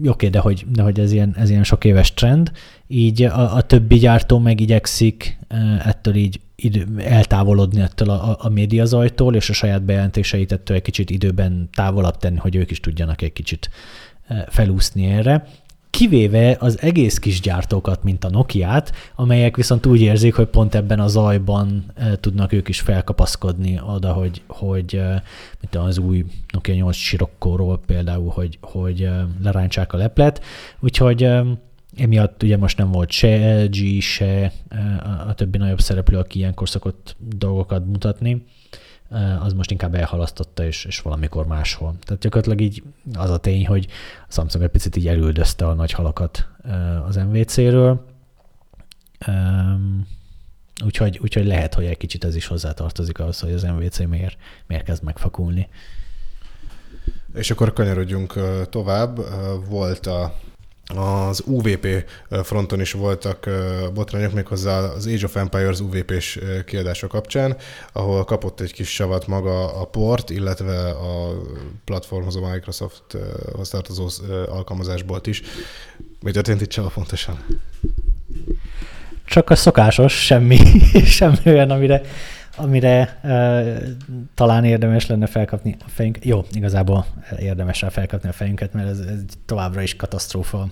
oké, 0.05 0.28
de 0.28 0.38
hogy, 0.38 0.64
de 0.68 0.82
hogy 0.82 1.01
ez, 1.01 1.12
ilyen, 1.12 1.34
ez 1.38 1.51
ilyen 1.51 1.64
sok 1.64 1.84
éves 1.84 2.14
trend, 2.14 2.53
így 2.86 3.22
a, 3.22 3.55
a 3.55 3.61
többi 3.61 3.97
gyártó 3.97 4.38
meg 4.38 4.61
igyekszik 4.61 5.38
ettől 5.84 6.14
így 6.14 6.40
idő, 6.57 6.86
eltávolodni 6.99 7.80
ettől 7.80 8.11
a, 8.11 8.36
a 8.40 8.49
médiazajtól, 8.49 9.34
és 9.34 9.51
a 9.51 9.53
saját 9.53 9.82
bejelentéseit 9.82 10.53
ettől 10.53 10.76
egy 10.76 10.82
kicsit 10.82 11.11
időben 11.11 11.68
távolabb 11.72 12.16
tenni, 12.16 12.36
hogy 12.36 12.57
ők 12.57 12.70
is 12.70 12.80
tudjanak 12.80 13.22
egy 13.22 13.32
kicsit 13.32 13.70
felúszni 14.49 15.07
erre 15.07 15.47
kivéve 15.97 16.57
az 16.59 16.81
egész 16.81 17.18
kis 17.18 17.41
gyártókat, 17.41 18.03
mint 18.03 18.24
a 18.24 18.31
Nokia-t, 18.31 18.93
amelyek 19.14 19.57
viszont 19.57 19.87
úgy 19.87 20.01
érzik, 20.01 20.35
hogy 20.35 20.47
pont 20.47 20.74
ebben 20.74 21.01
a 21.01 21.09
zajban 21.09 21.85
e, 21.95 22.16
tudnak 22.16 22.53
ők 22.53 22.68
is 22.68 22.81
felkapaszkodni 22.81 23.81
oda, 23.95 24.12
hogy, 24.12 24.43
hogy 24.47 24.95
e, 24.95 25.22
mint 25.61 25.87
az 25.87 25.99
új 25.99 26.24
Nokia 26.53 26.74
8 26.74 26.97
sirokkóról 26.97 27.81
például, 27.87 28.31
hogy, 28.31 28.59
hogy 28.61 29.09
lerántsák 29.43 29.93
a 29.93 29.97
leplet. 29.97 30.45
Úgyhogy 30.81 31.29
emiatt 31.97 32.43
ugye 32.43 32.57
most 32.57 32.79
nem 32.79 32.91
volt 32.91 33.11
se 33.11 33.62
LG, 33.62 34.01
se 34.01 34.53
a 35.27 35.35
többi 35.35 35.59
nagyobb 35.59 35.81
szereplő, 35.81 36.18
aki 36.18 36.39
ilyenkor 36.39 36.68
szokott 36.68 37.16
dolgokat 37.37 37.87
mutatni 37.87 38.45
az 39.40 39.52
most 39.52 39.70
inkább 39.70 39.94
elhalasztotta, 39.94 40.64
és, 40.64 40.84
és 40.84 41.00
valamikor 41.00 41.46
máshol. 41.46 41.94
Tehát 42.04 42.22
gyakorlatilag 42.22 42.61
így 42.61 42.82
az 43.14 43.30
a 43.30 43.38
tény, 43.38 43.66
hogy 43.66 43.86
a 44.28 44.32
Samsung 44.32 44.64
egy 44.64 44.70
picit 44.70 44.96
így 44.96 45.09
elüldözte 45.09 45.66
a 45.66 45.74
nagy 45.74 45.92
halakat 45.92 46.48
az 47.07 47.16
MVC-ről, 47.16 48.04
úgyhogy, 50.84 51.18
úgyhogy 51.22 51.46
lehet, 51.46 51.74
hogy 51.74 51.84
egy 51.84 51.96
kicsit 51.96 52.24
ez 52.24 52.34
is 52.34 52.46
hozzátartozik 52.46 53.18
ahhoz, 53.18 53.40
hogy 53.40 53.52
az 53.52 53.62
MVC 53.62 53.98
miért, 53.98 54.36
miért 54.66 54.84
kezd 54.84 55.02
megfakulni. 55.02 55.68
És 57.34 57.50
akkor 57.50 57.72
kanyarodjunk 57.72 58.34
tovább. 58.70 59.18
Volt 59.68 60.07
a 60.07 60.34
az 60.95 61.43
UVP 61.47 61.87
fronton 62.43 62.80
is 62.80 62.93
voltak 62.93 63.51
botrányok, 63.95 64.32
méghozzá 64.32 64.78
az 64.78 65.07
Age 65.07 65.24
of 65.24 65.37
Empires 65.37 65.80
UVP-s 65.80 66.39
kiadása 66.66 67.07
kapcsán, 67.07 67.57
ahol 67.93 68.24
kapott 68.24 68.61
egy 68.61 68.72
kis 68.72 68.95
savat 68.95 69.26
maga 69.26 69.80
a 69.80 69.84
port, 69.84 70.30
illetve 70.30 70.89
a 70.89 71.43
platformhoz, 71.84 72.37
a 72.37 72.51
Microsofthoz 72.53 73.68
tartozó 73.68 74.09
alkalmazásból 74.49 75.20
is. 75.24 75.43
Mi 76.20 76.30
történt 76.30 76.61
itt 76.61 76.68
Csaba 76.68 76.89
pontosan? 76.89 77.45
Csak 79.24 79.51
a 79.51 79.57
szokásos, 79.57 80.24
semmi, 80.24 80.59
semmi 81.18 81.39
olyan, 81.45 81.70
amire, 81.70 82.03
amire 82.57 83.18
uh, 83.22 83.76
talán 84.34 84.64
érdemes 84.64 85.07
lenne 85.07 85.26
felkapni 85.26 85.76
a 85.80 85.88
fejünket. 85.88 86.24
Jó, 86.24 86.44
igazából 86.52 87.07
érdemes 87.38 87.80
rá 87.80 87.88
felkapni 87.88 88.28
a 88.28 88.32
fejünket, 88.32 88.72
mert 88.72 88.88
ez, 88.88 88.98
ez 88.98 89.20
továbbra 89.46 89.82
is 89.82 89.96
katasztrófa 89.96 90.68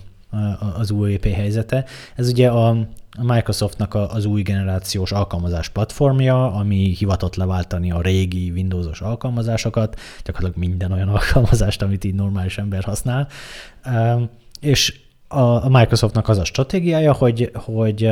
az 0.76 0.90
UEP 0.90 1.26
helyzete. 1.26 1.84
Ez 2.14 2.28
ugye 2.28 2.48
a, 2.48 2.68
a 3.10 3.22
Microsoftnak 3.22 3.94
az 3.94 4.24
új 4.24 4.42
generációs 4.42 5.12
alkalmazás 5.12 5.68
platformja, 5.68 6.52
ami 6.52 6.76
hivatott 6.76 7.34
leváltani 7.34 7.90
a 7.90 8.00
régi 8.00 8.50
Windowsos 8.50 9.00
alkalmazásokat, 9.00 10.00
gyakorlatilag 10.24 10.68
minden 10.68 10.92
olyan 10.92 11.08
alkalmazást, 11.18 11.82
amit 11.82 12.04
így 12.04 12.14
normális 12.14 12.58
ember 12.58 12.84
használ. 12.84 13.28
És 14.60 15.00
a 15.28 15.68
Microsoftnak 15.68 16.28
az 16.28 16.38
a 16.38 16.44
stratégiája, 16.44 17.12
hogy, 17.12 17.50
hogy 17.54 18.10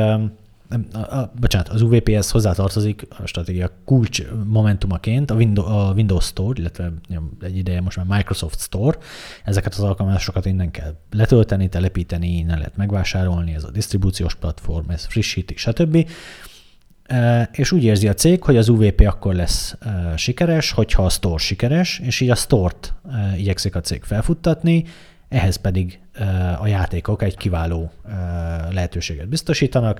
a, 0.93 0.97
a, 0.97 1.31
bocsánat, 1.39 1.67
az 1.69 1.81
UVPS 1.81 2.31
hozzátartozik 2.31 3.07
a 3.09 3.25
stratégia 3.25 3.71
kulcs 3.85 4.23
momentumaként 4.45 5.31
a 5.31 5.35
Windows, 5.35 5.69
a 5.69 5.93
Windows 5.95 6.25
Store, 6.25 6.59
illetve 6.59 6.93
egy 7.41 7.57
ideje 7.57 7.81
most 7.81 7.97
már 7.97 8.05
Microsoft 8.05 8.59
Store. 8.59 8.97
Ezeket 9.43 9.73
az 9.73 9.79
alkalmazásokat 9.79 10.45
innen 10.45 10.71
kell 10.71 10.95
letölteni, 11.11 11.69
telepíteni, 11.69 12.37
innen 12.37 12.57
lehet 12.57 12.77
megvásárolni, 12.77 13.53
ez 13.53 13.63
a 13.63 13.71
disztribúciós 13.71 14.35
platform, 14.35 14.89
ez 14.89 15.05
frissíti, 15.05 15.55
stb. 15.55 16.09
És 17.51 17.71
úgy 17.71 17.83
érzi 17.83 18.07
a 18.07 18.13
cég, 18.13 18.43
hogy 18.43 18.57
az 18.57 18.69
UVP 18.69 19.01
akkor 19.07 19.33
lesz 19.33 19.75
sikeres, 20.15 20.71
hogyha 20.71 21.05
a 21.05 21.09
store 21.09 21.37
sikeres, 21.37 21.99
és 21.99 22.19
így 22.19 22.29
a 22.29 22.35
store-t 22.35 22.93
igyekszik 23.37 23.75
a 23.75 23.81
cég 23.81 24.03
felfuttatni, 24.03 24.83
ehhez 25.29 25.55
pedig 25.55 25.99
a 26.59 26.67
játékok 26.67 27.21
egy 27.21 27.37
kiváló 27.37 27.91
lehetőséget 28.71 29.27
biztosítanak. 29.27 29.99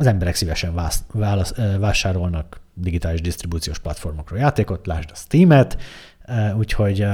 Az 0.00 0.06
emberek 0.06 0.34
szívesen 0.34 0.74
vász, 0.74 1.02
válasz, 1.12 1.54
vásárolnak 1.78 2.60
digitális 2.74 3.20
disztribúciós 3.20 3.78
platformokról 3.78 4.38
játékot, 4.38 4.86
lásd 4.86 5.10
a 5.12 5.14
Steam-et, 5.14 5.78
úgyhogy 6.58 7.06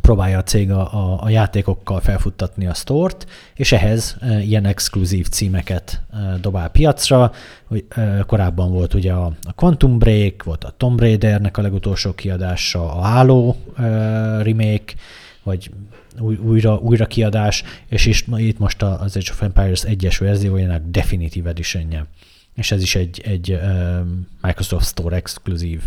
próbálja 0.00 0.38
a 0.38 0.42
cég 0.42 0.70
a, 0.70 0.94
a, 0.94 1.22
a 1.22 1.28
játékokkal 1.28 2.00
felfuttatni 2.00 2.66
a 2.66 2.74
stort, 2.74 3.26
és 3.54 3.72
ehhez 3.72 4.16
ilyen 4.40 4.64
exkluzív 4.64 5.28
címeket 5.28 6.02
dobál 6.40 6.68
piacra. 6.68 7.32
Korábban 8.26 8.72
volt 8.72 8.94
ugye 8.94 9.12
a, 9.12 9.32
Quantum 9.54 9.98
Break, 9.98 10.42
volt 10.42 10.64
a 10.64 10.74
Tomb 10.76 11.00
Raidernek 11.00 11.56
a 11.56 11.62
legutolsó 11.62 12.12
kiadása, 12.12 12.94
a 12.94 13.00
Halo 13.00 13.54
remake, 14.42 14.94
vagy 15.42 15.70
új, 16.18 16.36
újra, 16.36 16.74
újra 16.76 17.06
kiadás, 17.06 17.62
és 17.88 18.06
is, 18.06 18.24
itt 18.36 18.58
most 18.58 18.82
az 18.82 19.16
Age 19.16 19.30
of 19.30 19.42
Empires 19.42 19.82
egyes 19.82 20.18
verziójának 20.18 20.82
Definitive 20.86 21.48
edition 21.48 22.08
és 22.54 22.70
ez 22.72 22.82
is 22.82 22.94
egy, 22.94 23.20
egy 23.24 23.60
Microsoft 24.42 24.86
Store 24.86 25.16
exkluzív. 25.16 25.82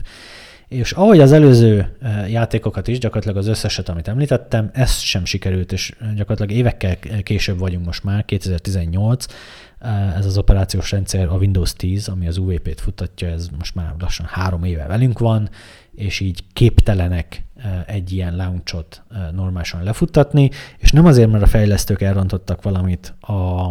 És 0.68 0.92
ahogy 0.92 1.20
az 1.20 1.32
előző 1.32 1.98
játékokat 2.28 2.88
is, 2.88 3.00
gyakorlatilag 3.00 3.38
az 3.38 3.48
összeset, 3.48 3.90
amit 3.90 4.08
említettem, 4.08 4.70
ez 4.74 4.98
sem 4.98 5.26
sikerült, 5.26 5.72
és 5.72 5.94
gyakorlatilag 6.16 6.52
évekkel 6.52 6.98
később 7.24 7.60
vagyunk 7.60 7.86
most 7.86 8.04
már, 8.04 8.26
2018, 8.26 9.26
ez 10.18 10.26
az 10.26 10.38
operációs 10.38 10.92
rendszer, 10.92 11.28
a 11.28 11.36
Windows 11.36 11.74
10, 11.74 12.08
ami 12.08 12.28
az 12.28 12.38
UWP-t 12.38 12.82
futatja, 12.82 13.28
ez 13.28 13.48
most 13.58 13.76
már 13.76 13.94
lassan 14.00 14.26
három 14.26 14.64
éve 14.64 14.86
velünk 14.88 15.20
van, 15.20 15.50
és 15.96 16.20
így 16.20 16.44
képtelenek 16.54 17.46
egy 17.86 18.12
ilyen 18.12 18.36
launchot 18.36 19.04
normálisan 19.32 19.84
lefuttatni, 19.84 20.50
és 20.78 20.92
nem 20.92 21.06
azért, 21.06 21.32
mert 21.32 21.44
a 21.44 21.48
fejlesztők 21.48 22.02
elrontottak 22.02 22.62
valamit 22.62 23.14
a, 23.20 23.70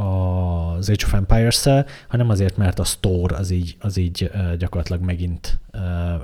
az 0.00 0.90
Age 0.90 1.04
of 1.04 1.12
empires 1.12 1.66
hanem 2.08 2.28
azért, 2.28 2.56
mert 2.56 2.78
a 2.78 2.84
store 2.84 3.36
az 3.36 3.50
így, 3.50 3.76
az 3.80 3.96
így 3.96 4.30
gyakorlatilag 4.58 5.02
megint 5.02 5.60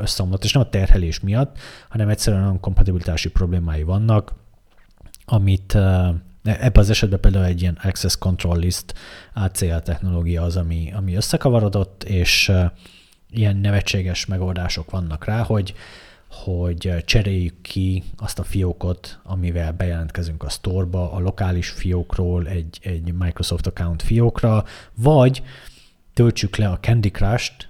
összeomlott, 0.00 0.44
és 0.44 0.52
nem 0.52 0.62
a 0.62 0.68
terhelés 0.68 1.20
miatt, 1.20 1.58
hanem 1.88 2.08
egyszerűen 2.08 2.42
olyan 2.42 2.60
kompatibilitási 2.60 3.30
problémái 3.30 3.82
vannak, 3.82 4.34
amit 5.24 5.74
ebben 6.42 6.82
az 6.82 6.90
esetben 6.90 7.20
például 7.20 7.44
egy 7.44 7.60
ilyen 7.60 7.78
Access 7.82 8.16
Control 8.16 8.58
List 8.58 8.94
ACL 9.34 9.76
technológia 9.76 10.42
az, 10.42 10.56
ami, 10.56 10.92
ami 10.96 11.14
összekavarodott, 11.14 12.04
és 12.04 12.52
ilyen 13.30 13.56
nevetséges 13.56 14.26
megoldások 14.26 14.90
vannak 14.90 15.24
rá, 15.24 15.42
hogy 15.42 15.74
hogy 16.44 16.94
cseréljük 17.04 17.60
ki 17.62 18.02
azt 18.16 18.38
a 18.38 18.42
fiókot, 18.42 19.18
amivel 19.22 19.72
bejelentkezünk 19.72 20.42
a 20.42 20.48
store 20.48 20.98
a 20.98 21.20
lokális 21.20 21.68
fiókról 21.68 22.48
egy, 22.48 22.78
egy 22.82 23.12
Microsoft 23.12 23.66
account 23.66 24.02
fiókra, 24.02 24.64
vagy 24.94 25.42
töltsük 26.14 26.56
le 26.56 26.68
a 26.68 26.78
Candy 26.78 27.10
Crush-t, 27.10 27.68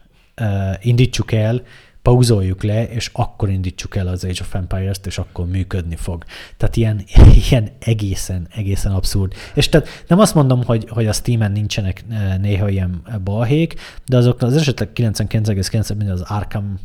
indítsuk 0.80 1.32
el, 1.32 1.62
pauzoljuk 2.06 2.62
le, 2.62 2.88
és 2.88 3.10
akkor 3.12 3.50
indítsuk 3.50 3.96
el 3.96 4.06
az 4.06 4.24
Age 4.24 4.40
of 4.40 4.54
Empires-t, 4.54 5.06
és 5.06 5.18
akkor 5.18 5.46
működni 5.46 5.96
fog. 5.96 6.24
Tehát 6.56 6.76
ilyen, 6.76 7.04
ilyen 7.50 7.68
egészen, 7.78 8.46
egészen 8.54 8.92
abszurd. 8.92 9.32
És 9.54 9.68
tehát 9.68 9.88
nem 10.06 10.18
azt 10.18 10.34
mondom, 10.34 10.64
hogy, 10.64 10.88
hogy 10.88 11.06
a 11.06 11.12
Steam-en 11.12 11.52
nincsenek 11.52 12.04
eh, 12.10 12.36
néha 12.38 12.68
ilyen 12.68 13.02
balhék, 13.24 13.74
de 14.06 14.16
azok 14.16 14.42
az 14.42 14.56
esetleg 14.56 14.88
99,9 14.94 15.96
mint 15.96 16.10
az 16.10 16.20
Arkham 16.20 16.78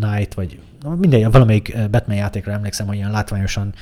Knight, 0.00 0.34
vagy 0.34 0.60
mindegy, 0.96 1.30
valamelyik 1.30 1.76
Batman 1.90 2.16
játékra 2.16 2.52
emlékszem, 2.52 2.86
hogy 2.86 2.96
ilyen 2.96 3.10
látványosan 3.10 3.74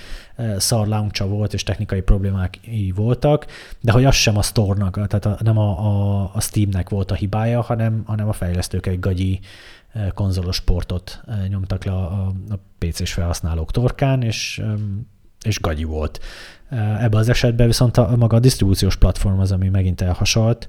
szar 0.57 0.87
launcha 0.87 1.27
volt, 1.27 1.53
és 1.53 1.63
technikai 1.63 2.01
problémák 2.01 2.61
voltak, 2.95 3.47
de 3.81 3.93
hogy 3.93 4.05
az 4.05 4.15
sem 4.15 4.37
a 4.37 4.43
store-nak, 4.43 4.95
tehát 4.95 5.25
a, 5.25 5.37
nem 5.43 5.59
a, 5.59 5.87
a, 5.87 6.31
a 6.35 6.41
Steam-nek 6.41 6.89
volt 6.89 7.11
a 7.11 7.15
hibája, 7.15 7.61
hanem, 7.61 8.03
hanem 8.07 8.29
a 8.29 8.33
fejlesztők 8.33 8.87
egy 8.87 9.01
gagyi 9.01 9.41
konzolos 10.15 10.61
portot 10.61 11.21
nyomtak 11.49 11.85
le 11.85 11.93
a, 11.93 12.27
a 12.27 12.59
PC-s 12.79 13.13
felhasználók 13.13 13.71
torkán, 13.71 14.23
és, 14.23 14.63
és 15.43 15.61
gagyi 15.61 15.85
volt. 15.85 16.21
Ebben 17.01 17.21
az 17.21 17.29
esetben 17.29 17.67
viszont 17.67 17.97
a, 17.97 18.17
maga 18.17 18.37
a 18.37 18.41
disztribúciós 18.41 18.97
platform 18.97 19.39
az, 19.39 19.53
ami 19.53 19.69
megint 19.69 20.01
elhasalt, 20.01 20.69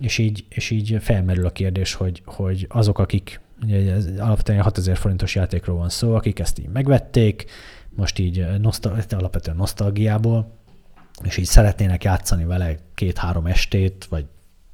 és 0.00 0.18
így, 0.18 0.44
és 0.48 0.70
így 0.70 0.96
felmerül 1.00 1.46
a 1.46 1.50
kérdés, 1.50 1.94
hogy, 1.94 2.22
hogy 2.24 2.66
azok, 2.68 2.98
akik, 2.98 3.40
ugye 3.62 3.94
alapvetően 4.18 4.62
6000 4.62 4.96
forintos 4.96 5.34
játékról 5.34 5.76
van 5.76 5.88
szó, 5.88 6.14
akik 6.14 6.38
ezt 6.38 6.58
így 6.58 6.68
megvették, 6.68 7.44
most 7.90 8.18
így 8.18 8.46
nosztal, 8.60 8.98
alapvetően 9.10 9.56
nosztalgiából, 9.56 10.58
és 11.22 11.36
így 11.36 11.44
szeretnének 11.44 12.04
játszani 12.04 12.44
vele 12.44 12.78
két-három 12.94 13.46
estét, 13.46 14.06
vagy 14.08 14.24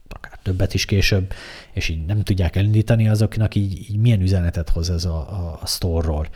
akár 0.08 0.38
többet 0.42 0.74
is 0.74 0.84
később, 0.84 1.32
és 1.72 1.88
így 1.88 2.04
nem 2.04 2.22
tudják 2.22 2.56
elindítani, 2.56 3.08
azoknak 3.08 3.54
így, 3.54 3.90
így 3.90 3.96
milyen 3.96 4.20
üzenetet 4.20 4.68
hoz 4.68 4.90
ez 4.90 5.04
a, 5.04 5.16
a, 5.16 5.58
a 5.62 5.66
store-ról. 5.66 6.28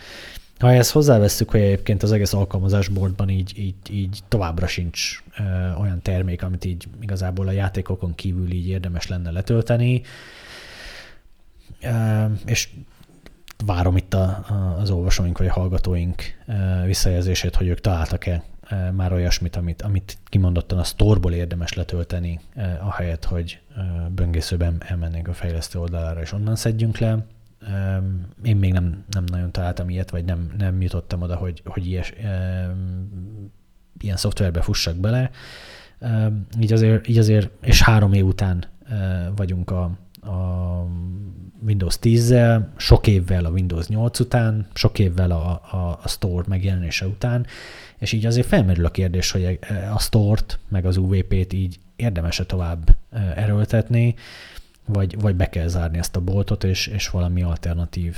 Ha 0.58 0.72
ezt 0.72 0.90
hozzáveszünk, 0.90 1.50
hogy 1.50 1.60
egyébként 1.60 2.02
az 2.02 2.12
egész 2.12 2.32
alkalmazásboltban 2.32 3.28
így, 3.28 3.58
így, 3.58 3.74
így 3.90 4.18
továbbra 4.28 4.66
sincs 4.66 5.22
ö, 5.38 5.42
olyan 5.80 6.02
termék, 6.02 6.42
amit 6.42 6.64
így 6.64 6.84
igazából 7.00 7.48
a 7.48 7.50
játékokon 7.50 8.14
kívül 8.14 8.50
így 8.50 8.68
érdemes 8.68 9.06
lenne 9.06 9.30
letölteni, 9.30 10.02
ö, 11.82 12.24
és 12.46 12.68
várom 13.66 13.96
itt 13.96 14.14
a, 14.14 14.22
a, 14.22 14.76
az 14.80 14.90
olvasóink 14.90 15.38
vagy 15.38 15.46
a 15.46 15.52
hallgatóink 15.52 16.22
ö, 16.46 16.84
visszajelzését, 16.86 17.56
hogy 17.56 17.66
ők 17.66 17.80
találtak-e 17.80 18.42
már 18.92 19.12
olyasmit, 19.12 19.56
amit, 19.56 19.82
amit 19.82 20.18
kimondottan 20.24 20.78
a 20.78 20.84
sztorból 20.84 21.32
érdemes 21.32 21.72
letölteni, 21.72 22.40
ahelyett, 22.80 23.24
hogy 23.24 23.60
böngészőben 24.08 24.82
elmennénk 24.86 25.28
a 25.28 25.32
fejlesztő 25.32 25.78
oldalára, 25.78 26.20
és 26.20 26.32
onnan 26.32 26.56
szedjünk 26.56 26.98
le. 26.98 27.26
Én 28.44 28.56
még 28.56 28.72
nem, 28.72 29.04
nem 29.10 29.24
nagyon 29.26 29.52
találtam 29.52 29.88
ilyet, 29.88 30.10
vagy 30.10 30.24
nem, 30.24 30.52
nem 30.58 30.82
jutottam 30.82 31.22
oda, 31.22 31.36
hogy, 31.36 31.62
hogy 31.64 31.86
ilyes, 31.86 32.12
ilyen 33.98 34.16
szoftverbe 34.16 34.62
fussak 34.62 34.96
bele. 34.96 35.30
Így 36.60 36.72
azért, 36.72 37.08
így 37.08 37.18
azért, 37.18 37.50
és 37.60 37.82
három 37.82 38.12
év 38.12 38.26
után 38.26 38.64
vagyunk 39.36 39.70
a, 39.70 39.82
a 40.30 40.86
Windows 41.66 41.96
10-zel, 42.02 42.66
sok 42.76 43.06
évvel 43.06 43.44
a 43.44 43.50
Windows 43.50 43.86
8 43.88 44.20
után, 44.20 44.66
sok 44.74 44.98
évvel 44.98 45.30
a, 45.30 45.50
a, 45.76 45.98
a 46.02 46.08
Store 46.08 46.44
megjelenése 46.48 47.06
után, 47.06 47.46
és 47.98 48.12
így 48.12 48.26
azért 48.26 48.46
felmerül 48.46 48.84
a 48.84 48.90
kérdés, 48.90 49.30
hogy 49.30 49.58
a 49.94 49.98
Store-t, 49.98 50.58
meg 50.68 50.86
az 50.86 50.96
UVP-t 50.96 51.52
így 51.52 51.78
érdemes-e 51.96 52.44
tovább 52.44 52.96
erőltetni. 53.34 54.14
Vagy, 54.86 55.20
vagy 55.20 55.36
be 55.36 55.48
kell 55.48 55.66
zárni 55.66 55.98
ezt 55.98 56.16
a 56.16 56.20
boltot, 56.20 56.64
és, 56.64 56.86
és 56.86 57.08
valami 57.08 57.42
alternatív, 57.42 58.16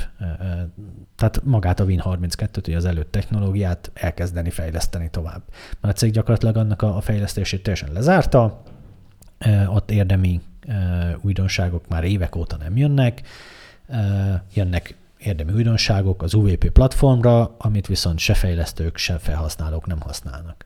tehát 1.17 1.41
magát 1.45 1.81
a 1.81 1.85
Win32-t, 1.85 2.67
ugye 2.67 2.77
az 2.77 2.85
előtt 2.85 3.13
technológiát 3.13 3.91
elkezdeni 3.95 4.51
fejleszteni 4.51 5.11
tovább. 5.11 5.43
Mert 5.81 5.95
a 5.95 5.99
cég 5.99 6.13
gyakorlatilag 6.13 6.57
annak 6.57 6.83
a, 6.83 6.97
a 6.97 7.01
fejlesztését 7.01 7.63
teljesen 7.63 7.93
lezárta, 7.93 8.63
ott 9.67 9.91
érdemi 9.91 10.41
újdonságok 11.21 11.89
már 11.89 12.05
évek 12.05 12.37
óta 12.37 12.57
nem 12.57 12.77
jönnek, 12.77 13.23
jönnek 14.55 14.97
érdemi 15.19 15.53
újdonságok 15.53 16.23
az 16.23 16.35
UVP 16.35 16.71
platformra, 16.71 17.55
amit 17.59 17.87
viszont 17.87 18.19
se 18.19 18.35
fejlesztők, 18.35 18.97
se 18.97 19.19
felhasználók 19.19 19.87
nem 19.87 20.01
használnak. 20.01 20.65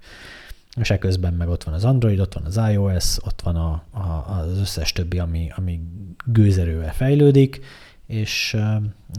És 0.81 0.91
eközben 0.91 1.35
meg 1.35 1.49
ott 1.49 1.64
van 1.64 1.74
az 1.74 1.85
Android, 1.85 2.20
ott 2.20 2.35
van 2.35 2.45
az 2.45 2.61
iOS, 2.70 3.16
ott 3.20 3.41
van 3.41 3.57
a, 3.57 3.85
a, 3.91 4.39
az 4.39 4.59
összes 4.59 4.93
többi, 4.93 5.18
ami, 5.18 5.53
ami 5.57 5.81
gőzerővel 6.24 6.93
fejlődik, 6.93 7.61
és 8.07 8.57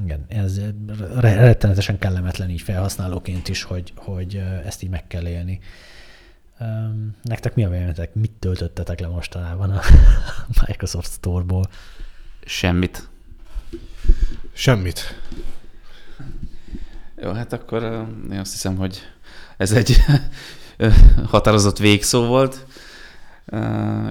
igen, 0.03 0.25
ez 0.27 0.61
rettenetesen 1.15 1.99
kellemetlen 1.99 2.49
így 2.49 2.61
felhasználóként 2.61 3.47
is, 3.49 3.63
hogy, 3.63 3.93
hogy 3.95 4.43
ezt 4.65 4.83
így 4.83 4.89
meg 4.89 5.07
kell 5.07 5.27
élni. 5.27 5.59
Nektek 7.21 7.55
mi 7.55 7.63
a 7.63 7.69
véleményetek? 7.69 8.13
Mit 8.13 8.31
töltöttetek 8.31 8.99
le 8.99 9.07
mostanában 9.07 9.69
a 9.69 9.81
Microsoft 10.67 11.11
Store-ból? 11.11 11.69
Semmit. 12.45 13.09
Semmit. 14.53 15.21
Jó, 17.21 17.31
hát 17.31 17.53
akkor 17.53 17.83
én 18.31 18.39
azt 18.39 18.51
hiszem, 18.51 18.75
hogy 18.75 18.99
ez 19.57 19.71
egy 19.71 19.97
határozott 21.25 21.77
végszó 21.77 22.25
volt, 22.25 22.65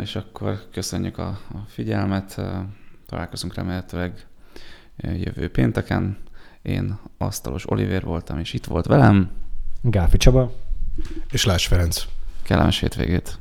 és 0.01 0.17
akkor 0.17 0.63
köszönjük 0.73 1.19
a, 1.19 1.39
figyelmet, 1.69 2.41
találkozunk 3.07 3.55
remélhetőleg 3.55 4.27
jövő 4.97 5.51
pénteken. 5.51 6.19
Én 6.63 6.99
Asztalos 7.19 7.71
Oliver 7.71 8.05
voltam, 8.05 8.39
és 8.39 8.53
itt 8.53 8.65
volt 8.65 8.87
velem. 8.87 9.31
Gáfi 9.83 10.17
Csaba. 10.17 10.53
És 11.31 11.45
Lász 11.45 11.67
Ferenc. 11.67 12.05
Kellemes 12.43 12.81
hétvégét. 12.81 13.39